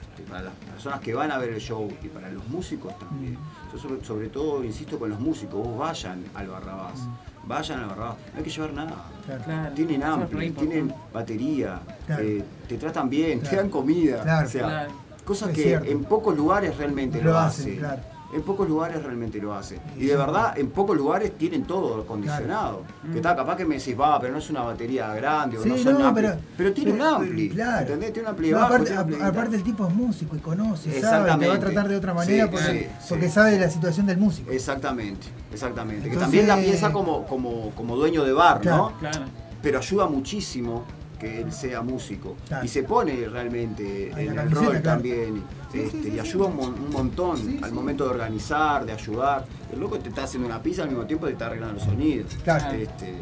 este, 0.00 0.22
para 0.28 0.42
las 0.44 0.54
personas 0.54 1.00
que 1.00 1.14
van 1.14 1.30
a 1.30 1.38
ver 1.38 1.50
el 1.50 1.60
show 1.60 1.88
y 2.02 2.08
para 2.08 2.30
los 2.30 2.46
músicos 2.48 2.98
también. 2.98 3.34
Mm. 3.34 3.72
Yo 3.72 3.78
sobre, 3.78 4.04
sobre 4.04 4.28
todo 4.28 4.64
insisto 4.64 4.98
con 4.98 5.10
los 5.10 5.20
músicos, 5.20 5.54
vos 5.64 5.78
vayan 5.78 6.24
al 6.34 6.48
Barrabás, 6.48 7.00
vayan 7.46 7.80
al 7.80 7.86
Barrabás, 7.88 8.16
no 8.32 8.38
hay 8.38 8.44
que 8.44 8.50
llevar 8.50 8.72
nada. 8.72 8.90
Mm. 8.96 9.42
Claro. 9.44 9.74
Tienen 9.74 10.02
ampli, 10.02 10.50
tienen 10.50 10.94
batería, 11.12 11.80
Claro. 12.06 12.22
eh, 12.22 12.44
te 12.68 12.76
tratan 12.78 13.08
bien, 13.08 13.40
te 13.40 13.56
dan 13.56 13.68
comida. 13.70 14.22
Claro. 14.22 14.46
o 14.46 14.50
sea, 14.50 14.62
Claro. 14.62 14.92
cosas 15.24 15.50
Es 15.50 15.54
que 15.56 15.62
cierto. 15.62 15.90
en 15.90 16.04
pocos 16.04 16.36
lugares 16.36 16.76
realmente 16.76 17.22
Lo 17.22 17.30
lo, 17.32 17.38
hacen, 17.38 17.84
hacen. 17.84 18.00
En 18.32 18.42
pocos 18.42 18.68
lugares 18.68 19.02
realmente 19.02 19.40
lo 19.40 19.52
hacen. 19.54 19.80
Y 19.96 20.06
de 20.06 20.16
verdad, 20.16 20.56
en 20.56 20.70
pocos 20.70 20.96
lugares 20.96 21.36
tienen 21.36 21.64
todo 21.64 22.02
acondicionado. 22.02 22.82
Que 23.10 23.16
está, 23.18 23.34
capaz 23.34 23.56
que 23.56 23.64
me 23.64 23.76
decís, 23.78 23.98
va, 23.98 24.20
pero 24.20 24.32
no 24.32 24.38
es 24.38 24.48
una 24.50 24.62
batería 24.62 25.12
grande 25.14 25.58
o 25.58 25.62
Sí, 25.64 25.68
no 25.70 25.76
son 25.78 25.98
no, 25.98 26.06
ampli". 26.06 26.22
pero, 26.22 26.36
pero, 26.56 26.72
tiene 26.72 26.92
pero- 26.92 27.04
un 27.16 27.22
ampli. 27.22 27.50
Claro. 27.50 27.80
¿Entendés? 27.80 28.12
Tiene 28.12 28.28
un 28.28 28.30
ampli 28.30 28.50
No, 28.50 28.56
bajo, 28.58 28.66
aparte, 28.68 28.84
tiene 28.86 29.00
un 29.02 29.08
ampli 29.12 29.20
a- 29.24 29.26
aparte 29.28 29.56
el 29.56 29.62
tipo 29.64 29.86
es 29.88 29.94
músico 29.94 30.36
y 30.36 30.38
conoce, 30.38 31.00
sabe, 31.00 31.36
te 31.38 31.48
va 31.48 31.54
a 31.54 31.58
tratar 31.58 31.88
de 31.88 31.96
otra 31.96 32.14
manera 32.14 32.44
Sí, 32.44 32.50
porque, 32.52 32.66
sí, 33.00 33.06
porque 33.08 33.26
sí. 33.26 33.32
sabe 33.32 33.50
de 33.50 33.58
la 33.58 33.70
situación 33.70 34.06
del 34.06 34.18
músico. 34.18 34.50
Exactamente, 34.52 35.26
exactamente. 35.52 36.08
que 36.08 36.16
también 36.16 36.46
la 36.46 36.56
piensa 36.56 36.92
como, 36.92 37.26
como, 37.26 37.70
como 37.74 37.96
dueño 37.96 38.22
de 38.24 38.32
bar, 38.32 38.60
Claro. 38.60 38.90
¿no? 38.92 38.98
Claro. 39.00 39.24
Pero 39.60 39.78
ayuda 39.78 40.06
muchísimo 40.06 40.84
que 41.18 41.42
él 41.42 41.52
sea 41.52 41.82
músico. 41.82 42.36
Claro. 42.48 42.64
Y 42.64 42.68
se 42.68 42.82
pone 42.84 43.28
realmente 43.28 44.10
en 44.12 44.38
el 44.38 44.50
rol 44.50 44.66
claro. 44.68 44.82
también. 44.82 45.42
Sí, 45.72 45.80
este, 45.80 45.90
sí, 45.98 46.02
sí, 46.02 46.08
y 46.08 46.12
sí. 46.12 46.18
ayuda 46.20 46.46
un, 46.46 46.58
un 46.58 46.90
montón 46.90 47.36
Sí, 47.36 47.58
al 47.62 47.68
sí. 47.70 47.74
momento 47.74 48.04
de 48.04 48.10
organizar, 48.10 48.84
de 48.84 48.92
ayudar. 48.92 49.44
El 49.72 49.80
loco 49.80 49.98
te 49.98 50.08
está 50.08 50.24
haciendo 50.24 50.48
una 50.48 50.60
pizza 50.62 50.82
al 50.82 50.88
mismo 50.88 51.04
tiempo 51.04 51.26
te 51.26 51.32
está 51.32 51.46
arreglando 51.46 51.74
los 51.74 51.84
sonidos. 51.84 52.36
Claro. 52.42 52.72
Este, 52.76 53.14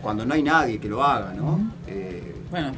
cuando 0.00 0.24
no 0.24 0.34
hay 0.34 0.42
nadie 0.42 0.78
que 0.78 0.88
lo 0.88 1.02
haga, 1.04 1.32
¿no? 1.34 1.60
Eh, 1.86 2.34
Bueno, 2.50 2.72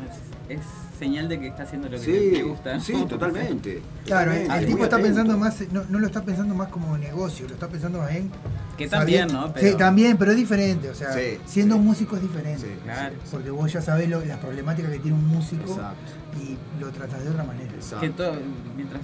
es, 0.48 0.58
es 0.58 0.64
señal 0.98 1.28
de 1.28 1.38
que 1.40 1.48
está 1.48 1.64
haciendo 1.64 1.88
lo 1.88 1.98
que 1.98 2.04
sí, 2.04 2.30
te 2.32 2.42
gusta. 2.42 2.74
¿no? 2.74 2.80
sí, 2.80 2.92
totalmente. 3.08 3.82
Claro, 4.04 4.32
el, 4.32 4.42
totalmente, 4.42 4.64
el 4.64 4.66
tipo 4.72 4.84
está 4.84 4.96
atento. 4.96 5.08
pensando 5.14 5.38
más, 5.38 5.60
no, 5.72 5.84
no 5.88 5.98
lo 5.98 6.06
está 6.06 6.22
pensando 6.24 6.54
más 6.54 6.68
como 6.68 6.96
negocio, 6.98 7.46
lo 7.48 7.54
está 7.54 7.68
pensando 7.68 7.98
más 7.98 8.10
en... 8.12 8.30
Que 8.76 8.88
también, 8.88 9.28
¿no? 9.32 9.46
Sí, 9.48 9.52
Pero- 9.56 9.76
también, 9.76 10.16
pero 10.16 10.30
es 10.32 10.36
diferente, 10.36 10.90
o 10.90 10.94
sea, 10.94 11.12
Sí, 11.12 11.38
siendo 11.46 11.76
un 11.76 11.84
músico 11.84 12.16
es 12.16 12.22
diferente. 12.22 12.60
Sí, 12.62 12.74
Claro. 12.82 13.14
Porque 13.30 13.50
vos 13.50 13.72
ya 13.72 13.80
sabés 13.80 14.08
lo- 14.08 14.24
las 14.24 14.38
problemáticas 14.38 14.90
que 14.90 14.98
tiene 14.98 15.16
un 15.16 15.26
músico 15.28 15.72
Exacto. 15.74 16.12
y 16.42 16.56
lo 16.80 16.90
tratás 16.90 17.22
de 17.22 17.30
otra 17.30 17.44
manera. 17.44 17.72
Exacto. 17.72 18.00
Que 18.00 18.10
todo, 18.10 18.32
mientras 18.76 19.00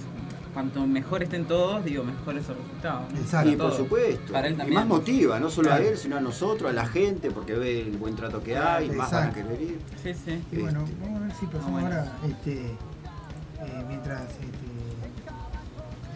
cuanto 0.53 0.85
mejor 0.85 1.23
estén 1.23 1.45
todos, 1.45 1.85
digo, 1.85 2.03
mejor 2.03 2.37
es 2.37 2.49
el 2.49 2.55
resultado. 2.57 3.05
¿no? 3.13 3.19
Exacto. 3.19 3.49
Y 3.51 3.55
por 3.55 3.73
supuesto. 3.73 4.33
Para 4.33 4.47
él 4.47 4.61
y 4.67 4.71
más 4.71 4.85
motiva, 4.85 5.39
no 5.39 5.49
solo 5.49 5.69
Claro. 5.69 5.85
a 5.85 5.87
él, 5.87 5.97
sino 5.97 6.17
a 6.17 6.19
nosotros, 6.19 6.69
a 6.69 6.73
la 6.73 6.85
gente, 6.85 7.31
porque 7.31 7.53
ve 7.53 7.81
el 7.83 7.95
buen 7.97 8.15
trato 8.17 8.43
que 8.43 8.57
hay, 8.57 8.89
más 8.91 9.11
van 9.11 9.29
a 9.29 9.33
querer 9.33 9.61
ir. 9.61 9.79
Sí, 10.03 10.13
sí. 10.13 10.43
Y 10.51 10.57
bueno, 10.57 10.83
Este, 10.83 10.95
vamos 11.01 11.21
a 11.21 11.23
ver 11.27 11.33
si 11.39 11.45
pasamos 11.45 11.67
Ah, 11.67 11.71
bueno. 11.71 11.87
ahora, 11.87 12.11
este, 12.27 12.51
eh, 12.65 13.85
mientras 13.87 14.21
este, 14.23 14.45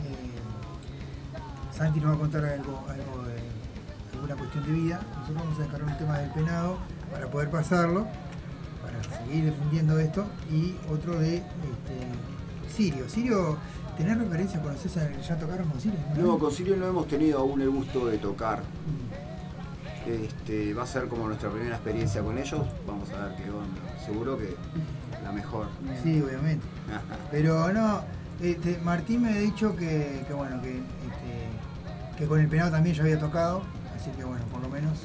eh, 0.03 1.77
Santi 1.77 1.99
nos 1.99 2.11
va 2.11 2.15
a 2.15 2.19
contar 2.19 2.45
algo, 2.45 2.83
algo 2.89 3.23
de 3.27 3.34
alguna 4.25 4.35
cuestión 4.35 4.65
de 4.65 4.71
vida. 4.71 4.99
Nosotros 5.19 5.35
vamos 5.43 5.57
a 5.57 5.61
descargar 5.61 5.87
un 5.91 5.97
tema 5.97 6.17
del 6.19 6.31
penado 6.31 6.77
para 7.11 7.27
poder 7.27 7.49
pasarlo, 7.49 8.07
para 8.81 9.03
seguir 9.25 9.45
difundiendo 9.45 9.99
esto, 9.99 10.25
y 10.51 10.75
otro 10.91 11.19
de 11.19 11.37
este, 11.37 12.73
Sirio. 12.75 13.07
Sirio, 13.07 13.57
¿tenés 13.97 14.17
referencia? 14.17 14.61
¿Conocés? 14.61 14.97
a- 14.97 15.11
¿Ya 15.21 15.37
tocaron 15.37 15.69
con 15.69 15.79
Sirio? 15.79 15.99
No, 16.17 16.37
con 16.39 16.51
Sirio 16.51 16.75
no 16.75 16.87
hemos 16.87 17.07
tenido 17.07 17.39
aún 17.39 17.61
el 17.61 17.69
gusto 17.69 18.07
de 18.07 18.17
tocar. 18.17 18.59
Mm. 18.59 19.15
Este, 20.09 20.73
va 20.73 20.83
a 20.83 20.87
ser 20.87 21.07
como 21.07 21.27
nuestra 21.27 21.49
primera 21.49 21.75
experiencia 21.75 22.21
con 22.21 22.37
ellos. 22.37 22.61
Vamos 22.85 23.09
a 23.11 23.25
ver 23.27 23.35
qué 23.37 23.49
onda. 23.49 23.81
Seguro 24.05 24.37
que 24.37 24.55
la 25.23 25.31
mejor. 25.31 25.67
Sí, 26.03 26.21
obviamente. 26.21 26.65
Pero 27.31 27.71
no, 27.73 28.01
este, 28.41 28.79
Martín 28.83 29.23
me 29.23 29.29
ha 29.29 29.37
dicho 29.37 29.75
que, 29.75 30.23
que 30.27 30.33
bueno, 30.33 30.61
que, 30.61 30.77
este, 30.77 32.17
que 32.19 32.25
con 32.27 32.39
el 32.39 32.47
penado 32.47 32.71
también 32.71 32.95
ya 32.95 33.01
había 33.03 33.19
tocado, 33.19 33.63
así 34.05 34.11
que 34.17 34.23
bueno, 34.23 34.43
por 34.45 34.61
lo 34.61 34.69
menos. 34.69 34.99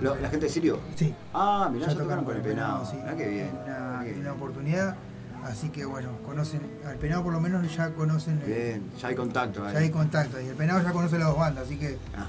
¿La 0.00 0.28
gente 0.28 0.46
de 0.46 0.48
Sirio? 0.52 0.80
Sí. 0.96 1.14
Ah, 1.32 1.68
mirá, 1.72 1.86
Ya 1.86 1.92
ya 1.92 1.98
tocaron 1.98 2.24
con 2.24 2.36
el 2.36 2.42
penado. 2.42 2.84
sí. 2.84 2.96
Mirá 2.96 3.16
qué 3.16 3.28
bien. 3.28 3.50
Una, 3.64 3.78
mirá 3.78 3.98
qué 4.00 4.08
bien. 4.10 4.20
una 4.20 4.32
oportunidad, 4.32 4.96
así 5.44 5.68
que 5.68 5.84
bueno, 5.84 6.08
conocen, 6.24 6.60
al 6.86 6.96
penado 6.96 7.22
por 7.22 7.32
lo 7.32 7.40
menos 7.40 7.74
ya 7.76 7.90
conocen, 7.94 8.42
Bien, 8.44 8.90
ya 9.00 9.08
hay 9.08 9.14
contacto 9.14 9.64
ahí. 9.64 9.72
ya 9.72 9.78
hay 9.80 9.90
contacto, 9.90 10.40
y 10.40 10.46
el 10.48 10.54
penado 10.56 10.82
ya 10.82 10.90
conoce 10.92 11.18
las 11.18 11.28
dos 11.28 11.38
bandas, 11.38 11.64
así 11.66 11.76
que, 11.78 11.98
Ah, 12.16 12.26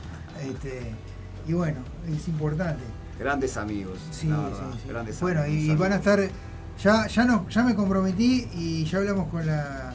este, 0.47 0.93
y 1.47 1.53
bueno, 1.53 1.79
es 2.07 2.27
importante. 2.27 2.83
grandes 3.19 3.57
amigos. 3.57 3.97
Sí, 4.11 4.27
la 4.27 4.35
sí, 4.37 4.43
verdad, 4.43 4.59
sí. 4.83 4.89
Grandes 4.89 5.21
Bueno, 5.21 5.41
amigos, 5.41 5.63
y 5.63 5.75
van 5.75 5.93
a 5.93 5.95
estar, 5.95 6.19
ya, 6.83 7.07
ya 7.07 7.25
no, 7.25 7.49
ya 7.49 7.63
me 7.63 7.73
comprometí 7.73 8.47
y 8.53 8.85
ya 8.85 8.99
hablamos 8.99 9.27
con 9.29 9.45
la 9.45 9.93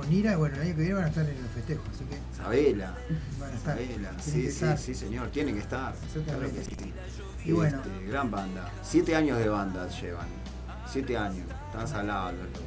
con, 0.00 0.12
Ira, 0.12 0.36
bueno, 0.36 0.56
el 0.56 0.62
año 0.62 0.74
que 0.74 0.80
viene 0.80 0.94
van 0.94 1.04
a 1.04 1.08
estar 1.08 1.28
en 1.28 1.42
los 1.42 1.50
festejos, 1.52 1.84
así 1.94 2.04
que 2.04 2.16
Sabela. 2.36 2.94
van 3.38 3.50
a 3.50 3.54
estar. 3.54 3.74
Sabela. 3.76 4.10
Tienen 4.10 4.20
Sí, 4.20 4.30
sí, 4.42 4.46
estar. 4.48 4.78
sí, 4.78 4.94
señor. 4.94 5.28
Tiene 5.28 5.52
que 5.52 5.58
estar. 5.60 5.94
Exactamente. 6.04 6.62
Claro 6.62 6.68
que 6.68 6.84
sí. 6.84 6.92
Y 7.44 7.52
bueno. 7.52 7.78
Este, 7.78 8.06
gran 8.06 8.30
banda. 8.30 8.70
Siete 8.82 9.16
años 9.16 9.38
de 9.38 9.48
banda 9.48 9.88
llevan. 9.88 10.26
Siete 10.90 11.16
años. 11.16 11.46
Están 11.70 11.86
salados 11.88 12.32
los 12.34 12.44
locos. 12.46 12.62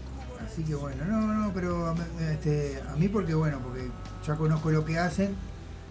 Así 0.45 0.63
que 0.63 0.75
bueno, 0.75 1.05
no, 1.05 1.21
no, 1.33 1.53
pero 1.53 1.87
a 1.87 1.93
mí- 1.93 2.01
este, 2.31 2.81
a 2.87 2.95
mí 2.95 3.07
porque 3.07 3.33
bueno, 3.33 3.59
porque 3.63 3.89
ya 4.27 4.35
conozco 4.35 4.71
lo 4.71 4.83
que 4.83 4.97
hacen, 4.99 5.33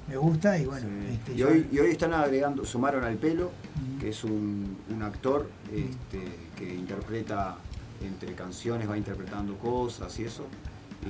me 0.09 0.17
gusta 0.17 0.59
y 0.59 0.67
bueno, 0.67 0.87
este, 1.11 1.33
Y 1.33 1.37
ya- 1.39 1.47
hoy, 1.47 1.67
y 1.73 1.79
hoy 1.79 1.91
están 1.93 2.13
agregando, 2.13 2.65
sumaron 2.67 3.03
al 3.03 3.17
pelo, 3.17 3.51
que 3.99 4.11
es 4.11 4.23
un, 4.25 4.77
un 4.91 5.03
actor 5.03 5.49
este, 5.73 6.23
que 6.57 6.75
interpreta 6.75 7.57
entre 8.03 8.35
canciones, 8.35 8.89
va 8.91 8.99
interpretando 8.99 9.57
cosas 9.57 10.17
y 10.19 10.25
eso. 10.25 10.45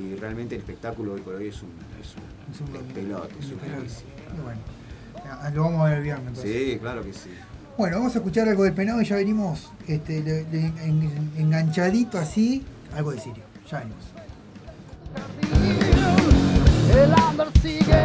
Y 0.00 0.14
realmente 0.16 0.54
el 0.54 0.60
espectáculo 0.62 1.14
hoy 1.14 1.20
por 1.20 1.34
hoy 1.34 1.48
es 1.48 1.62
un, 1.62 1.68
es 2.00 2.14
un, 2.16 2.54
Es 2.54 2.60
un 2.60 2.72
despelote, 2.72 3.34
es 3.40 3.46
un 3.50 3.58
bueno, 4.42 4.60
lo 5.54 5.62
vamos 5.64 5.80
a 5.82 5.84
ver 5.84 5.98
el 5.98 6.02
viernes 6.04 6.28
entonces. 6.28 6.70
Sí, 6.72 6.78
claro 6.78 7.02
que 7.02 7.12
sí. 7.12 7.30
Bueno, 7.76 7.98
vamos 7.98 8.14
a 8.14 8.18
escuchar 8.18 8.48
algo 8.48 8.64
del 8.64 8.72
penado 8.74 9.00
y 9.00 9.04
ya 9.04 9.16
venimos 9.16 9.70
este, 9.86 10.22
le- 10.22 10.44
le- 10.44 10.66
en- 10.84 11.32
enganchadito 11.38 12.18
así, 12.18 12.64
algo 12.94 13.12
de 13.12 13.20
Sirio. 13.20 13.44
Ya 13.70 13.78
venimos. 13.80 14.04
El 16.94 17.14
sigue 17.62 18.02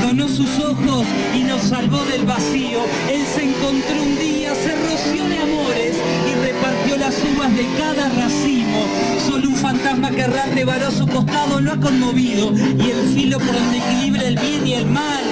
donó 0.00 0.28
sus 0.28 0.48
ojos 0.60 1.04
y 1.34 1.42
nos 1.42 1.62
salvó 1.62 2.04
del 2.04 2.24
vacío. 2.24 2.80
Él 3.10 3.24
se 3.34 3.42
encontró 3.42 4.00
un 4.00 4.16
día, 4.16 4.54
se 4.54 4.76
roció 4.76 5.24
de 5.28 5.38
amores 5.38 5.96
y 6.30 6.46
repartió 6.46 6.96
las 6.96 7.16
uvas 7.34 7.56
de 7.56 7.66
cada 7.76 8.10
racimo. 8.10 8.86
Solo 9.26 9.48
un 9.48 9.56
fantasma 9.56 10.10
que 10.10 10.20
errante 10.20 10.64
varó 10.64 10.88
su 10.92 11.06
costado 11.08 11.60
lo 11.60 11.72
ha 11.72 11.76
conmovido 11.80 12.52
y 12.54 12.90
el 12.90 13.08
filo 13.12 13.38
por 13.38 13.52
donde 13.52 13.78
equilibra 13.78 14.22
el 14.22 14.38
bien 14.38 14.66
y 14.68 14.74
el 14.74 14.86
mal 14.86 15.24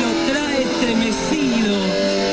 lo 0.00 0.32
trae 0.32 0.62
estremecido. 0.64 2.23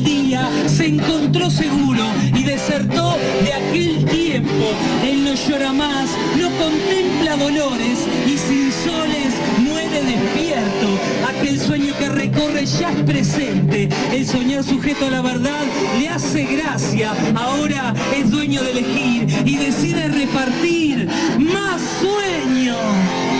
Día, 0.00 0.48
se 0.68 0.86
encontró 0.86 1.50
seguro 1.50 2.02
y 2.34 2.42
desertó 2.42 3.16
de 3.42 3.52
aquel 3.52 4.04
tiempo. 4.06 4.66
Él 5.04 5.24
no 5.24 5.34
llora 5.34 5.72
más, 5.72 6.10
no 6.38 6.48
contempla 6.50 7.36
dolores 7.36 7.98
y 8.26 8.38
sin 8.38 8.72
soles 8.84 9.34
muere 9.58 10.02
despierto. 10.02 10.98
Aquel 11.28 11.58
sueño 11.58 11.94
que 11.98 12.08
recorre 12.08 12.66
ya 12.66 12.90
es 12.90 13.02
presente. 13.04 13.88
El 14.12 14.26
soñar 14.26 14.64
sujeto 14.64 15.06
a 15.06 15.10
la 15.10 15.22
verdad 15.22 15.64
le 15.98 16.08
hace 16.08 16.44
gracia. 16.44 17.12
Ahora 17.34 17.94
es 18.16 18.30
dueño 18.30 18.62
de 18.62 18.70
elegir 18.72 19.26
y 19.44 19.56
decide 19.56 20.08
repartir 20.08 21.08
más 21.38 21.80
sueños. 22.00 23.39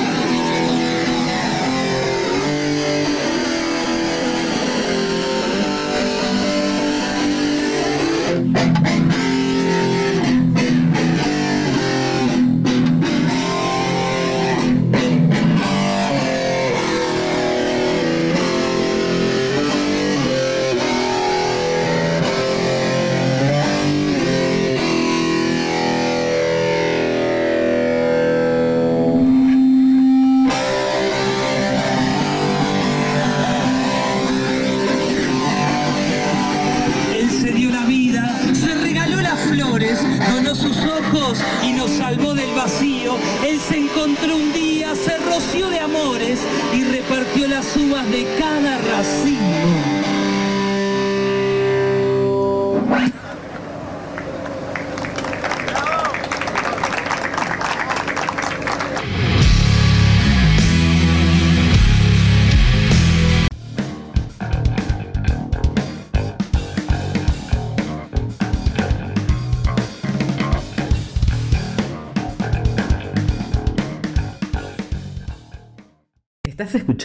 Se 43.71 43.77
encontró 43.77 44.37
un 44.37 44.53
día, 44.53 44.95
se 44.97 45.17
roció 45.19 45.71
de 45.71 45.79
amores 45.79 46.41
y 46.75 46.83
repartió 46.83 47.47
las 47.47 47.77
uvas 47.77 48.11
de 48.11 48.27
cada 48.37 48.79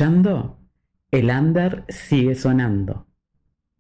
escuchando? 0.06 0.58
El 1.12 1.30
under 1.30 1.86
sigue 1.90 2.34
sonando. 2.36 3.06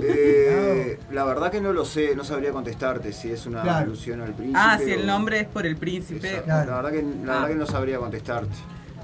Eh, 0.00 0.98
la 1.12 1.24
verdad 1.24 1.50
que 1.50 1.60
no 1.60 1.72
lo 1.72 1.84
sé, 1.84 2.14
no 2.16 2.24
sabría 2.24 2.50
contestarte 2.52 3.12
si 3.12 3.30
es 3.30 3.46
una 3.46 3.62
Claro. 3.62 3.84
alusión 3.86 4.20
al 4.20 4.32
príncipe. 4.32 4.58
Ah, 4.60 4.78
si 4.82 4.90
el 4.90 5.06
nombre 5.06 5.40
es 5.40 5.46
por 5.46 5.66
el 5.66 5.76
príncipe. 5.76 6.42
La 6.46 6.64
verdad 6.64 6.90
que, 6.90 7.02
la 7.02 7.08
Ah. 7.08 7.34
verdad 7.36 7.48
que 7.48 7.54
no 7.54 7.66
sabría 7.66 7.98
contestarte. 7.98 8.54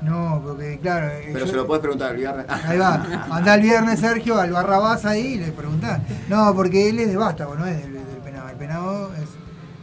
No, 0.02 0.40
porque 0.44 0.78
claro. 0.80 1.08
eh, 1.08 1.30
Pero 1.32 1.44
yo- 1.44 1.50
se 1.50 1.56
lo 1.56 1.66
podés 1.66 1.80
preguntar 1.82 2.12
el 2.12 2.16
viernes. 2.18 2.46
Ahí 2.48 2.78
va. 2.78 2.94
Andá 3.30 3.54
el 3.54 3.62
viernes, 3.62 4.00
Sergio, 4.00 4.38
al 4.40 4.50
Barrabás 4.50 5.04
ahí 5.04 5.34
y 5.34 5.38
le 5.38 5.52
preguntás. 5.52 6.00
No, 6.28 6.54
porque 6.54 6.88
él 6.88 6.98
es 7.00 7.08
de 7.08 7.16
Vástago, 7.16 7.54
no 7.54 7.66
es 7.66 7.82
del, 7.82 7.92
del 7.92 8.02
Penado. 8.24 8.48
El 8.48 8.56
Penado 8.56 9.10
es 9.14 9.28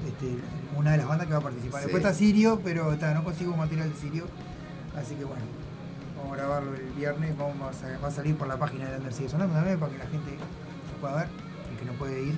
este, 0.07 0.35
una 0.75 0.91
de 0.91 0.97
las 0.97 1.07
bandas 1.07 1.27
que 1.27 1.33
va 1.33 1.39
a 1.39 1.43
participar. 1.43 1.81
Sí. 1.81 1.85
Después 1.87 2.03
está 2.03 2.17
Sirio, 2.17 2.59
pero 2.63 2.91
está, 2.93 3.13
no 3.13 3.23
consigo 3.23 3.55
material 3.55 3.93
de 3.93 3.95
Sirio. 3.99 4.25
Así 4.99 5.13
que 5.13 5.23
bueno, 5.23 5.43
vamos 6.17 6.33
a 6.33 6.37
grabarlo 6.37 6.73
el 6.73 6.81
viernes. 6.97 7.37
Vamos 7.37 7.55
a, 7.83 7.99
va 8.03 8.07
a 8.07 8.11
salir 8.11 8.35
por 8.35 8.47
la 8.47 8.57
página 8.57 8.89
de 8.89 8.97
Under 8.97 9.13
Sigue 9.13 9.29
Sonando 9.29 9.53
también 9.53 9.79
para 9.79 9.91
que 9.91 9.97
la 9.99 10.05
gente 10.05 10.31
el 11.01 11.77
que 11.79 11.85
no 11.85 11.93
puede 11.93 12.21
ir. 12.23 12.33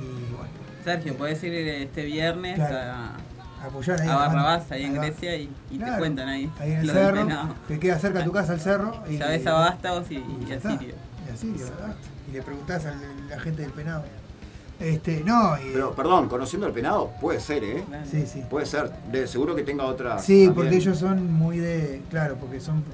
Y 0.00 0.32
bueno, 0.34 0.48
Sergio, 0.84 1.16
podés 1.16 1.42
ir 1.42 1.52
este 1.54 2.04
viernes 2.04 2.54
Claro. 2.56 2.76
a, 2.76 3.66
apoyar 3.66 4.00
ahí. 4.00 4.08
a. 4.08 4.16
Barrabás, 4.16 4.70
ahí 4.70 4.84
en. 4.84 4.94
Grecia, 4.94 5.36
y, 5.36 5.50
y 5.70 5.78
te 5.78 5.90
cuentan 5.98 6.28
ahí. 6.28 6.50
Ahí 6.58 6.72
en 6.72 6.78
el 6.80 6.90
cerro, 6.90 7.28
te 7.68 7.78
queda 7.78 7.98
cerca 7.98 8.24
tu 8.24 8.32
casa 8.32 8.54
el 8.54 8.60
cerro. 8.60 9.02
Y, 9.08 9.18
Ya 9.18 9.28
ves 9.28 9.46
a 9.46 9.52
Vástagos 9.54 10.10
y, 10.10 10.16
y 10.16 10.46
ya 10.48 10.56
a. 10.56 10.60
Sirio. 10.60 10.94
Y 11.26 11.32
a 11.32 11.36
Sirio, 11.36 11.64
¿verdad? 11.66 11.94
Y 12.28 12.32
le 12.32 12.42
preguntás 12.42 12.86
a 12.86 12.94
la 13.28 13.40
gente 13.40 13.62
del 13.62 13.72
penado. 13.72 14.04
Este, 14.78 15.22
no, 15.24 15.56
y- 15.58 15.70
Pero, 15.72 15.94
perdón, 15.94 16.28
conociendo 16.28 16.66
el 16.66 16.72
penado, 16.74 17.10
puede 17.20 17.40
ser, 17.40 17.64
¿eh? 17.64 17.82
Sí, 18.10 18.26
sí. 18.26 18.42
Puede 18.50 18.66
ser. 18.66 18.92
De, 19.10 19.26
seguro 19.26 19.54
que 19.56 19.62
tenga 19.62 19.84
otra. 19.84 20.18
Sí, 20.18 20.50
porque 20.54 20.76
ellos 20.76 20.98
son 20.98 21.32
muy 21.32 21.58
de. 21.58 22.02
Claro, 22.10 22.36
porque 22.38 22.60
son 22.60 22.84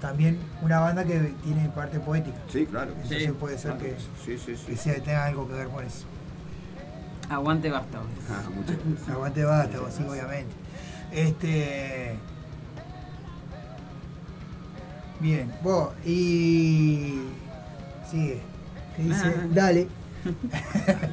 también 0.00 0.38
una 0.62 0.80
banda 0.80 1.04
que 1.04 1.18
tiene 1.44 1.68
parte 1.70 1.98
poética. 2.00 2.36
Sí, 2.52 2.66
claro. 2.66 2.92
Entonces 2.92 3.32
puede 3.32 3.58
ser 3.58 3.74
que, 3.78 3.96
Sí, 4.24 4.38
sí, 4.38 4.56
sí. 4.56 4.66
que 4.66 4.76
sea, 4.76 4.94
tenga 5.02 5.24
algo 5.26 5.46
que 5.48 5.54
ver 5.54 5.68
con 5.68 5.84
eso. 5.84 6.04
Aguante 7.28 7.70
Vástagos. 7.70 8.06
Ah, 8.30 8.48
muchas 8.54 8.76
gracias. 8.84 9.08
Aguante 9.08 9.44
basta, 9.44 9.78
sí, 9.90 10.04
obviamente. 10.08 10.54
Este. 11.12 12.16
Bien, 15.20 15.50
vos, 15.62 15.90
y. 16.04 17.20
Sigue. 18.10 18.40
¿Qué 18.96 19.02
dice? 19.02 19.22
Ah. 19.26 19.46
Dale. 19.50 19.88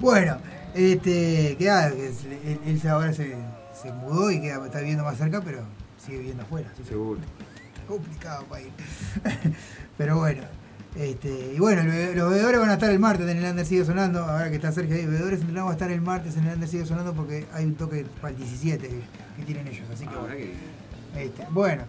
bueno, 0.00 0.38
este. 0.74 1.56
Que, 1.58 1.66
que 1.66 2.08
es- 2.08 2.24
él, 2.24 2.60
él 2.66 2.80
se- 2.80 2.88
ahora 2.88 3.12
se, 3.12 3.36
se 3.80 3.92
mudó 3.92 4.30
y 4.30 4.40
queda, 4.40 4.64
está 4.64 4.78
viviendo 4.80 5.04
más 5.04 5.18
cerca, 5.18 5.40
pero 5.42 5.60
sigue 6.04 6.18
viviendo 6.18 6.42
afuera. 6.44 6.68
Seguro. 6.88 7.20
Complicado 7.88 8.44
para 8.44 8.62
ir. 8.62 8.70
pero 9.98 10.18
bueno. 10.18 10.42
Este, 10.96 11.52
y 11.54 11.58
bueno, 11.58 11.82
los 11.84 12.30
bebedores 12.30 12.60
van 12.60 12.70
a 12.70 12.74
estar 12.74 12.90
el 12.90 12.98
martes 12.98 13.28
en 13.28 13.38
el 13.38 13.44
Under 13.44 13.64
Sigue 13.64 13.84
Sonando. 13.84 14.20
Ahora 14.24 14.50
que 14.50 14.56
está 14.56 14.72
Sergio 14.72 14.96
ahí, 14.96 15.06
bebedores 15.06 15.40
entrenados 15.40 15.68
va 15.68 15.72
a 15.72 15.74
estar 15.74 15.90
el 15.90 16.00
martes 16.00 16.36
en 16.36 16.46
el 16.46 16.54
Under 16.54 16.68
Sigue 16.68 16.86
Sonando 16.86 17.14
porque 17.14 17.46
hay 17.52 17.66
un 17.66 17.74
toque 17.74 18.04
para 18.20 18.32
el 18.32 18.38
17 18.38 18.88
que, 19.36 19.42
tienen 19.44 19.68
ellos. 19.68 19.86
Así 19.92 20.06
que 20.06 20.14
Ah, 20.14 20.20
bueno. 20.20 20.34
Este, 21.16 21.46
bueno, 21.50 21.82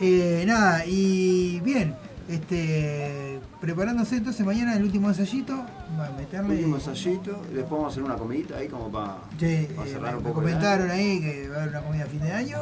eh, 0.00 0.44
nada, 0.46 0.84
y 0.86 1.60
bien, 1.60 1.94
este, 2.28 3.40
preparándose 3.60 4.16
entonces 4.16 4.44
mañana 4.46 4.76
el 4.76 4.82
último 4.84 5.08
ensayito, 5.08 5.64
va 5.98 6.06
a 6.06 6.12
meterle. 6.12 6.54
Último 6.54 6.76
ensayito, 6.76 7.42
después 7.52 7.70
vamos 7.70 7.86
a 7.86 7.88
hacer 7.88 8.02
una 8.02 8.16
comidita 8.16 8.56
ahí 8.56 8.68
como 8.68 8.90
para 8.90 9.18
Sí, 9.38 9.46
eh, 9.46 9.68
cerrar 9.86 10.12
me, 10.12 10.18
un 10.18 10.24
me 10.24 10.28
poco 10.30 10.40
el 10.40 10.46
comentaron 10.46 10.90
ahí 10.90 11.20
que 11.20 11.48
va 11.48 11.56
a 11.56 11.58
haber 11.62 11.68
una 11.70 11.82
comida 11.82 12.04
a 12.04 12.06
fin 12.06 12.20
de 12.20 12.32
año 12.32 12.58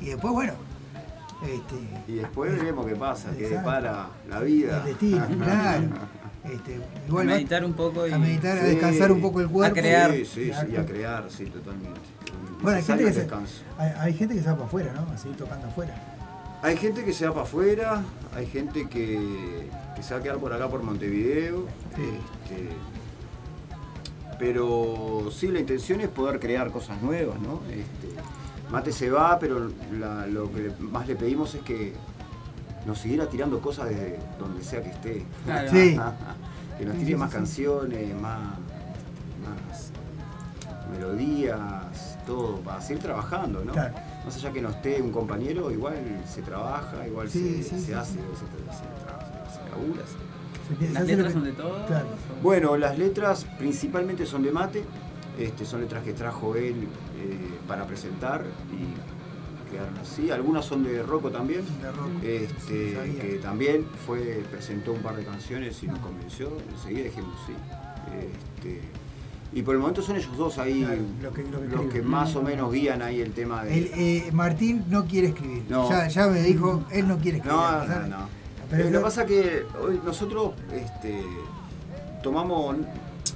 y 0.00 0.06
después, 0.06 0.32
bueno, 0.32 0.54
este, 1.44 2.12
Y 2.12 2.16
después 2.16 2.52
veremos 2.56 2.86
qué 2.86 2.96
pasa, 2.96 3.30
qué 3.36 3.48
depara 3.48 4.08
la 4.28 4.40
vida. 4.40 4.78
el 4.78 4.84
destino, 4.84 5.26
claro. 5.42 5.82
Este, 6.44 6.80
igual 7.06 7.28
a 7.30 7.34
meditar 7.34 7.64
un 7.64 7.72
poco 7.72 8.06
y 8.06 8.12
a 8.12 8.18
meditar, 8.18 8.58
a 8.58 8.64
descansar 8.64 9.12
un 9.12 9.20
poco 9.20 9.40
el 9.40 9.48
cuerpo. 9.48 9.78
A 9.78 9.80
crear. 9.80 10.12
Sí, 10.12 10.24
sí, 10.24 10.50
sí, 10.52 10.76
a 10.76 10.84
crear, 10.84 11.26
sí, 11.30 11.46
totalmente. 11.46 12.00
Bueno, 12.60 12.78
hay 12.78 12.84
gente, 12.84 13.04
que 13.04 13.12
se, 13.12 13.28
hay, 13.78 13.92
hay 13.98 14.14
gente 14.14 14.34
que 14.34 14.40
se 14.40 14.48
va 14.48 14.54
para 14.54 14.66
afuera, 14.66 14.92
¿no? 14.92 15.12
A 15.12 15.18
seguir 15.18 15.36
tocando 15.36 15.66
afuera. 15.66 15.94
Hay 16.62 16.76
gente 16.76 17.04
que 17.04 17.12
se 17.12 17.26
va 17.26 17.32
para 17.32 17.46
afuera, 17.46 18.02
hay 18.36 18.46
gente 18.46 18.88
que, 18.88 19.68
que 19.96 20.02
se 20.02 20.14
va 20.14 20.20
a 20.20 20.22
quedar 20.22 20.38
por 20.38 20.52
acá 20.52 20.68
por 20.68 20.82
Montevideo. 20.82 21.66
este, 21.90 22.68
pero 24.38 25.28
sí, 25.30 25.48
la 25.48 25.60
intención 25.60 26.00
es 26.00 26.08
poder 26.08 26.40
crear 26.40 26.70
cosas 26.72 27.00
nuevas, 27.00 27.38
¿no? 27.40 27.60
Este, 27.70 28.11
Mate 28.72 28.90
se 28.92 29.10
va, 29.10 29.38
pero 29.38 29.70
la- 29.92 30.26
lo 30.26 30.50
que 30.50 30.72
más 30.80 31.06
le 31.06 31.14
pedimos 31.14 31.54
es 31.54 31.62
que 31.62 31.92
nos 32.86 32.98
siguiera 32.98 33.26
tirando 33.28 33.60
cosas 33.60 33.90
desde 33.90 34.18
donde 34.38 34.64
sea 34.64 34.82
que 34.82 34.90
esté. 34.90 35.24
Claro. 35.44 35.70
Sí. 35.70 35.96
que 36.78 36.84
nos 36.86 36.96
tire 36.96 37.06
sí, 37.10 37.14
más 37.16 37.30
canciones, 37.32 38.14
más, 38.20 38.40
más 39.46 39.92
melodías, 40.90 42.18
todo, 42.26 42.56
para 42.60 42.80
seguir 42.80 43.02
trabajando, 43.02 43.64
¿no? 43.64 43.72
Claro. 43.72 43.94
Más 44.24 44.36
allá 44.36 44.52
que 44.52 44.62
no 44.62 44.70
esté 44.70 45.00
un 45.02 45.10
compañero, 45.12 45.70
igual 45.70 45.94
se 46.26 46.42
trabaja, 46.42 47.06
igual 47.06 47.28
Sí, 47.28 47.62
se, 47.62 47.70
sí, 47.70 47.80
se 47.80 47.86
sí, 47.86 47.92
hace, 47.92 48.12
sí. 48.14 48.18
se, 48.34 48.76
se 48.76 49.04
trabaja, 49.04 49.44
se, 49.50 49.58
se 49.58 49.70
labura, 49.70 50.02
¿Las 50.92 51.06
letras 51.06 51.32
son 51.32 51.44
de 51.44 51.52
todos? 51.52 51.86
Claro. 51.86 52.06
Bueno, 52.42 52.76
las 52.76 52.96
letras 52.98 53.44
principalmente 53.58 54.24
son 54.26 54.42
de 54.42 54.52
mate, 54.52 54.84
este, 55.38 55.64
son 55.66 55.80
letras 55.82 56.02
que 56.04 56.12
trajo 56.14 56.54
él 56.56 56.88
para 57.68 57.86
presentar 57.86 58.44
y 58.72 59.70
quedaron 59.72 59.96
así. 59.98 60.30
Algunas 60.30 60.64
son 60.64 60.84
de 60.84 61.02
Rocco 61.02 61.30
también, 61.30 61.62
De 61.80 61.90
Rocco, 61.90 62.10
este, 62.22 62.90
sí, 63.04 63.12
que 63.18 63.38
también 63.42 63.86
fue, 64.06 64.42
presentó 64.50 64.92
un 64.92 65.00
par 65.00 65.16
de 65.16 65.24
canciones 65.24 65.82
y 65.82 65.86
nos 65.86 65.98
convenció. 66.00 66.50
Enseguida 66.72 67.04
dijimos 67.04 67.34
sí. 67.46 67.52
Este, 68.20 68.80
y 69.54 69.62
por 69.62 69.74
el 69.74 69.80
momento 69.80 70.00
son 70.02 70.16
ellos 70.16 70.34
dos 70.36 70.58
ahí 70.58 70.82
Claro, 70.82 71.02
lo 71.22 71.32
que- 71.32 71.42
lo 71.44 71.60
que 71.60 71.68
los 71.68 71.92
que 71.92 72.02
más 72.02 72.34
o 72.36 72.42
menos 72.42 72.72
guían 72.72 73.02
ahí 73.02 73.20
el 73.20 73.32
tema 73.32 73.64
de. 73.64 73.78
El, 73.78 73.84
eh, 73.94 74.30
Martín 74.32 74.84
no 74.88 75.04
quiere 75.06 75.28
escribir. 75.28 75.64
No. 75.68 75.88
Ya, 75.90 76.08
ya 76.08 76.26
me 76.28 76.40
dijo, 76.42 76.84
él 76.90 77.06
no 77.08 77.18
quiere 77.18 77.38
escribir. 77.38 77.58
No, 77.60 77.84
no, 77.86 78.06
no. 78.06 78.28
Pero 78.70 78.84
Lo 78.90 78.98
que 78.98 79.04
pasa 79.04 79.26
que 79.26 79.64
hoy 79.82 80.00
nosotros 80.02 80.52
este, 80.72 81.22
tomamos, 82.22 82.76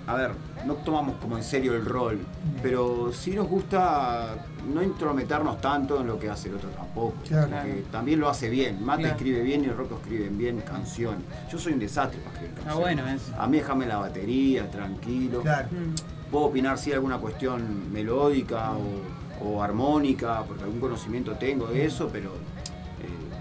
a 0.06 0.14
ver, 0.14 0.30
no 0.66 0.74
tomamos 0.74 1.16
como 1.16 1.36
en 1.36 1.42
serio 1.44 1.74
el 1.74 1.84
rol, 1.84 2.18
pero 2.62 3.12
sí 3.12 3.30
nos 3.32 3.46
gusta 3.48 4.34
no 4.72 4.82
intrometernos 4.82 5.60
tanto 5.60 6.00
en 6.00 6.06
lo 6.08 6.18
que 6.18 6.28
hace 6.28 6.48
el 6.48 6.56
otro 6.56 6.68
tampoco. 6.70 7.14
Claro. 7.26 7.48
porque 7.50 7.84
también 7.92 8.18
lo 8.20 8.28
hace 8.28 8.50
bien. 8.50 8.84
Mate 8.84 9.02
Claro. 9.02 9.16
escribe 9.16 9.42
bien 9.42 9.64
y 9.64 9.68
Rocco 9.68 9.96
escriben 10.02 10.36
bien 10.36 10.60
canciones. 10.60 11.22
Yo 11.50 11.58
soy 11.58 11.74
un 11.74 11.78
desastre 11.78 12.18
para 12.20 12.32
escribir 12.34 12.54
Ah, 12.58 12.64
canciones. 12.64 12.80
bueno, 13.04 13.08
eso. 13.08 13.32
A 13.40 13.46
mí 13.46 13.58
déjame 13.58 13.86
la 13.86 13.98
batería, 13.98 14.70
tranquilo. 14.70 15.40
Claro. 15.42 15.68
Mm. 15.70 16.30
Puedo 16.32 16.46
opinar 16.46 16.78
si 16.78 16.90
hay 16.90 16.94
alguna 16.96 17.18
cuestión 17.18 17.92
melódica 17.92 18.72
o, 18.72 19.46
o 19.48 19.62
armónica, 19.62 20.42
porque 20.42 20.64
algún 20.64 20.80
conocimiento 20.80 21.32
tengo 21.34 21.68
de 21.68 21.84
eso, 21.84 22.08
pero 22.12 22.32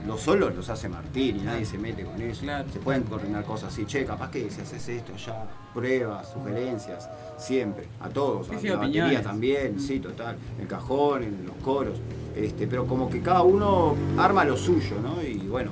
los 0.05 0.21
solos 0.21 0.55
los 0.55 0.69
hace 0.69 0.87
Martín 0.89 1.37
y 1.37 1.41
nadie 1.41 1.65
se 1.65 1.77
mete 1.77 2.03
con 2.03 2.21
eso. 2.21 2.41
Claro. 2.41 2.67
Se 2.71 2.79
pueden 2.79 3.03
coordinar 3.03 3.43
cosas 3.43 3.73
así, 3.73 3.85
che, 3.85 4.05
capaz 4.05 4.29
que 4.31 4.49
si 4.49 4.61
haces 4.61 4.87
esto 4.87 5.15
ya, 5.15 5.45
pruebas, 5.73 6.31
sugerencias, 6.31 7.09
siempre, 7.37 7.87
a 7.99 8.09
todos, 8.09 8.47
Sí, 8.47 8.55
a 8.55 8.59
sí, 8.59 8.67
la 8.67 8.75
batería 8.77 9.03
opiniones. 9.05 9.27
también, 9.27 9.79
sí, 9.79 9.99
total, 9.99 10.37
el 10.59 10.67
cajón, 10.67 11.23
en 11.23 11.45
los 11.45 11.55
coros, 11.57 11.97
este, 12.35 12.67
pero 12.67 12.85
como 12.85 13.09
que 13.09 13.21
cada 13.21 13.41
uno 13.43 13.95
arma 14.17 14.45
lo 14.45 14.55
suyo, 14.57 14.95
¿no? 15.01 15.21
Y 15.21 15.37
bueno, 15.47 15.71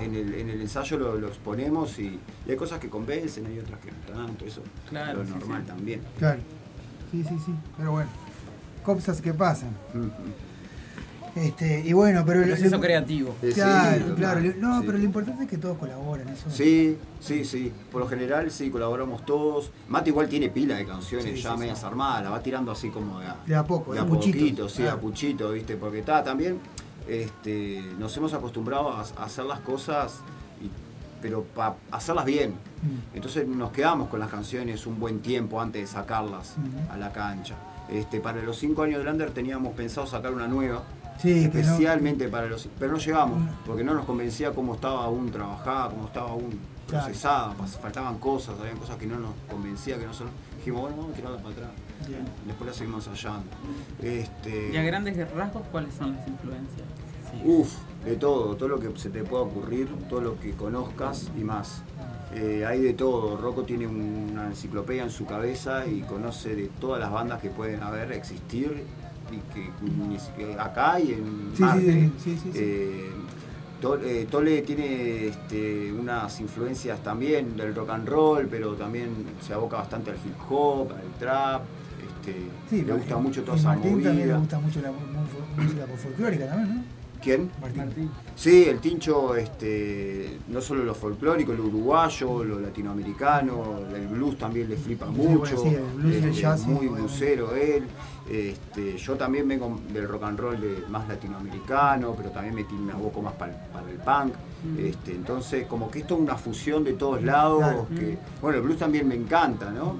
en 0.00 0.14
el, 0.14 0.34
en 0.34 0.50
el 0.50 0.60
ensayo 0.60 0.98
lo, 0.98 1.16
lo 1.16 1.28
exponemos 1.28 1.98
y, 1.98 2.18
y 2.46 2.50
hay 2.50 2.56
cosas 2.56 2.80
que 2.80 2.88
convencen, 2.88 3.46
hay 3.46 3.58
otras 3.58 3.78
que 3.80 3.90
no 3.92 4.18
tanto, 4.26 4.44
eso 4.44 4.62
Claro, 4.88 5.20
lo 5.20 5.24
sí, 5.26 5.30
normal 5.30 5.60
sí. 5.62 5.66
también. 5.68 6.00
Claro. 6.18 6.40
Sí, 7.12 7.22
sí, 7.28 7.36
sí. 7.44 7.52
Pero 7.76 7.92
bueno. 7.92 8.10
Cosas 8.84 9.20
que 9.20 9.32
pasan. 9.32 9.70
Ujú. 9.94 10.10
Este, 11.34 11.80
y 11.86 11.92
bueno, 11.94 12.24
pero. 12.26 12.40
lo- 12.40 12.46
Proceso 12.46 12.78
creativo. 12.80 13.34
Eh, 13.42 13.48
sí, 13.48 13.54
Claro, 13.54 14.14
claro. 14.14 14.40
No, 14.58 14.80
sí. 14.80 14.86
pero 14.86 14.98
lo 14.98 15.04
importante 15.04 15.44
es 15.44 15.48
que 15.50 15.56
todos 15.58 15.78
colaboren. 15.78 16.28
Eso. 16.28 16.50
Sí, 16.50 16.98
sí, 17.20 17.44
sí. 17.44 17.72
Por 17.90 18.02
lo 18.02 18.08
general 18.08 18.50
sí, 18.50 18.70
colaboramos 18.70 19.24
todos. 19.24 19.70
Mate 19.88 20.10
igual 20.10 20.28
tiene 20.28 20.50
pila 20.50 20.76
de 20.76 20.84
canciones 20.84 21.34
Sí, 21.36 21.42
ya 21.42 21.52
sí, 21.54 21.58
medias 21.58 21.78
sí. 21.80 21.86
armadas, 21.86 22.24
la 22.24 22.30
va 22.30 22.42
tirando 22.42 22.70
así 22.72 22.90
como 22.90 23.20
de 23.20 23.26
a, 23.28 23.36
De 23.46 23.54
a 23.54 23.64
poco, 23.64 23.92
de 23.92 23.96
de 23.98 24.00
a 24.00 24.04
a 24.04 24.06
puchitos, 24.06 24.40
poquito, 24.40 24.68
sí, 24.68 24.82
claro. 24.82 24.96
a 24.96 25.00
puchito, 25.00 25.50
¿viste? 25.52 25.76
Porque 25.76 26.00
está 26.00 26.22
también, 26.22 26.58
este, 27.08 27.82
nos 27.98 28.16
hemos 28.16 28.32
acostumbrado 28.34 28.90
a, 28.90 29.00
a 29.00 29.24
hacer 29.24 29.44
las 29.44 29.60
cosas, 29.60 30.20
y- 30.62 30.70
pero 31.22 31.44
para 31.44 31.74
hacerlas 31.90 32.24
bien. 32.24 32.50
Mm. 32.50 33.16
Entonces 33.16 33.46
nos 33.46 33.70
quedamos 33.72 34.08
con 34.08 34.20
las 34.20 34.28
canciones 34.30 34.86
un 34.86 34.98
buen 35.00 35.20
tiempo 35.20 35.60
antes 35.60 35.80
de 35.82 35.86
sacarlas 35.86 36.56
a 36.90 36.96
la 36.96 37.12
cancha. 37.12 37.54
Este, 37.90 38.20
para 38.20 38.40
los 38.42 38.58
cinco 38.58 38.82
años 38.82 38.98
de 38.98 39.04
Lander 39.04 39.30
teníamos 39.30 39.74
pensado 39.74 40.06
sacar 40.06 40.32
una 40.32 40.46
nueva, 40.48 40.82
Sí, 41.22 41.48
que 41.48 41.58
no- 41.58 41.60
especialmente 41.60 42.28
para 42.28 42.46
los 42.48 42.68
pero 42.78 42.92
no 42.92 42.98
llegamos 42.98 43.48
porque 43.64 43.84
no 43.84 43.94
nos 43.94 44.04
convencía 44.04 44.50
cómo 44.52 44.74
estaba 44.74 45.04
aún 45.04 45.30
trabajada 45.30 45.88
cómo 45.90 46.06
estaba 46.06 46.30
aún 46.30 46.58
procesada 46.86 47.54
faltaban 47.80 48.18
cosas 48.18 48.56
había 48.60 48.74
cosas 48.74 48.96
que 48.96 49.06
no 49.06 49.18
nos 49.18 49.30
convencía 49.48 49.98
que 49.98 50.04
no 50.06 50.12
son 50.12 50.28
dijimos 50.58 50.82
bueno 50.82 50.96
vamos 50.96 51.12
a 51.12 51.16
tirarla 51.16 51.38
para 51.38 51.54
atrás 51.54 51.70
Bien. 52.08 52.24
después 52.46 52.68
la 52.70 52.74
seguimos 52.74 53.06
ensayando 53.06 53.44
este 54.02 54.70
Y 54.72 54.76
a 54.76 54.82
grandes 54.82 55.16
rasgos, 55.32 55.62
¿cuáles 55.70 55.94
son 55.94 56.16
las 56.16 56.26
influencias? 56.26 56.86
Sí. 57.30 57.40
Uf, 57.44 57.72
de 58.04 58.16
todo, 58.16 58.56
todo 58.56 58.68
lo 58.68 58.78
que 58.80 58.90
se 58.98 59.08
te 59.08 59.22
pueda 59.22 59.44
ocurrir, 59.44 59.88
todo 60.10 60.20
lo 60.20 60.38
que 60.40 60.50
conozcas 60.52 61.30
y 61.38 61.44
más. 61.44 61.82
Eh, 62.34 62.64
hay 62.66 62.80
de 62.80 62.92
todo. 62.94 63.36
Rocco 63.36 63.62
tiene 63.62 63.86
una 63.86 64.46
enciclopedia 64.48 65.02
en 65.04 65.10
su 65.10 65.24
cabeza 65.24 65.86
y 65.86 66.00
conoce 66.02 66.54
de 66.56 66.66
todas 66.80 67.00
las 67.00 67.10
bandas 67.10 67.40
que 67.40 67.48
pueden 67.50 67.82
haber, 67.82 68.12
existir 68.12 68.84
y 69.32 69.38
que 69.54 69.70
ni 70.08 70.18
siquiera 70.18 70.64
acá 70.64 71.00
y 71.00 71.12
en 71.12 71.24
Sí, 71.52 71.56
sí, 71.56 71.62
Marte. 71.62 71.82
sí, 71.92 72.12
sí, 72.18 72.36
sí, 72.42 72.50
sí. 72.52 72.58
Eh, 72.60 73.10
eh, 74.04 74.26
Tole 74.30 74.62
tiene 74.62 75.26
este, 75.26 75.92
unas 75.92 76.40
influencias 76.40 77.02
también 77.02 77.56
del 77.56 77.74
rock 77.74 77.90
and 77.90 78.08
roll, 78.08 78.46
pero 78.48 78.74
también 78.74 79.08
se 79.44 79.52
aboca 79.54 79.78
bastante 79.78 80.10
al 80.12 80.16
hip 80.18 80.36
hop, 80.48 80.92
al 80.92 81.18
trap. 81.18 81.62
Este, 82.00 82.36
Sí, 82.70 82.82
le 82.82 82.92
gusta 82.92 83.16
en- 83.16 83.22
mucho 83.22 83.42
toda 83.42 83.56
esa 83.56 83.68
Martín 83.70 83.92
también 84.02 84.16
le 84.18 84.24
movida. 84.24 84.38
gusta 84.38 84.58
mucho 84.60 84.80
la 84.82 84.92
música 85.62 85.86
folclórica 85.96 86.46
también, 86.46 86.76
¿no? 86.76 86.82
¿Quién? 87.20 87.50
Martín. 87.60 88.10
Sí, 88.34 88.64
el 88.68 88.78
tincho, 88.80 89.36
este, 89.36 90.38
no 90.48 90.60
solo 90.60 90.82
lo 90.84 90.92
folclórico, 90.94 91.52
lo 91.52 91.64
uruguayo, 91.66 92.42
lo 92.42 92.58
latinoamericano, 92.60 93.80
el 93.94 94.08
blues 94.08 94.38
también 94.38 94.68
le 94.68 94.76
flipa 94.76 95.06
Sí, 95.06 95.12
mucho. 95.12 95.38
bueno, 95.38 95.56
sí, 95.62 95.68
el 95.68 95.82
blues 96.00 96.12
y 96.14 96.16
el 96.18 96.24
este, 96.24 96.40
jazz, 96.42 96.60
sí, 96.60 96.66
muy 96.68 96.76
obviamente. 96.78 97.00
bluesero 97.02 97.54
él. 97.56 97.84
Este, 98.30 98.96
yo 98.98 99.14
también 99.16 99.46
vengo 99.48 99.78
del 99.92 100.08
rock 100.08 100.22
and 100.24 100.38
roll 100.38 100.60
de, 100.60 100.84
más 100.88 101.06
latinoamericano, 101.08 102.14
pero 102.16 102.30
también 102.30 102.54
me, 102.54 102.64
me 102.78 102.92
aboco 102.92 103.20
más 103.20 103.34
para, 103.34 103.52
el 103.52 103.98
punk. 103.98 104.34
Este, 104.78 105.12
entonces, 105.12 105.66
como 105.66 105.90
que 105.90 106.00
esto 106.00 106.14
es 106.14 106.20
una 106.20 106.36
fusión 106.36 106.84
de 106.84 106.92
todos 106.92 107.22
lados. 107.22 107.58
Claro. 107.58 107.86
Que, 107.96 108.16
bueno, 108.40 108.58
el 108.58 108.64
blues 108.64 108.78
también 108.78 109.08
me 109.08 109.16
encanta, 109.16 109.70
¿no? 109.70 109.96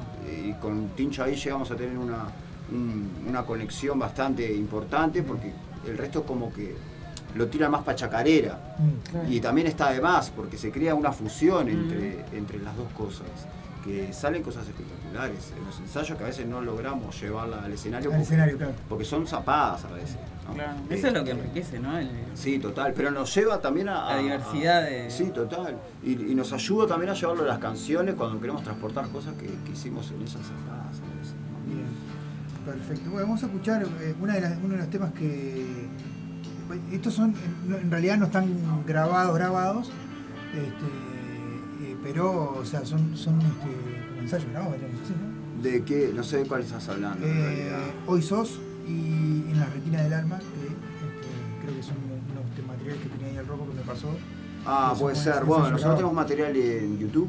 Y 0.46 0.52
con 0.54 0.90
Tincho 0.90 1.24
ahí 1.24 1.34
llegamos 1.34 1.70
a 1.70 1.76
tener 1.76 1.98
una, 1.98 2.26
un- 2.70 3.10
una 3.28 3.44
conexión 3.44 3.98
bastante 3.98 4.52
importante 4.54 5.22
porque 5.22 5.52
el 5.86 5.98
resto 5.98 6.22
como 6.22 6.52
que 6.52 6.74
lo 7.34 7.46
tira 7.48 7.68
más 7.68 7.82
para 7.82 7.96
chacarera. 7.96 8.76
Mm, 8.78 9.32
Y 9.32 9.40
también 9.40 9.66
está 9.66 9.90
de 9.90 10.00
más, 10.00 10.30
porque 10.30 10.56
se 10.56 10.70
crea 10.70 10.94
una 10.94 11.10
fusión 11.12 11.68
entre, 11.68 12.24
entre 12.36 12.58
las 12.60 12.76
dos 12.76 12.86
cosas. 12.96 13.26
Que 13.84 14.12
salen 14.12 14.42
cosas 14.42 14.66
espectaculares 14.68 15.52
en 15.58 15.64
los 15.66 15.78
ensayos 15.80 16.16
que 16.16 16.22
a 16.24 16.26
veces 16.28 16.46
no 16.46 16.60
logramos 16.60 17.20
llevarla 17.20 17.64
al 17.64 17.72
escenario. 17.72 18.10
Al 18.10 18.16
porque, 18.16 18.22
escenario, 18.22 18.56
claro. 18.56 18.72
porque 18.88 19.04
son 19.04 19.26
zapadas 19.26 19.84
a 19.86 19.92
veces. 19.92 20.16
¿no? 20.48 20.54
Claro, 20.54 20.72
eso 20.90 21.06
es 21.08 21.12
lo 21.12 21.24
que 21.24 21.30
enriquece, 21.32 21.80
¿no? 21.80 21.98
El- 21.98 22.10
Sí, 22.34 22.58
total, 22.60 22.92
pero 22.94 23.10
nos 23.10 23.34
lleva 23.34 23.60
también 23.60 23.88
a... 23.88 24.10
La 24.14 24.18
diversidad 24.18 24.78
a- 24.78 24.86
de- 24.86 25.10
Sí, 25.10 25.24
total. 25.34 25.76
Y, 26.04 26.12
y 26.12 26.34
nos 26.34 26.52
ayuda 26.52 26.86
también 26.86 27.10
a 27.10 27.14
llevarlo 27.14 27.42
a 27.42 27.46
las 27.46 27.58
canciones 27.58 28.14
cuando 28.14 28.40
queremos 28.40 28.62
transportar 28.62 29.08
cosas 29.08 29.34
que, 29.34 29.46
que 29.46 29.72
hicimos 29.72 30.10
en 30.12 30.22
esas 30.22 30.42
zapadas. 30.42 30.98
a 31.00 31.18
veces, 31.18 31.34
¿no? 31.34 31.74
Bien, 31.74 31.86
perfecto. 32.64 33.10
Bueno, 33.10 33.26
vamos 33.26 33.42
a 33.42 33.46
escuchar 33.46 33.82
eh, 34.00 34.14
una 34.20 34.34
de 34.34 34.40
las- 34.42 34.58
uno 34.62 34.74
de 34.74 34.78
los 34.78 34.90
temas 34.90 35.12
que. 35.12 35.88
Estos 36.92 37.14
son, 37.14 37.34
no- 37.66 37.76
en 37.76 37.90
realidad 37.90 38.16
no 38.16 38.26
están 38.26 38.46
grabados, 38.86 39.34
grabados, 39.34 39.90
este, 40.54 40.62
eh, 40.62 41.11
pero, 42.02 42.54
o 42.58 42.64
sea, 42.64 42.84
son, 42.84 43.16
son 43.16 43.38
este, 43.40 44.20
ensayos 44.20 44.50
grabados, 44.50 44.76
¿no? 44.80 45.62
¿De 45.62 45.82
qué? 45.84 46.10
No 46.14 46.22
sé 46.24 46.38
de 46.38 46.46
cuál 46.46 46.62
estás 46.62 46.88
hablando. 46.88 47.24
Eh. 47.26 47.70
Hoy 48.06 48.20
sos 48.22 48.60
y 48.86 49.44
En 49.50 49.60
la 49.60 49.66
retina 49.66 50.02
del 50.02 50.12
alma, 50.12 50.38
que 50.38 50.44
este, 50.44 51.62
creo 51.62 51.76
que 51.76 51.82
son 51.82 51.94
unos 51.98 52.66
materiales 52.66 53.00
que 53.02 53.08
tenía 53.10 53.28
ahí 53.28 53.36
el 53.36 53.46
rojo 53.46 53.66
que 53.68 53.74
me 53.74 53.82
pasó. 53.82 54.08
Ah, 54.66 54.94
puede 54.98 55.14
ser. 55.16 55.44
Bueno, 55.44 55.62
nosotros 55.70 55.80
grabado. 55.80 55.96
tenemos 55.98 56.14
material 56.14 56.56
en 56.56 56.98
YouTube 56.98 57.28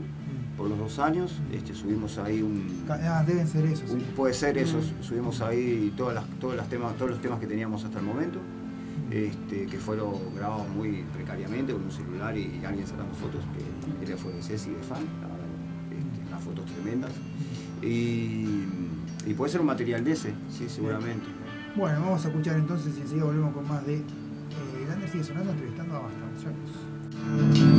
por 0.57 0.69
los 0.69 0.79
dos 0.79 0.97
años. 0.99 1.39
Este, 1.51 1.73
subimos 1.75 2.17
ahí 2.17 2.41
un. 2.41 2.83
Ah, 2.89 3.23
deben 3.25 3.47
ser 3.47 3.65
esos. 3.65 3.91
un- 3.91 4.01
puede 4.15 4.33
ser 4.33 4.57
eso. 4.57 4.77
Mm. 4.77 5.03
Subimos 5.03 5.41
ahí 5.41 5.93
todas 5.95 6.15
las, 6.15 6.25
todas 6.39 6.57
las 6.57 6.67
temas, 6.69 6.95
todos 6.95 7.11
los 7.11 7.21
temas 7.21 7.39
que 7.39 7.45
teníamos 7.47 7.83
hasta 7.83 7.99
el 7.99 8.05
momento. 8.05 8.39
Este, 9.14 9.68
que 9.68 9.77
fueron 9.77 10.34
grabados 10.35 10.68
muy 10.69 11.03
precariamente 11.14 11.72
con 11.72 11.84
un 11.84 11.91
celular 11.91 12.35
y, 12.35 12.60
alguien 12.65 12.88
sacando 12.88 13.14
fotos, 13.14 13.41
que 13.53 14.03
ella 14.03 14.18
fue 14.18 14.34
de 14.34 14.41
Ceci 14.41 14.72
de 14.72 14.81
fan, 14.81 15.03
este, 15.91 16.27
unas 16.27 16.44
fotos 16.44 16.65
tremendas. 16.65 17.11
Y, 17.84 18.65
puede 19.38 19.52
ser 19.52 19.61
un 19.61 19.68
material 19.68 20.03
de 20.03 20.14
ese, 20.14 20.34
sí, 20.49 20.68
seguramente. 20.68 21.27
Bueno, 21.76 22.02
vamos 22.02 22.26
a 22.26 22.30
escuchar 22.30 22.57
entonces 22.57 22.98
y 22.98 23.02
enseguida 23.02 23.26
volvemos 23.26 23.53
con 23.53 23.68
más 23.68 23.85
de. 23.85 23.98
Eh, 23.98 24.02
Lander 24.90 25.07
sigue 25.07 25.23
sonando 25.23 25.52
entrevistando 25.52 25.95
a 25.95 25.99
Basta. 25.99 27.72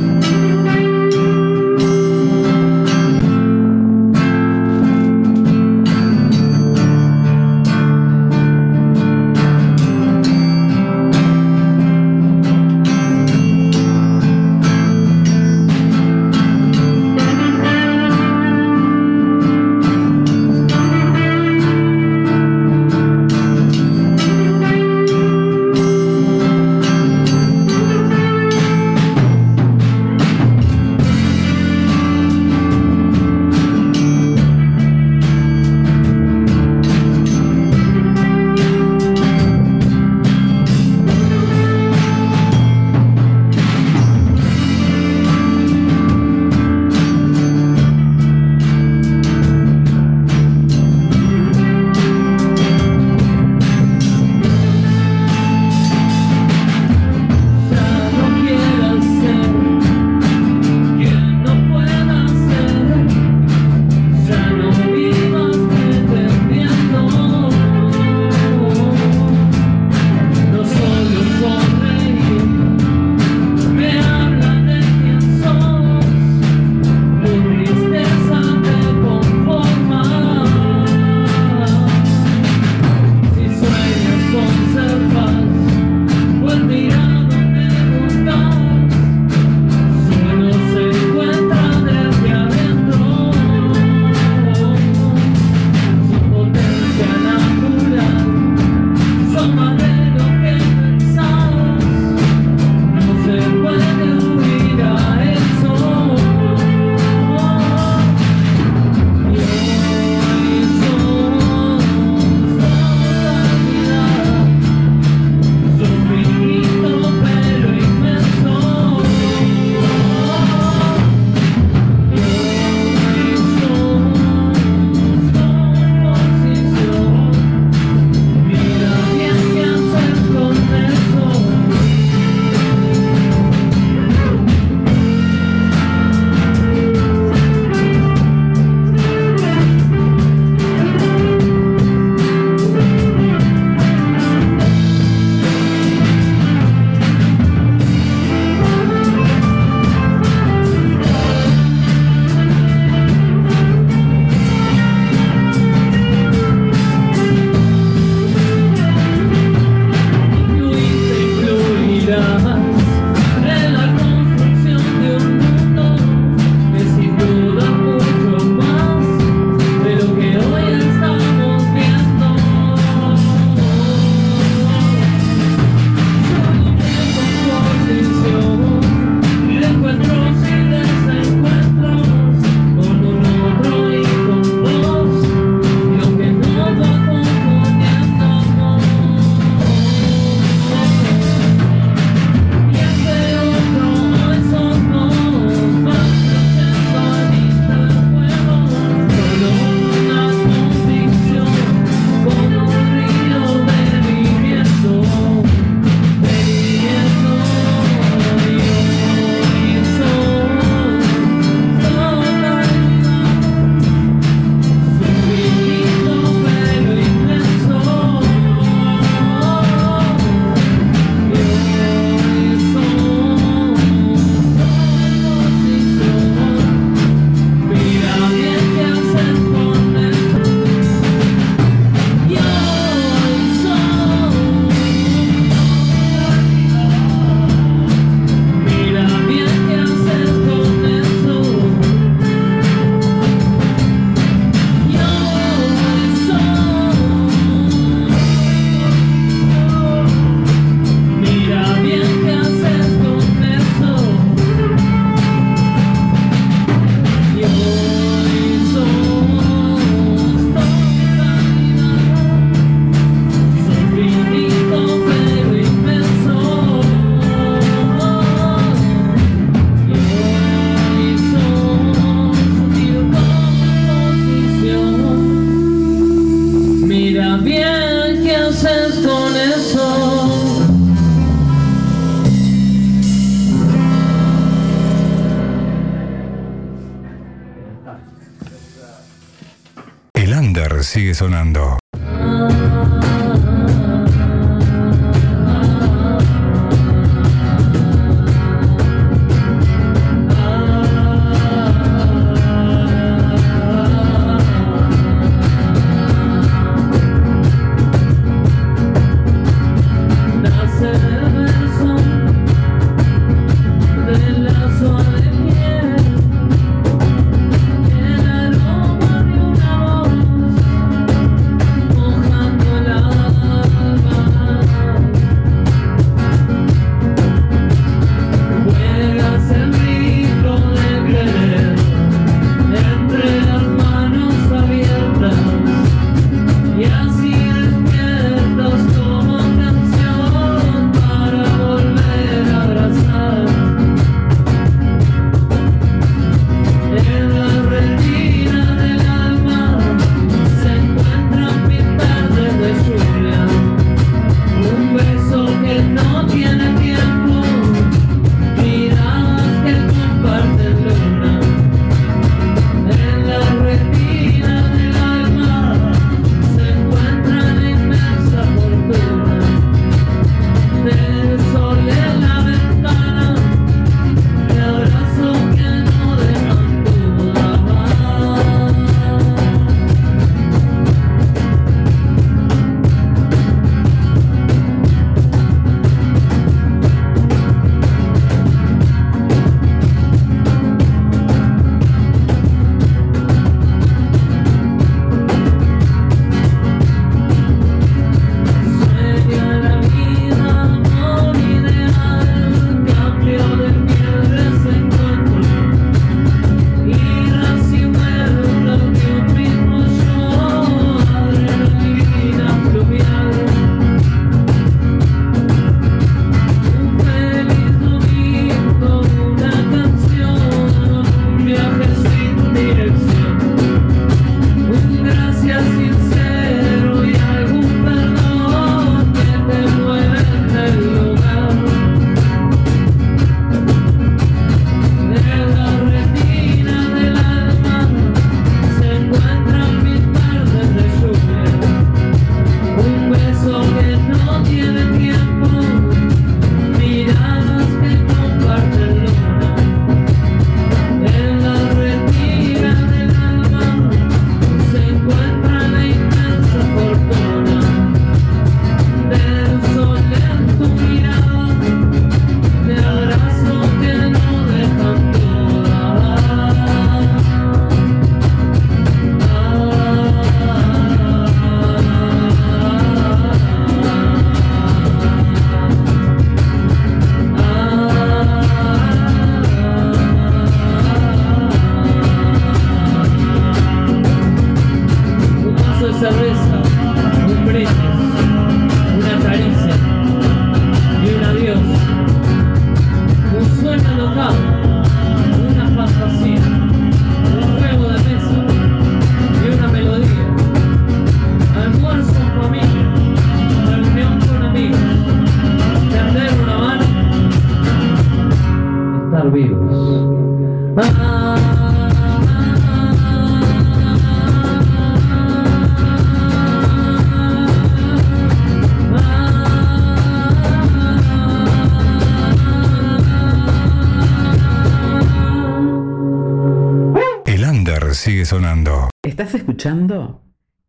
¿Estás 529.17 529.33
escuchando? 529.33 530.21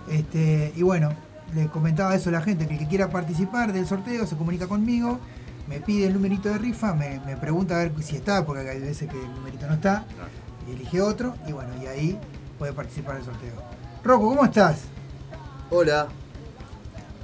Y, 0.08 0.14
este, 0.16 0.72
y 0.76 0.82
bueno, 0.82 1.12
le 1.54 1.68
comentaba 1.68 2.14
eso 2.14 2.28
a 2.28 2.32
la 2.32 2.42
gente, 2.42 2.66
que 2.66 2.74
el 2.74 2.78
que 2.80 2.88
quiera 2.88 3.08
participar 3.10 3.72
del 3.72 3.86
sorteo 3.86 4.26
se 4.26 4.36
comunica 4.36 4.66
conmigo, 4.66 5.18
me 5.66 5.80
pide 5.80 6.06
el 6.06 6.14
numerito 6.14 6.48
de 6.48 6.58
rifa, 6.58 6.94
me, 6.94 7.20
me 7.26 7.36
pregunta 7.36 7.74
a 7.76 7.78
ver 7.78 7.92
si 8.02 8.16
está, 8.16 8.44
porque 8.44 8.68
hay 8.68 8.80
veces 8.80 9.08
que 9.08 9.18
el 9.18 9.34
numerito 9.34 9.66
no 9.66 9.74
está, 9.74 10.04
y 10.68 10.72
elige 10.72 11.00
otro, 11.00 11.34
y 11.46 11.52
bueno, 11.52 11.70
y 11.82 11.86
ahí 11.86 12.18
puede 12.58 12.72
participar 12.72 13.16
del 13.16 13.24
sorteo. 13.24 13.52
Rocco, 14.04 14.28
¿cómo 14.28 14.44
estás? 14.44 14.80
Hola, 15.70 16.08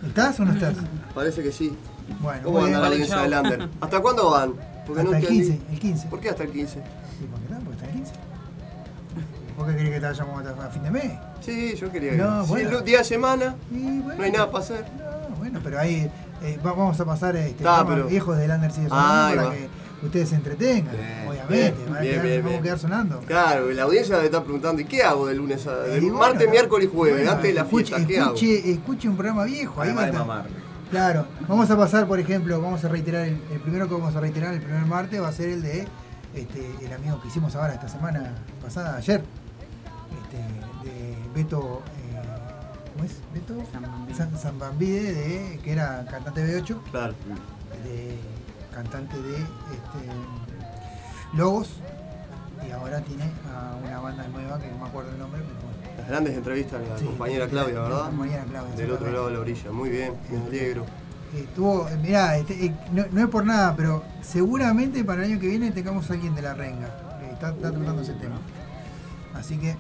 ¿Estás 0.07 0.39
o 0.41 0.45
no 0.45 0.53
estás? 0.53 0.75
parece 1.15 1.43
que 1.43 1.51
sí. 1.53 1.77
Bueno, 2.21 2.43
¿Cómo 2.45 2.65
anda 2.65 2.81
la 2.81 2.91
del 2.91 3.35
Under? 3.35 3.69
¿Hasta 3.81 4.01
cuándo 4.01 4.31
van? 4.31 4.53
Porque 4.87 5.01
Hasta 5.01 5.03
no 5.03 5.11
el 5.11 5.23
entendí. 5.25 5.47
15, 5.49 5.61
el 5.73 5.79
15. 5.81 6.09
¿Por 6.09 6.21
qué 6.21 6.29
hasta 6.31 6.43
el 6.43 6.53
15? 6.53 6.75
Sí, 6.75 6.81
¿por 7.31 7.41
qué 7.41 7.55
no? 7.55 7.61
Porque 7.61 7.73
está 7.77 7.87
el 7.87 7.93
15. 7.93 8.13
¿Por 9.65 9.73
qué 9.73 9.77
querés 9.79 9.95
que 9.95 10.01
te 10.01 10.07
vayamos 10.07 10.47
a 10.47 10.69
fin 10.71 10.83
de 10.83 10.91
mes? 10.91 11.13
Sí, 11.41 11.75
yo 11.77 11.91
quería 11.91 12.11
que. 12.13 12.17
No, 12.19 12.43
Sí, 12.45 12.51
bueno. 12.51 12.71
no, 12.71 12.81
día 12.81 12.99
de 12.99 13.05
semana, 13.05 13.55
Y 13.71 14.01
bueno, 14.01 14.15
no 14.19 14.23
hay 14.25 14.31
nada 14.33 14.51
para 14.51 14.65
hacer. 14.65 14.85
no, 14.99 15.37
bueno, 15.37 15.61
pero 15.63 15.79
ahí 15.81 16.11
eh, 16.43 16.59
va- 16.65 16.73
vamos 16.73 16.99
a 17.01 17.05
pasar 17.05 17.37
este 17.37 17.51
Está, 17.51 17.63
programa 17.79 17.95
pero- 17.95 18.09
viejos 18.09 18.37
del 18.37 18.51
Under 18.51 18.71
Ah, 18.91 19.27
ahí 19.29 19.37
para 19.37 19.49
va. 19.49 19.55
que 19.55 19.69
ustedes 20.07 20.29
se 20.29 20.35
entretengan, 20.37 20.95
obviamente. 21.29 21.55
Bien, 21.55 21.75
bien, 21.75 22.03
quedar- 22.03 22.23
bien, 22.23 22.43
vamos 22.45 22.59
a 22.59 22.63
quedar 22.63 22.79
sonando. 22.79 23.19
Claro, 23.21 23.71
la 23.71 23.83
audiencia 23.85 24.17
debe 24.17 24.27
estar 24.27 24.43
preguntando, 24.43 24.83
¿y 24.83 24.85
qué 24.85 25.03
hago 25.03 25.27
de 25.27 25.35
lunes 25.35 25.67
a 25.67 25.77
de 25.77 26.01
bueno, 26.01 26.19
martes, 26.19 26.51
miércoles 26.51 26.89
y 26.93 26.95
jueves? 26.95 27.17
bueno, 27.17 27.31
antes 27.33 27.47
de 27.49 27.55
la 27.55 27.61
escuche, 27.63 27.95
fiesta, 27.95 28.07
¿qué 28.07 28.19
hago? 28.21 28.35
escuche, 28.35 28.71
escuche 28.73 29.09
un 29.09 29.17
programa 29.17 29.45
viejo. 29.45 29.81
Ahí 29.81 29.93
va 29.95 30.05
a. 30.05 30.45
Claro, 30.91 31.27
vamos 31.49 31.71
a 31.71 31.77
pasar, 31.77 32.07
por 32.07 32.21
ejemplo, 32.21 32.61
vamos 32.61 32.85
a 32.85 32.89
reiterar, 32.89 33.27
el, 33.27 33.41
el 33.51 33.61
primero 33.61 33.89
que 33.89 33.95
vamos 33.95 34.15
a 34.15 34.21
reiterar 34.21 34.55
el 34.55 34.61
primer 34.61 34.85
martes 34.87 35.21
va 35.21 35.29
a 35.29 35.33
ser 35.33 35.49
el 35.49 35.63
de 35.63 35.89
este, 36.35 36.71
el 36.85 36.93
amigo 36.93 37.21
que 37.23 37.29
hicimos 37.29 37.55
ahora 37.57 37.75
esta 37.75 37.89
semana 37.89 38.33
pasada, 38.63 38.97
ayer, 38.97 39.23
Beto, 41.35 41.83
eh, 41.99 42.23
¿cómo 42.93 43.05
es? 43.05 43.13
Beto 43.33 43.55
San- 44.17 44.37
Zambambide, 44.39 45.13
de, 45.13 45.59
que 45.63 45.73
era 45.73 46.05
cantante 46.09 46.45
de 46.45 46.63
B8, 46.63 46.81
Claro. 46.91 47.15
de, 47.85 48.19
cantante 48.73 49.17
de 49.21 49.35
este, 49.37 50.11
Logos, 51.37 51.71
y 52.67 52.71
ahora 52.71 53.01
tiene 53.01 53.25
a 53.53 53.77
una 53.85 53.99
banda 54.01 54.27
nueva 54.29 54.59
que 54.61 54.69
no 54.71 54.79
me 54.79 54.87
acuerdo 54.87 55.11
el 55.11 55.19
nombre, 55.19 55.41
pero 55.43 55.55
bueno. 55.61 55.75
Las 55.99 56.09
grandes 56.09 56.37
entrevistas 56.37 56.81
de 56.81 56.89
la 56.89 56.99
Sí, 56.99 57.05
compañera 57.07 57.45
la- 57.47 57.51
Claudia, 57.51 57.75
la 57.75 57.81
¿verdad? 57.83 58.07
compañera 58.07 58.45
Claudia, 58.45 58.75
Del 58.77 58.91
otro 58.93 59.11
lado 59.13 59.27
de 59.29 59.33
la 59.35 59.41
orilla. 59.41 59.73
Muy 59.73 59.91
bien, 59.91 60.13
me 60.31 60.39
alegro. 60.39 60.87
Estuvo, 61.35 61.89
eh, 61.89 61.97
mirá, 62.01 62.37
este, 62.37 62.67
eh, 62.67 62.75
no, 62.93 63.05
no 63.11 63.21
es 63.23 63.29
por 63.29 63.45
nada, 63.45 63.75
pero 63.77 64.05
seguramente 64.23 65.03
para 65.03 65.25
el 65.25 65.33
año 65.33 65.41
que 65.41 65.49
viene 65.49 65.73
tengamos 65.73 66.09
a 66.11 66.13
alguien 66.15 66.35
de 66.37 66.43
la 66.43 66.55
renga. 66.55 66.89
que 67.19 67.31
está, 67.33 67.49
está 67.51 67.71
tratando 67.73 68.03
ese 68.03 68.13
tema. 68.15 68.37
Así 69.35 69.57
que 69.59 69.75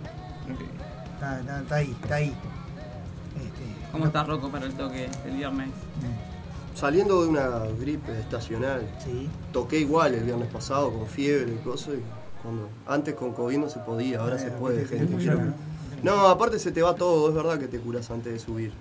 está, 1.24 1.40
está- 1.40 1.60
está 1.60 1.74
ahí, 1.76 1.96
está 2.02 2.14
ahí. 2.16 2.28
Este, 3.36 3.90
¿Cómo 3.92 4.06
estás, 4.06 4.26
Rocco, 4.26 4.48
para 4.50 4.66
el 4.66 4.72
toque 4.74 5.08
el 5.26 5.36
viernes? 5.36 5.70
Saliendo 6.74 7.22
de 7.22 7.28
una 7.28 7.48
gripe 7.80 8.18
estacional, 8.18 8.82
toqué 9.52 9.78
igual 9.78 10.14
el 10.14 10.24
viernes 10.24 10.48
pasado 10.52 10.92
con 10.92 11.06
fiebre 11.06 11.52
y 11.54 11.58
cosas. 11.64 11.94
y 11.94 12.02
cuando, 12.42 12.68
antes 12.86 13.14
con 13.14 13.32
COVID 13.32 13.58
no 13.58 13.68
se 13.70 13.78
podía, 13.80 14.20
ahora 14.20 14.38
se 14.38 14.50
puede, 14.50 14.82
te- 14.82 14.96
te 14.96 14.98
gente. 14.98 15.24
Creo- 15.24 15.54
No, 16.02 16.26
aparte 16.28 16.58
se 16.58 16.72
te 16.72 16.82
va 16.82 16.94
todo, 16.94 17.28
es 17.30 17.34
verdad 17.34 17.58
que 17.58 17.68
te 17.68 17.78
curas 17.78 18.10
antes 18.10 18.32
de 18.32 18.38
subir. 18.38 18.72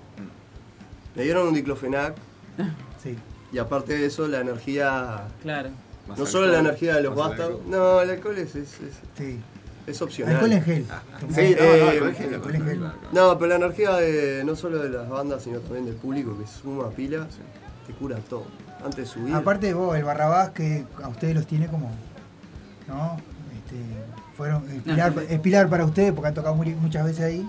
Me 1.16 1.24
dieron 1.24 1.48
un 1.48 1.54
diclofenac. 1.54 2.16
Sí. 3.04 3.18
Y 3.52 3.58
aparte 3.60 3.94
de 3.98 4.06
eso, 4.06 4.28
la 4.30 4.40
energía. 4.40 5.28
Claro. 5.42 5.70
No 6.18 6.26
solo 6.26 6.48
la 6.48 6.60
energía 6.60 6.96
de 6.96 7.04
los 7.04 7.20
alcohol. 7.20 7.60
No, 7.68 8.00
el 8.02 8.10
alcohol 8.10 8.38
es, 8.38 8.56
es, 8.56 8.74
es, 8.80 8.94
Sí. 9.18 9.40
Es 9.88 10.02
opcional. 10.02 10.36
Alcohol 10.36 10.52
en 10.54 10.64
gel. 10.64 10.86
Sí, 11.34 11.56
no, 11.58 11.66
no, 11.78 11.90
alcohol 11.90 12.10
en 12.10 12.16
gel, 12.16 12.34
alcohol 12.36 12.56
en 12.56 12.66
gel. 12.66 12.80
No, 13.12 13.38
pero 13.38 13.48
la 13.50 13.56
energía 13.56 13.96
de, 13.96 14.44
no 14.46 14.56
solo 14.56 14.80
de 14.80 14.90
las 14.90 15.10
bandas, 15.10 15.44
sino 15.44 15.60
también 15.60 15.86
del 15.86 15.96
público 15.96 16.38
que 16.38 16.48
suma 16.48 16.90
pila, 16.90 17.28
te 17.88 17.94
cura 17.94 18.18
todo. 18.30 18.46
Antes 18.84 18.98
de 18.98 19.06
subir. 19.06 19.34
Aparte 19.34 19.74
vos, 19.74 19.96
el 19.98 20.04
Barrabás 20.04 20.50
que 20.50 20.86
a 21.02 21.08
ustedes 21.08 21.36
los 21.36 21.48
tiene 21.48 21.68
como, 21.68 21.90
¿no? 22.88 23.18
Este, 23.56 23.78
fueron 24.36 24.70
es 24.70 24.82
pilar, 24.84 25.14
es 25.30 25.40
pilar 25.40 25.70
para 25.70 25.86
ustedes 25.86 26.12
porque 26.12 26.28
han 26.30 26.34
tocado 26.34 26.56
muy- 26.56 26.76
muchas 26.76 27.06
veces 27.06 27.22
ahí 27.24 27.48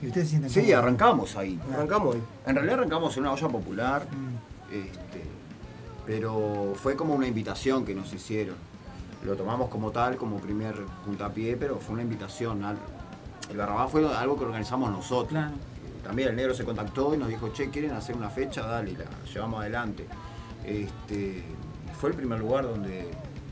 y 0.00 0.06
ustedes 0.06 0.28
sienten 0.28 0.50
Sí, 0.50 0.72
arrancamos 0.72 1.36
ahí. 1.36 1.58
Arrancamos 1.72 2.14
ahí. 2.14 2.22
En 2.46 2.54
realidad 2.54 2.78
arrancamos 2.78 3.16
en 3.16 3.22
una 3.24 3.32
olla 3.32 3.48
popular, 3.48 4.02
Mm. 4.10 4.74
este, 4.74 5.22
pero 6.06 6.74
fue 6.76 6.94
como 6.96 7.14
una 7.14 7.26
invitación 7.26 7.84
que 7.84 7.94
nos 7.94 8.12
hicieron. 8.12 8.54
Lo 9.24 9.34
tomamos 9.36 9.68
como 9.68 9.90
tal, 9.90 10.16
como 10.16 10.36
primer 10.38 10.74
puntapié, 11.04 11.56
pero 11.56 11.78
fue 11.78 11.94
una 11.94 12.02
invitación. 12.02 12.64
al- 12.64 12.78
El 13.50 13.56
Barrabás 13.56 13.90
fue 13.90 14.06
algo 14.14 14.36
que 14.38 14.44
organizamos 14.44 14.90
nosotros. 14.90 15.30
Claro. 15.30 15.54
Eh, 15.54 16.02
También 16.04 16.28
el 16.30 16.36
negro 16.36 16.54
se 16.54 16.64
contactó 16.64 17.14
y 17.14 17.18
nos 17.18 17.28
dijo, 17.28 17.48
che, 17.52 17.68
¿quieren 17.70 17.92
hacer 17.92 18.16
una 18.16 18.30
fecha? 18.30 18.62
Dale, 18.66 18.92
la 18.92 19.04
llevamos 19.32 19.60
adelante. 19.60 20.06
Este, 20.64 21.42
fue 22.00 22.10
el 22.10 22.16
primer 22.16 22.38
lugar 22.40 22.64
donde, 22.64 23.10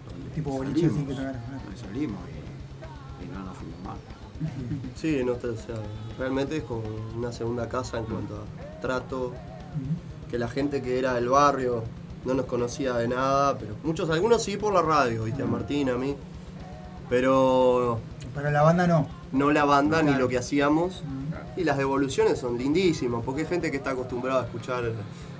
donde 0.09 0.31
Tipo 0.35 0.51
boliche 0.51 0.87
así 0.87 0.95
salimos, 0.95 1.09
que 1.09 1.15
tocaron. 1.15 1.41
donde 1.65 1.79
salimos 1.79 2.21
y, 2.29 3.25
y 3.25 3.29
no 3.29 3.45
nos 3.45 3.57
fuimos 3.57 3.81
mal. 3.85 3.97
Sí, 4.97 5.23
no, 5.25 5.33
te- 5.35 5.49
o 5.49 5.57
sea, 5.57 5.77
realmente 6.19 6.59
es 6.59 6.63
como 6.65 6.83
una 7.17 7.33
segunda 7.33 7.69
casa 7.69 7.99
en 7.99 8.05
cuanto 8.05 8.37
a 8.37 8.81
trato, 8.81 9.33
que 10.31 10.39
la 10.39 10.49
gente 10.49 10.83
que 10.83 10.99
era 10.99 11.15
del 11.15 11.29
barrio 11.29 11.83
no 12.27 12.35
nos 12.35 12.47
conocía 12.47 12.95
de 12.95 13.09
nada, 13.09 13.57
pero 13.57 13.75
muchos, 13.85 14.11
algunos 14.11 14.43
sí 14.43 14.57
por 14.57 14.75
la 14.75 14.83
radio, 14.83 15.25
viste, 15.25 15.43
a 15.43 15.47
Martín, 15.47 15.89
a 15.91 15.97
mí, 15.97 16.15
pero 17.09 17.99
Pero 18.35 18.51
la 18.51 18.63
banda 18.63 18.87
no. 18.87 19.07
no 19.33 19.51
la 19.53 19.65
banda 19.65 20.03
ni 20.03 20.13
lo 20.15 20.29
que 20.29 20.39
hacíamos, 20.39 21.03
y 21.57 21.65
las 21.65 21.79
devoluciones 21.79 22.39
son 22.39 22.59
lindísimas, 22.59 23.23
porque 23.25 23.43
hay 23.43 23.47
gente 23.47 23.71
que 23.71 23.77
está 23.79 23.91
acostumbrada 23.91 24.43
a 24.43 24.45
escuchar 24.45 24.93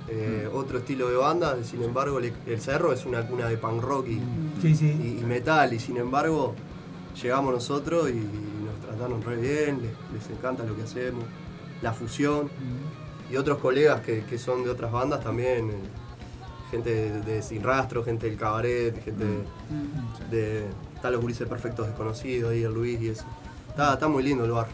eh, 0.09 0.49
otro 0.53 0.77
estilo 0.77 1.09
de 1.09 1.17
banda, 1.17 1.57
sin 1.63 1.83
embargo 1.83 2.19
le- 2.21 2.33
el 2.45 2.61
cerro 2.61 2.93
es 2.93 3.05
una 3.05 3.27
cuna 3.27 3.49
de 3.49 3.57
punk 3.57 3.81
rock 3.83 4.07
y, 4.07 4.21
Sí, 4.61 4.73
sí. 4.73 4.85
y- 4.87 5.19
y 5.21 5.25
metal, 5.25 5.73
y 5.73 5.79
sin 5.79 5.97
embargo 5.97 6.55
llegamos 7.21 7.53
nosotros 7.53 8.09
y 8.09 8.13
nos 8.13 8.79
trataron 8.87 9.21
re 9.21 9.35
bien, 9.35 9.81
les, 9.81 9.91
les 10.13 10.29
encanta 10.37 10.63
lo 10.63 10.75
que 10.77 10.83
hacemos, 10.83 11.25
la 11.81 11.91
fusión, 11.91 12.49
y 13.29 13.35
otros 13.35 13.57
colegas 13.57 13.99
que, 13.99 14.23
que 14.23 14.37
son 14.37 14.63
de 14.63 14.69
otras 14.69 14.89
bandas 14.93 15.21
también, 15.21 15.71
eh, 15.71 15.73
gente 16.71 16.89
de, 16.89 17.21
de 17.21 17.41
Sin 17.41 17.63
Rastro, 17.63 18.03
gente 18.03 18.27
del 18.27 18.37
Cabaret, 18.37 19.03
gente 19.03 19.23
de, 19.25 20.37
de- 20.37 20.65
Está 20.95 21.11
los 21.11 21.21
gurises 21.21 21.47
perfectos 21.47 21.85
desconocidos, 21.85 22.51
ahí 22.51 22.63
el 22.63 22.73
Luis 22.73 22.99
y 22.99 23.09
eso. 23.09 23.23
Está, 23.69 23.93
está 23.93 24.07
muy 24.07 24.23
lindo 24.23 24.45
el 24.45 24.51
bar. 24.51 24.67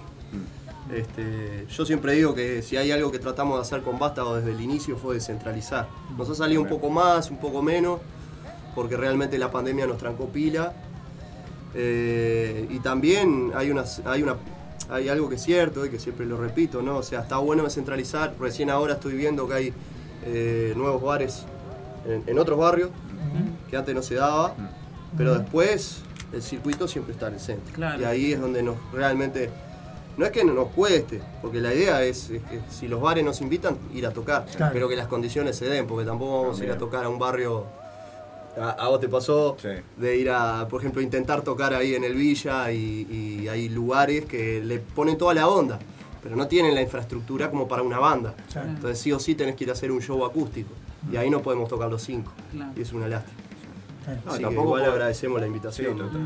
Este, 0.94 1.66
yo 1.70 1.86
siempre 1.86 2.14
digo 2.14 2.34
que 2.34 2.62
si 2.62 2.78
hay 2.78 2.92
algo 2.92 3.12
que 3.12 3.20
tratamos 3.20 3.58
de 3.58 3.62
hacer 3.62 3.82
con 3.82 4.00
Vástago 4.00 4.36
desde 4.36 4.52
el 4.52 4.62
inicio 4.62 4.96
fue 4.98 5.16
descentralizar. 5.16 5.88
Nos 6.18 6.30
ha 6.30 6.36
salido 6.36 6.62
un 6.62 6.68
poco 6.70 6.90
más, 6.90 7.30
un 7.30 7.38
poco 7.40 7.62
menos, 7.62 8.00
porque 8.74 8.96
realmente 8.96 9.38
la 9.38 9.52
pandemia 9.52 9.86
nos 9.86 9.98
trancó 9.98 10.28
pila. 10.28 10.74
Eh, 11.76 12.68
y 12.70 12.80
también 12.80 13.52
hay, 13.56 13.72
unas, 13.72 14.02
hay, 14.06 14.24
una, 14.24 14.36
hay 14.90 15.10
algo 15.10 15.28
que 15.28 15.36
es 15.36 15.44
cierto 15.44 15.86
y 15.86 15.90
que 15.90 16.00
siempre 16.00 16.26
lo 16.26 16.38
repito, 16.38 16.82
¿no? 16.82 16.98
O 16.98 17.04
sea, 17.04 17.22
está 17.22 17.38
bueno 17.38 17.64
descentralizar. 17.64 18.34
Recién 18.40 18.70
ahora 18.70 18.94
estoy 18.94 19.14
viendo 19.16 19.48
que 19.48 19.54
hay 19.54 19.74
eh, 20.26 20.74
nuevos 20.78 21.02
bares 21.02 21.46
en, 22.08 22.24
en 22.28 22.40
otros 22.40 22.58
barrios 22.58 22.90
que 23.70 23.78
antes 23.78 23.94
no 23.96 24.02
se 24.02 24.16
daba, 24.16 24.54
pero 25.18 25.36
después 25.38 26.02
el 26.32 26.42
circuito 26.42 26.88
siempre 26.88 27.14
está 27.14 27.28
en 27.28 27.36
el 27.36 27.40
centro. 27.40 27.74
Claro. 27.74 28.02
Y 28.02 28.06
ahí 28.06 28.34
es 28.34 28.42
donde 28.42 28.62
nos 28.64 28.76
realmente. 28.92 29.50
No 30.16 30.26
es 30.26 30.32
que 30.32 30.44
no 30.44 30.54
nos 30.54 30.68
cueste, 30.68 31.22
porque 31.42 31.60
la 31.60 31.74
idea 31.74 32.04
es, 32.04 32.30
es 32.30 32.44
que 32.44 32.60
si 32.70 32.88
los 32.88 33.02
bares 33.02 33.24
nos 33.26 33.42
invitan, 33.42 33.78
ir 33.96 34.06
a 34.06 34.12
tocar, 34.12 34.46
Claro. 34.56 34.72
pero 34.72 34.88
que 34.88 34.96
las 34.96 35.08
condiciones 35.08 35.56
se 35.56 35.66
den, 35.66 35.88
porque 35.88 36.06
tampoco 36.06 36.44
vamos 36.44 36.60
a 36.60 36.64
ir 36.64 36.70
a 36.70 36.74
También. 36.74 36.90
tocar 36.92 37.06
a 37.06 37.10
un 37.10 37.18
barrio. 37.18 37.66
A, 38.56 38.70
a 38.70 38.90
vos 38.90 39.00
te 39.00 39.10
pasó 39.10 39.58
de 39.98 40.16
ir 40.18 40.30
a, 40.30 40.68
por 40.70 40.82
ejemplo, 40.82 41.02
intentar 41.02 41.42
tocar 41.42 41.74
ahí 41.74 41.96
en 41.96 42.04
el 42.04 42.14
Villa 42.14 42.72
y, 42.72 43.08
y 43.42 43.48
hay 43.48 43.70
lugares 43.70 44.26
que 44.26 44.62
le 44.64 44.78
ponen 44.78 45.18
toda 45.18 45.34
la 45.34 45.48
onda, 45.48 45.80
pero 46.22 46.36
no 46.36 46.46
tienen 46.48 46.76
la 46.76 46.84
infraestructura 46.84 47.50
como 47.50 47.68
para 47.68 47.82
una 47.82 47.98
banda. 47.98 48.36
Claro. 48.52 48.70
Entonces 48.70 49.00
sí 49.00 49.12
o 49.12 49.18
sí 49.20 49.34
tenés 49.34 49.56
que 49.56 49.64
ir 49.64 49.72
a 49.72 49.74
hacer 49.74 49.92
un 49.92 50.00
show 50.02 50.24
acústico 50.24 50.70
y 51.12 51.18
ahí 51.18 51.30
no 51.30 51.42
podemos 51.42 51.70
tocar 51.70 51.90
los 51.90 52.02
cinco. 52.02 52.32
Claro. 52.52 52.72
Y 52.76 52.82
es 52.82 52.94
una 52.94 53.08
lástima. 53.08 53.38
No, 54.26 54.34
tampoco 54.38 54.78
igual 54.78 54.86
agradecemos 54.86 55.40
la 55.40 55.48
invitación. 55.48 55.94
Sí, 55.98 56.04
total. 56.04 56.22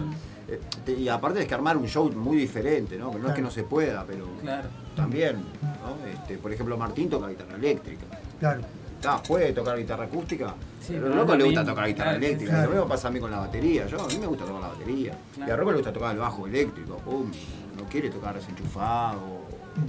Eh, 0.47 0.59
te- 0.85 0.93
y 0.93 1.09
aparte 1.09 1.41
es 1.41 1.47
que 1.47 1.53
armar 1.53 1.77
un 1.77 1.87
show 1.87 2.11
muy 2.11 2.37
diferente, 2.37 2.97
¿no? 2.97 3.11
Que 3.11 3.19
no 3.19 3.27
es 3.29 3.33
que 3.35 3.41
no 3.41 3.51
se 3.51 3.63
pueda, 3.63 4.03
pero 4.05 4.25
Claro. 4.41 4.67
también, 4.95 5.35
¿no? 5.61 6.07
Este, 6.07 6.37
por 6.37 6.51
ejemplo, 6.51 6.75
Martín 6.77 7.09
toca 7.09 7.27
guitarra 7.27 7.55
eléctrica. 7.55 8.05
Claro. 8.39 8.61
Ah, 9.05 9.21
¿Puede 9.27 9.53
tocar 9.53 9.77
guitarra 9.77 10.05
acústica? 10.05 10.55
Sí, 10.81 10.93
pero 10.99 11.13
a 11.13 11.17
Rocco 11.17 11.35
le 11.35 11.43
gusta 11.43 11.63
tocar 11.65 11.85
guitarra 11.87 12.11
claro, 12.11 12.25
eléctrica. 12.25 12.51
claro. 12.53 12.65
Lo 12.69 12.71
mismo 12.77 12.87
pasa 12.87 13.07
a 13.09 13.11
mí 13.11 13.19
con 13.19 13.29
la 13.29 13.39
batería. 13.39 13.85
Yo, 13.85 14.01
a 14.01 14.07
mí 14.07 14.17
me 14.17 14.25
gusta 14.25 14.45
tocar 14.45 14.61
la 14.61 14.67
batería. 14.69 15.17
Claro. 15.35 15.49
Y 15.49 15.53
a 15.53 15.55
Rocco 15.57 15.71
le 15.71 15.77
gusta 15.77 15.93
tocar 15.93 16.11
el 16.13 16.19
bajo 16.19 16.47
eléctrico. 16.47 16.97
Pum, 16.97 17.29
no 17.77 17.83
quiere 17.89 18.09
tocar 18.09 18.33
desenchufado 18.35 19.19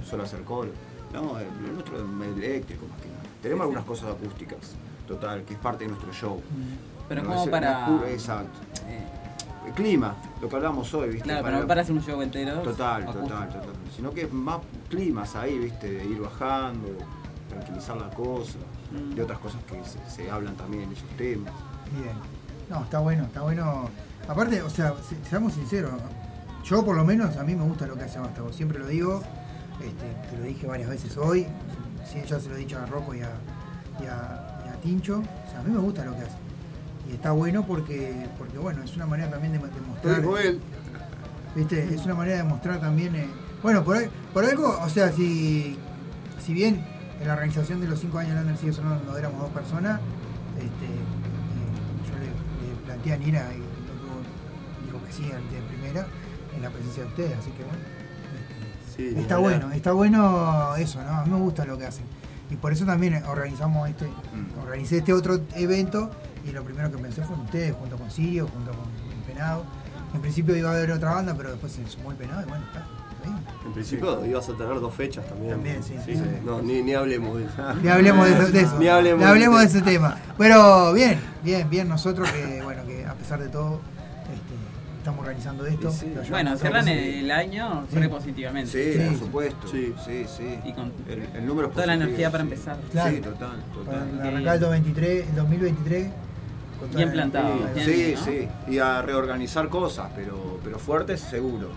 solo 0.07 0.23
hacer 0.23 0.41
coro. 0.43 0.69
No, 1.11 1.39
el, 1.39 1.47
el 1.65 1.73
nuestro 1.73 1.97
es 1.97 2.37
eléctrico 2.37 2.85
más 2.87 3.01
que. 3.01 3.08
Tenemos 3.41 3.63
algunas 3.63 3.85
cosas 3.85 4.11
acústicas, 4.11 4.59
total, 5.07 5.43
que 5.43 5.53
es 5.53 5.59
parte 5.59 5.85
de 5.85 5.89
nuestro 5.91 6.11
show. 6.13 6.41
Pero 7.07 7.23
No, 7.23 7.29
como 7.29 7.43
es- 7.43 7.49
para- 7.49 7.87
no, 7.87 8.05
Exacto. 8.05 8.59
El 9.67 9.73
clima, 9.75 10.15
lo 10.41 10.49
que 10.49 10.55
hablamos 10.55 10.91
hoy, 10.95 11.09
¿viste? 11.09 11.23
Claro, 11.25 11.43
pero 11.45 11.59
no 11.59 11.67
para 11.67 11.81
hacer 11.81 11.93
un 11.95 12.01
show 12.01 12.19
entero. 12.23 12.59
Total, 12.61 13.05
total, 13.05 13.49
total. 13.49 13.69
Sino 13.95 14.11
que 14.11 14.21
es 14.23 14.33
más 14.33 14.59
climas 14.89 15.35
ahí, 15.35 15.59
viste, 15.59 15.91
de 15.91 16.05
ir 16.05 16.19
bajando, 16.19 16.87
tranquilizar 17.49 17.95
la 17.97 18.09
cosa, 18.09 18.57
Mm. 18.91 19.13
de 19.13 19.21
otras 19.21 19.37
cosas 19.39 19.61
que 19.65 19.79
se, 19.85 19.99
se 20.09 20.31
hablan 20.31 20.55
también 20.55 20.83
en 20.83 20.93
esos 20.93 21.07
temas. 21.09 21.53
Bien. 21.93 22.15
No, 22.69 22.83
está 22.83 22.99
bueno, 22.99 23.25
está 23.25 23.41
bueno. 23.41 23.89
Aparte, 24.27 24.61
o 24.63 24.69
sea, 24.71 24.95
se- 25.07 25.23
seamos 25.29 25.53
sinceros, 25.53 25.91
yo 26.63 26.83
por 26.83 26.95
lo 26.95 27.05
menos 27.05 27.37
a 27.37 27.43
mí 27.43 27.53
me 27.55 27.63
gusta 27.63 27.85
lo 27.85 27.95
que 27.95 28.03
hace 28.05 28.17
Vástago, 28.19 28.51
siempre 28.51 28.79
lo 28.79 28.87
digo, 28.87 29.21
este, 29.81 30.29
te 30.31 30.37
lo 30.37 30.43
dije 30.45 30.65
varias 30.67 30.89
veces 30.89 31.15
hoy, 31.17 31.45
sí, 32.11 32.21
ya 32.27 32.39
se 32.39 32.49
lo 32.49 32.55
he 32.55 32.59
dicho 32.59 32.77
a 32.79 32.85
Rocco 32.85 33.13
y 33.15 33.21
a, 33.21 33.29
y 34.01 34.05
a- 34.05 34.63
y 34.65 34.69
a 34.69 34.73
Tincho, 34.81 35.19
o 35.19 35.49
sea, 35.51 35.59
a 35.59 35.63
mí 35.63 35.71
me 35.71 35.79
gusta 35.79 36.03
lo 36.05 36.11
que 36.15 36.21
hace. 36.21 36.37
Y 37.09 37.13
está 37.13 37.31
bueno 37.31 37.65
porque, 37.65 38.27
porque 38.37 38.57
bueno, 38.57 38.83
es 38.83 38.95
una 38.95 39.05
manera 39.05 39.29
también 39.31 39.53
de, 39.53 39.59
de 39.59 39.81
mostrar. 39.81 40.21
dijo 40.21 40.37
él. 40.37 40.59
¿Viste? 41.55 41.93
Es 41.95 42.05
una 42.05 42.13
manera 42.15 42.37
de 42.37 42.43
mostrar 42.43 42.79
también. 42.79 43.15
eh, 43.15 43.27
bueno, 43.63 43.83
por, 43.83 43.97
algo, 44.45 44.79
o 44.81 44.89
sea, 44.89 45.11
si, 45.11 45.77
si 46.39 46.53
bien 46.53 46.85
en 47.19 47.27
la 47.27 47.33
organización 47.33 47.81
de 47.81 47.87
los 47.87 47.99
cinco 47.99 48.19
años 48.19 48.31
de 48.31 48.35
Lander 48.37 48.57
sigue 48.57 48.71
sonando 48.73 49.03
no 49.11 49.17
éramos 49.17 49.41
dos 49.41 49.49
personas, 49.51 49.99
este, 50.55 50.85
eh, 50.85 52.07
yo 52.07 52.13
le, 52.19 52.27
le 52.69 52.85
planteé 52.85 53.13
a 53.13 53.17
Nira 53.17 53.47
y 53.53 54.85
dijo 54.85 55.03
que 55.05 55.11
sí 55.11 55.23
de 55.23 55.61
primera 55.67 56.05
en 56.55 56.61
la 56.61 56.69
presencia 56.69 57.03
de 57.03 57.09
ustedes, 57.09 57.37
así 57.37 57.51
que 57.51 57.63
bueno. 57.63 57.79
Sí, 58.99 59.13
Está 59.17 59.37
bueno, 59.37 59.71
está 59.71 59.93
bueno 59.93 60.75
eso, 60.75 61.01
¿no? 61.01 61.09
A 61.09 61.23
mí 61.25 61.31
me 61.31 61.37
gusta 61.39 61.63
lo 61.65 61.77
que 61.77 61.85
hacen. 61.85 62.03
Y 62.51 62.55
por 62.55 62.73
eso 62.73 62.85
también 62.85 63.23
organizamos 63.25 63.87
este, 63.89 64.07
organicé 64.61 64.97
este 64.97 65.13
otro 65.13 65.39
evento 65.55 66.09
y 66.45 66.51
lo 66.51 66.63
primero 66.63 66.91
que 66.91 66.97
pensé 66.97 67.21
fue 67.23 67.35
en 67.35 67.41
ustedes, 67.43 67.73
junto 67.75 67.95
con 67.95 68.09
Sirio, 68.11 68.47
junto 68.47 68.71
con 68.71 68.81
el 69.17 69.23
Penado. 69.25 69.63
En 70.13 70.19
principio 70.21 70.55
iba 70.55 70.69
a 70.69 70.73
haber 70.73 70.91
otra 70.91 71.13
banda, 71.13 71.33
pero 71.37 71.51
después 71.51 71.71
se 71.71 71.87
sumó 71.87 72.11
el 72.11 72.17
Penado 72.17 72.41
y 72.41 72.49
bueno, 72.49 72.65
está. 72.65 72.85
bien. 73.23 73.37
En 73.65 73.73
principio 73.73 74.25
ibas 74.25 74.49
a 74.49 74.53
tener 74.57 74.79
dos 74.79 74.93
fechas 74.93 75.25
también. 75.27 75.51
También, 75.51 75.83
sí, 75.83 75.95
sí. 76.03 76.19
No, 76.43 76.61
ni, 76.61 76.81
ni 76.81 76.93
hablemos 76.93 77.37
de 77.37 77.45
eso. 77.45 77.73
Ni 77.83 77.87
hablemos 77.87 78.25
de 78.25 78.33
eso. 78.33 78.51
de 78.51 78.61
eso. 78.61 78.79
Ni 78.79 78.87
hablemos, 78.87 79.19
Ni 79.23 79.25
hablemos 79.29 79.59
de 79.59 79.65
eso. 79.67 79.77
ese 79.77 79.85
tema. 79.85 80.17
Pero 80.37 80.91
bien, 80.93 81.19
bien, 81.43 81.69
bien 81.69 81.87
nosotros 81.87 82.29
que, 82.31 82.61
bueno, 82.63 82.83
que 82.85 83.05
a 83.05 83.13
pesar 83.13 83.39
de 83.39 83.47
todo, 83.49 83.79
estamos 84.99 85.19
organizando 85.21 85.65
esto. 85.65 85.87
Lo 85.87 85.91
llevamos 85.91 86.29
Bueno, 86.29 86.57
cierran 86.57 86.87
el 86.87 87.31
año 87.31 87.85
Sí. 87.91 87.95
re 87.97 88.09
positivamente. 88.09 88.93
Sí, 88.93 88.99
por 89.09 89.19
supuesto. 89.19 89.67
Sí, 89.67 89.93
sí, 90.05 90.25
sí. 90.27 90.59
Y 90.65 90.73
con 90.73 90.91
el, 91.09 91.23
el 91.35 91.45
número 91.45 91.69
toda 91.69 91.87
la 91.87 91.93
energía 91.95 92.29
para 92.31 92.43
sí. 92.43 92.49
empezar. 92.51 92.77
Claro. 92.91 93.15
Sí, 93.15 93.21
total, 93.21 93.49
Para 93.85 93.99
total. 94.05 94.27
arrancar 94.27 94.53
el 94.55 94.59
2023, 94.61 95.29
el 95.29 95.35
2023. 95.35 96.07
Bien 96.95 97.07
la- 97.09 97.13
plantado. 97.13 97.55
Sí, 97.75 97.91
bien, 97.91 98.15
sí, 98.15 98.15
¿no? 98.17 98.25
sí. 98.25 98.47
Y 98.73 98.77
a 98.79 99.01
reorganizar 99.01 99.69
cosas, 99.69 100.09
pero, 100.15 100.59
pero 100.63 100.79
fuertes 100.79 101.21
seguro. 101.21 101.69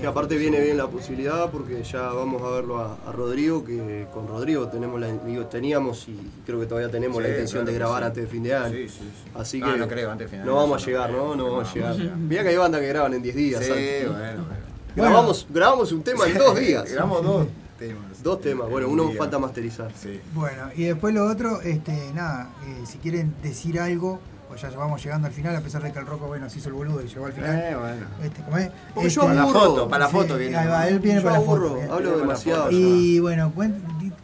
Y 0.00 0.04
aparte 0.06 0.36
viene 0.36 0.60
bien 0.60 0.76
la 0.76 0.86
posibilidad 0.88 1.50
porque 1.50 1.82
ya 1.82 2.02
vamos 2.08 2.42
a 2.42 2.50
verlo 2.50 2.78
a, 2.78 2.96
a 3.06 3.12
Rodrigo, 3.12 3.64
que 3.64 4.06
con 4.12 4.26
Rodrigo 4.28 4.68
tenemos 4.68 5.00
la, 5.00 5.08
digo, 5.12 5.46
teníamos 5.46 6.08
y 6.08 6.18
creo 6.44 6.60
que 6.60 6.66
todavía 6.66 6.90
tenemos 6.90 7.22
la 7.22 7.28
Sí, 7.28 7.32
intención 7.34 7.62
claro 7.64 7.72
de 7.72 7.78
grabar 7.78 8.02
sí. 8.02 8.06
antes 8.06 8.24
de 8.24 8.28
fin 8.30 8.42
de 8.42 8.54
año. 8.54 8.74
Sí, 8.74 8.88
sí, 8.88 8.98
sí. 9.00 9.30
Así 9.34 9.60
que 9.62 9.76
no 9.76 9.88
creo, 9.88 10.10
antes 10.10 10.26
de 10.30 10.36
fin 10.36 10.40
de 10.40 10.46
no 10.50 10.56
vamos 10.56 10.82
a 10.82 10.86
llegar. 10.86 11.10
¿no? 11.10 11.34
No 11.34 11.44
vamos 11.52 11.70
a 11.70 11.74
llegar. 11.74 11.96
no. 11.98 12.16
Mira 12.16 12.42
que 12.42 12.48
hay 12.50 12.56
bandas 12.56 12.80
que 12.80 12.88
graban 12.88 13.14
en 13.14 13.22
10 13.22 13.34
días. 13.36 13.60
Sí, 13.62 13.68
¿sabes? 13.68 14.08
bueno, 14.08 14.44
bueno. 14.44 14.62
Grabamos, 14.94 15.46
grabamos 15.48 15.92
un 15.92 16.02
tema 16.02 16.26
en 16.26 16.36
dos 16.36 16.58
días. 16.58 16.90
Grabamos 16.92 17.22
dos 17.24 17.46
temas. 17.78 18.22
Dos 18.22 18.40
temas, 18.40 18.68
bueno, 18.70 18.86
En 18.86 18.92
uno 18.92 19.04
día. 19.08 19.18
falta 19.18 19.38
masterizar. 19.38 19.90
Bueno, 20.34 20.68
y 20.76 20.84
después 20.84 21.14
lo 21.14 21.26
otro, 21.26 21.60
este, 21.62 22.12
nada, 22.14 22.50
eh, 22.66 22.84
si 22.86 22.98
quieren 22.98 23.34
decir 23.42 23.80
algo, 23.80 24.20
pues 24.52 24.60
ya 24.62 24.70
vamos 24.78 25.02
llegando 25.02 25.26
al 25.28 25.32
final, 25.32 25.56
a 25.56 25.60
pesar 25.62 25.82
de 25.82 25.90
que 25.92 25.98
el 25.98 26.06
Rocco, 26.06 26.26
bueno, 26.26 26.48
se 26.50 26.58
hizo 26.58 26.68
el 26.68 26.74
boludo 26.74 27.00
y 27.02 27.08
llegó 27.08 27.24
al 27.26 27.32
final. 27.32 27.58
Eh, 27.58 27.74
bueno. 27.74 28.06
Este, 28.22 28.42
¿cómo 28.42 28.58
es? 28.58 28.70
Porque 28.94 29.08
yo 29.08 29.22
Este, 29.22 29.34
Para 29.34 29.34
la 29.34 29.46
foto, 29.52 29.88
para 29.88 30.04
la 30.04 30.10
Sí, 30.10 30.16
foto 30.16 30.36
viene. 30.36 30.56
ahí 30.56 30.68
va, 30.68 30.88
él 30.88 30.98
viene 31.00 31.18
Yo 31.20 31.24
para 31.24 31.38
la 31.38 31.42
aburro, 31.44 31.62
foto. 31.68 31.74
bien. 31.76 31.86
hablo 31.90 31.98
Viene 32.00 32.16
la 32.16 32.22
demasiado. 32.22 32.62
foto. 32.64 32.76
Y 32.76 33.18
bueno, 33.20 33.52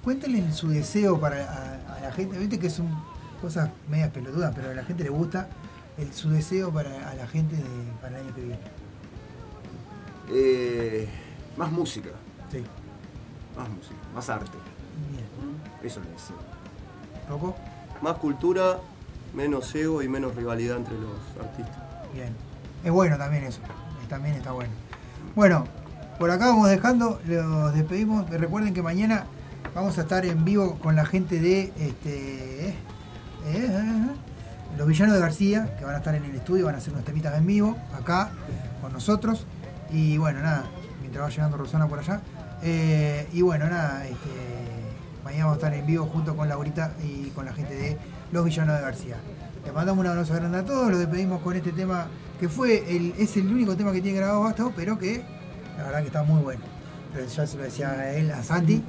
cuéntenle 0.04 0.52
su 0.52 0.68
deseo 0.68 1.18
para 1.18 1.36
a, 1.88 1.96
a 1.96 2.00
la 2.00 2.12
gente, 2.12 2.38
viste 2.38 2.58
que 2.58 2.68
son 2.68 2.88
cosas 3.40 3.70
medias 3.88 4.10
pelotudas, 4.10 4.52
pero 4.54 4.70
a 4.70 4.74
la 4.74 4.84
gente 4.84 5.02
le 5.04 5.10
gusta 5.10 5.48
el, 5.96 6.12
su 6.12 6.28
deseo 6.30 6.70
para 6.72 7.10
a 7.10 7.14
la 7.14 7.26
gente 7.26 7.56
de, 7.56 7.62
para 8.02 8.18
el 8.18 8.26
año 8.26 8.34
que 8.34 8.40
viene. 8.42 8.58
Eh, 10.30 11.08
más 11.56 11.70
música. 11.72 12.10
Sí. 12.52 12.62
Más 13.56 13.68
música, 13.68 13.94
más 14.14 14.28
arte. 14.28 14.58
Bien. 15.10 15.24
Eso 15.82 16.00
lo 16.00 16.10
deseo. 16.10 16.36
¿Rocco? 17.28 17.56
Más 18.02 18.16
cultura, 18.18 18.78
menos 19.34 19.74
ego 19.74 20.02
y 20.02 20.08
menos 20.08 20.34
rivalidad 20.34 20.76
entre 20.76 20.94
los 20.94 21.44
artistas. 21.44 21.76
Bien. 22.14 22.34
Es 22.84 22.90
bueno 22.92 23.16
también 23.18 23.44
eso. 23.44 23.60
También 24.08 24.36
está 24.36 24.52
bueno. 24.52 24.72
Bueno, 25.34 25.64
por 26.18 26.30
acá 26.30 26.46
vamos 26.48 26.68
dejando, 26.68 27.20
los 27.26 27.74
despedimos. 27.74 28.28
Recuerden 28.30 28.74
que 28.74 28.82
mañana 28.82 29.26
vamos 29.74 29.98
a 29.98 30.02
estar 30.02 30.24
en 30.24 30.44
vivo 30.44 30.78
con 30.78 30.96
la 30.96 31.04
gente 31.04 31.40
de 31.40 31.72
este, 31.78 32.68
eh, 32.68 32.74
eh, 33.46 34.06
los 34.76 34.86
villanos 34.86 35.14
de 35.14 35.20
García, 35.20 35.76
que 35.78 35.84
van 35.84 35.94
a 35.94 35.98
estar 35.98 36.14
en 36.14 36.24
el 36.24 36.34
estudio, 36.34 36.66
van 36.66 36.74
a 36.74 36.78
hacer 36.78 36.92
unos 36.92 37.04
temitas 37.04 37.36
en 37.36 37.46
vivo, 37.46 37.76
acá, 37.96 38.30
con 38.80 38.92
nosotros. 38.92 39.46
Y 39.90 40.18
bueno, 40.18 40.40
nada, 40.40 40.64
mientras 41.00 41.24
va 41.24 41.30
llegando 41.30 41.56
Rosana 41.56 41.86
por 41.86 41.98
allá. 41.98 42.20
Eh, 42.62 43.28
y 43.32 43.42
bueno, 43.42 43.68
nada, 43.68 44.04
este, 44.04 44.28
mañana 45.24 45.44
vamos 45.44 45.62
a 45.62 45.66
estar 45.66 45.74
en 45.78 45.86
vivo 45.86 46.06
junto 46.06 46.36
con 46.36 46.48
Laurita 46.48 46.92
y 47.02 47.30
con 47.30 47.44
la 47.44 47.52
gente 47.52 47.74
de 47.74 47.98
los 48.32 48.44
villanos 48.44 48.76
de 48.76 48.82
García. 48.82 49.16
Les 49.64 49.72
mandamos 49.74 50.02
un 50.04 50.10
abrazo 50.10 50.34
grande 50.34 50.58
a 50.58 50.64
todos, 50.64 50.90
los 50.90 50.98
despedimos 50.98 51.42
con 51.42 51.56
este 51.56 51.72
tema 51.72 52.06
que 52.40 52.48
fue 52.48 52.84
el, 52.96 53.14
es 53.18 53.36
el 53.36 53.46
único 53.48 53.76
tema 53.76 53.92
que 53.92 54.00
tiene 54.00 54.18
grabado 54.18 54.42
Basto, 54.42 54.72
pero 54.76 54.98
que 54.98 55.22
la 55.76 55.84
verdad 55.84 56.00
que 56.00 56.06
está 56.06 56.22
muy 56.22 56.40
bueno. 56.42 56.60
Pero 57.12 57.26
ya 57.26 57.46
se 57.46 57.56
lo 57.56 57.62
decía 57.64 57.90
a 57.90 58.12
él, 58.12 58.30
a 58.30 58.42
Santi, 58.42 58.82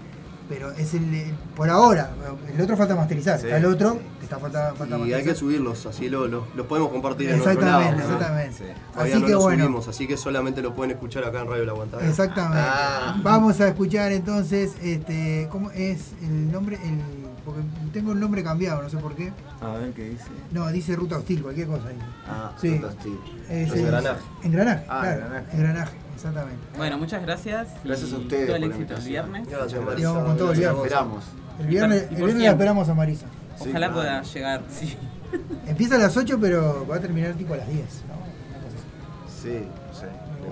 pero 0.47 0.71
es 0.71 0.93
el, 0.93 1.13
el- 1.13 1.33
por 1.55 1.69
ahora, 1.69 2.11
el 2.53 2.61
otro 2.61 2.75
falta 2.77 2.95
masterizar, 2.95 3.39
Sí, 3.39 3.45
está 3.45 3.57
el 3.57 3.65
otro, 3.65 3.97
que 4.19 4.25
está 4.25 4.37
falta, 4.39 4.73
falta 4.75 4.97
Y 4.99 5.13
hay 5.13 5.23
que 5.23 5.33
subirlos, 5.35 5.85
así 5.85 6.09
lo- 6.09 6.27
lo- 6.27 6.45
los 6.55 6.65
podemos 6.67 6.89
compartir 6.91 7.29
en 7.29 7.37
Exactamente, 7.37 8.03
exactamente. 8.03 8.75
Todavía 8.93 9.13
Así 9.13 9.21
no 9.21 9.25
que 9.27 9.31
los 9.33 9.43
bueno. 9.43 9.63
subimos, 9.65 9.87
así 9.87 10.07
que 10.07 10.17
solamente 10.17 10.61
lo 10.61 10.73
pueden 10.75 10.91
escuchar 10.91 11.23
acá 11.23 11.41
en 11.41 11.47
Radio 11.49 11.65
La 11.65 11.71
Aguantadera. 11.71 12.09
Exactamente. 12.09 12.59
Ah. 12.61 13.19
Vamos 13.23 13.59
a 13.61 13.67
escuchar 13.67 14.11
entonces, 14.11 14.73
este, 14.83 15.47
¿cómo 15.51 15.71
es 15.71 16.11
el 16.21 16.51
nombre? 16.51 16.77
El, 16.83 16.99
porque 17.49 17.61
tengo 17.93 18.11
el 18.13 18.19
nombre 18.19 18.43
cambiado, 18.43 18.81
no 18.81 18.89
sé 18.89 18.97
por 18.97 19.15
qué. 19.15 19.31
A 19.61 19.73
ver 19.73 19.91
qué 19.93 20.09
dice. 20.09 20.25
No, 20.51 20.67
dice 20.69 20.95
ruta 20.95 21.17
hostil, 21.17 21.41
cualquier 21.43 21.67
cosa 21.67 21.87
ahí. 21.89 21.97
Ah, 22.27 22.51
Sí. 22.59 22.75
Ruta 22.75 22.87
Hostil. 22.87 23.19
Es 23.49 23.71
el- 23.71 23.79
Engranaje. 23.79 24.19
Engranaje, 24.43 24.85
Ah, 24.87 24.99
claro. 25.01 25.15
engranaje. 25.25 25.55
Engranaje, 25.57 25.97
exactamente. 26.15 26.61
Bueno, 26.77 26.97
muchas 26.97 27.21
gracias. 27.21 27.67
Gracias 27.83 28.09
y 28.11 28.13
a 28.13 28.17
ustedes 28.17 28.47
Todo 28.47 28.55
el 28.55 28.63
éxito 28.63 28.95
el 28.95 29.01
viernes. 29.03 29.47
Gracias, 29.49 29.83
Marisa. 29.85 30.13
con 30.23 30.37
todo 30.37 30.51
el 30.51 30.57
viernes. 30.59 30.83
Esperamos. 30.83 31.23
El 31.59 31.67
viernes, 31.67 32.01
el 32.09 32.15
viernes 32.15 32.35
la 32.43 32.49
esperamos 32.51 32.89
a 32.89 32.93
Marisa. 32.93 33.25
Sí, 33.61 33.69
Ojalá 33.69 33.87
claro. 33.87 33.93
pueda 33.93 34.21
llegar, 34.23 34.61
sí. 34.69 34.97
Empieza 35.67 35.95
a 35.95 35.97
las 35.99 36.15
8, 36.17 36.37
pero 36.39 36.87
va 36.89 36.95
a 36.95 36.99
terminar 36.99 37.33
tipo 37.33 37.53
a 37.53 37.57
las 37.57 37.67
10. 37.67 38.03
¿no? 38.07 38.13
Una 38.15 38.63
cosa 38.63 38.77
así. 39.27 39.49
Sí, 39.49 39.67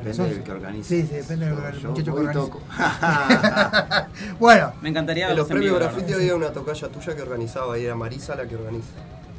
Depende 0.04 0.34
del 0.34 0.44
que 0.44 0.52
organice. 0.52 0.84
Sí, 1.02 1.08
sí, 1.08 1.16
depende 1.16 1.46
del 1.48 1.56
Yo- 1.56 1.62
del 1.62 1.80
yo 1.80 1.90
muchacho 1.92 2.16
que 2.16 2.34
toco. 2.34 2.62
bueno, 4.40 4.74
Me 4.82 4.90
encantaría 4.90 5.30
En 5.30 5.38
los 5.38 5.48
premios 5.48 5.66
vivo, 5.74 5.80
graffiti 5.80 6.14
había 6.14 6.36
una 6.36 6.50
tocalla 6.52 6.88
tuya 6.90 7.16
que 7.16 7.22
organizaba 7.22 7.78
y 7.78 7.86
era 7.86 7.96
Marisa 7.96 8.36
la 8.36 8.48
que 8.48 8.56
organiza. 8.56 8.88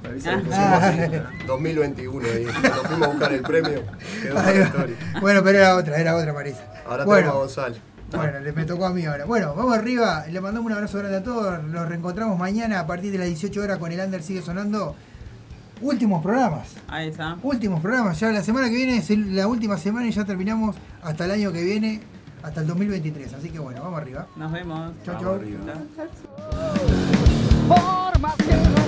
Marisa 0.02 0.32
Ah. 0.52 0.80
Ah. 0.82 0.88
así. 0.88 1.46
2021 1.46 2.26
ahí. 2.28 2.44
Cuando 2.44 2.82
fuimos 2.84 3.08
a 3.08 3.10
buscar 3.10 3.32
el 3.32 3.42
premio, 3.42 3.82
quedó 4.22 4.38
Ahí 4.38 4.54
la 4.54 4.60
va. 4.60 4.66
historia. 4.66 4.96
bueno, 5.20 5.42
pero 5.42 5.58
era 5.58 5.76
otra, 5.76 5.96
era 6.00 6.16
otra 6.16 6.32
Marisa. 6.32 6.64
Ahora 6.86 7.04
bueno, 7.04 7.20
tenemos 7.32 7.34
a 7.34 7.38
Gonzalo. 7.62 7.76
Bueno, 8.10 8.40
le 8.40 8.52
me 8.52 8.64
tocó 8.64 8.86
a 8.86 8.90
mí 8.90 9.04
ahora. 9.04 9.26
Bueno, 9.26 9.54
vamos 9.54 9.76
arriba, 9.76 10.24
le 10.30 10.40
mandamos 10.40 10.66
un 10.70 10.72
abrazo 10.72 10.98
grande 10.98 11.18
a 11.18 11.22
todos. 11.22 11.62
Nos 11.64 11.86
reencontramos 11.88 12.38
mañana 12.38 12.80
a 12.80 12.86
partir 12.86 13.12
de 13.12 13.18
las 13.18 13.26
18 13.26 13.60
horas 13.60 13.76
con 13.78 13.92
el 13.92 14.00
Under 14.00 14.22
sigue 14.22 14.40
sonando. 14.40 14.94
Últimos 15.80 16.22
programas. 16.22 16.68
Ahí 16.88 17.08
está. 17.08 17.36
Últimos 17.42 17.80
programas. 17.80 18.18
Ya 18.20 18.30
la 18.30 18.42
semana 18.42 18.68
que 18.68 18.74
viene 18.76 18.96
es 18.98 19.10
la 19.10 19.46
última 19.46 19.76
semana 19.78 20.06
y 20.06 20.12
ya 20.12 20.24
terminamos 20.24 20.76
hasta 21.02 21.24
el 21.24 21.30
año 21.32 21.52
que 21.52 21.62
viene, 21.62 22.00
hasta 22.42 22.60
el 22.62 22.66
2023. 22.66 23.34
Así 23.34 23.50
que 23.50 23.58
bueno, 23.58 23.82
vamos 23.82 24.00
arriba. 24.00 24.26
Nos 24.36 24.50
vemos. 24.52 24.92
Chau, 25.04 25.14
Vamos 25.14 25.22
chau. 25.22 25.34
arriba. 25.34 25.60
Chao. 27.68 28.87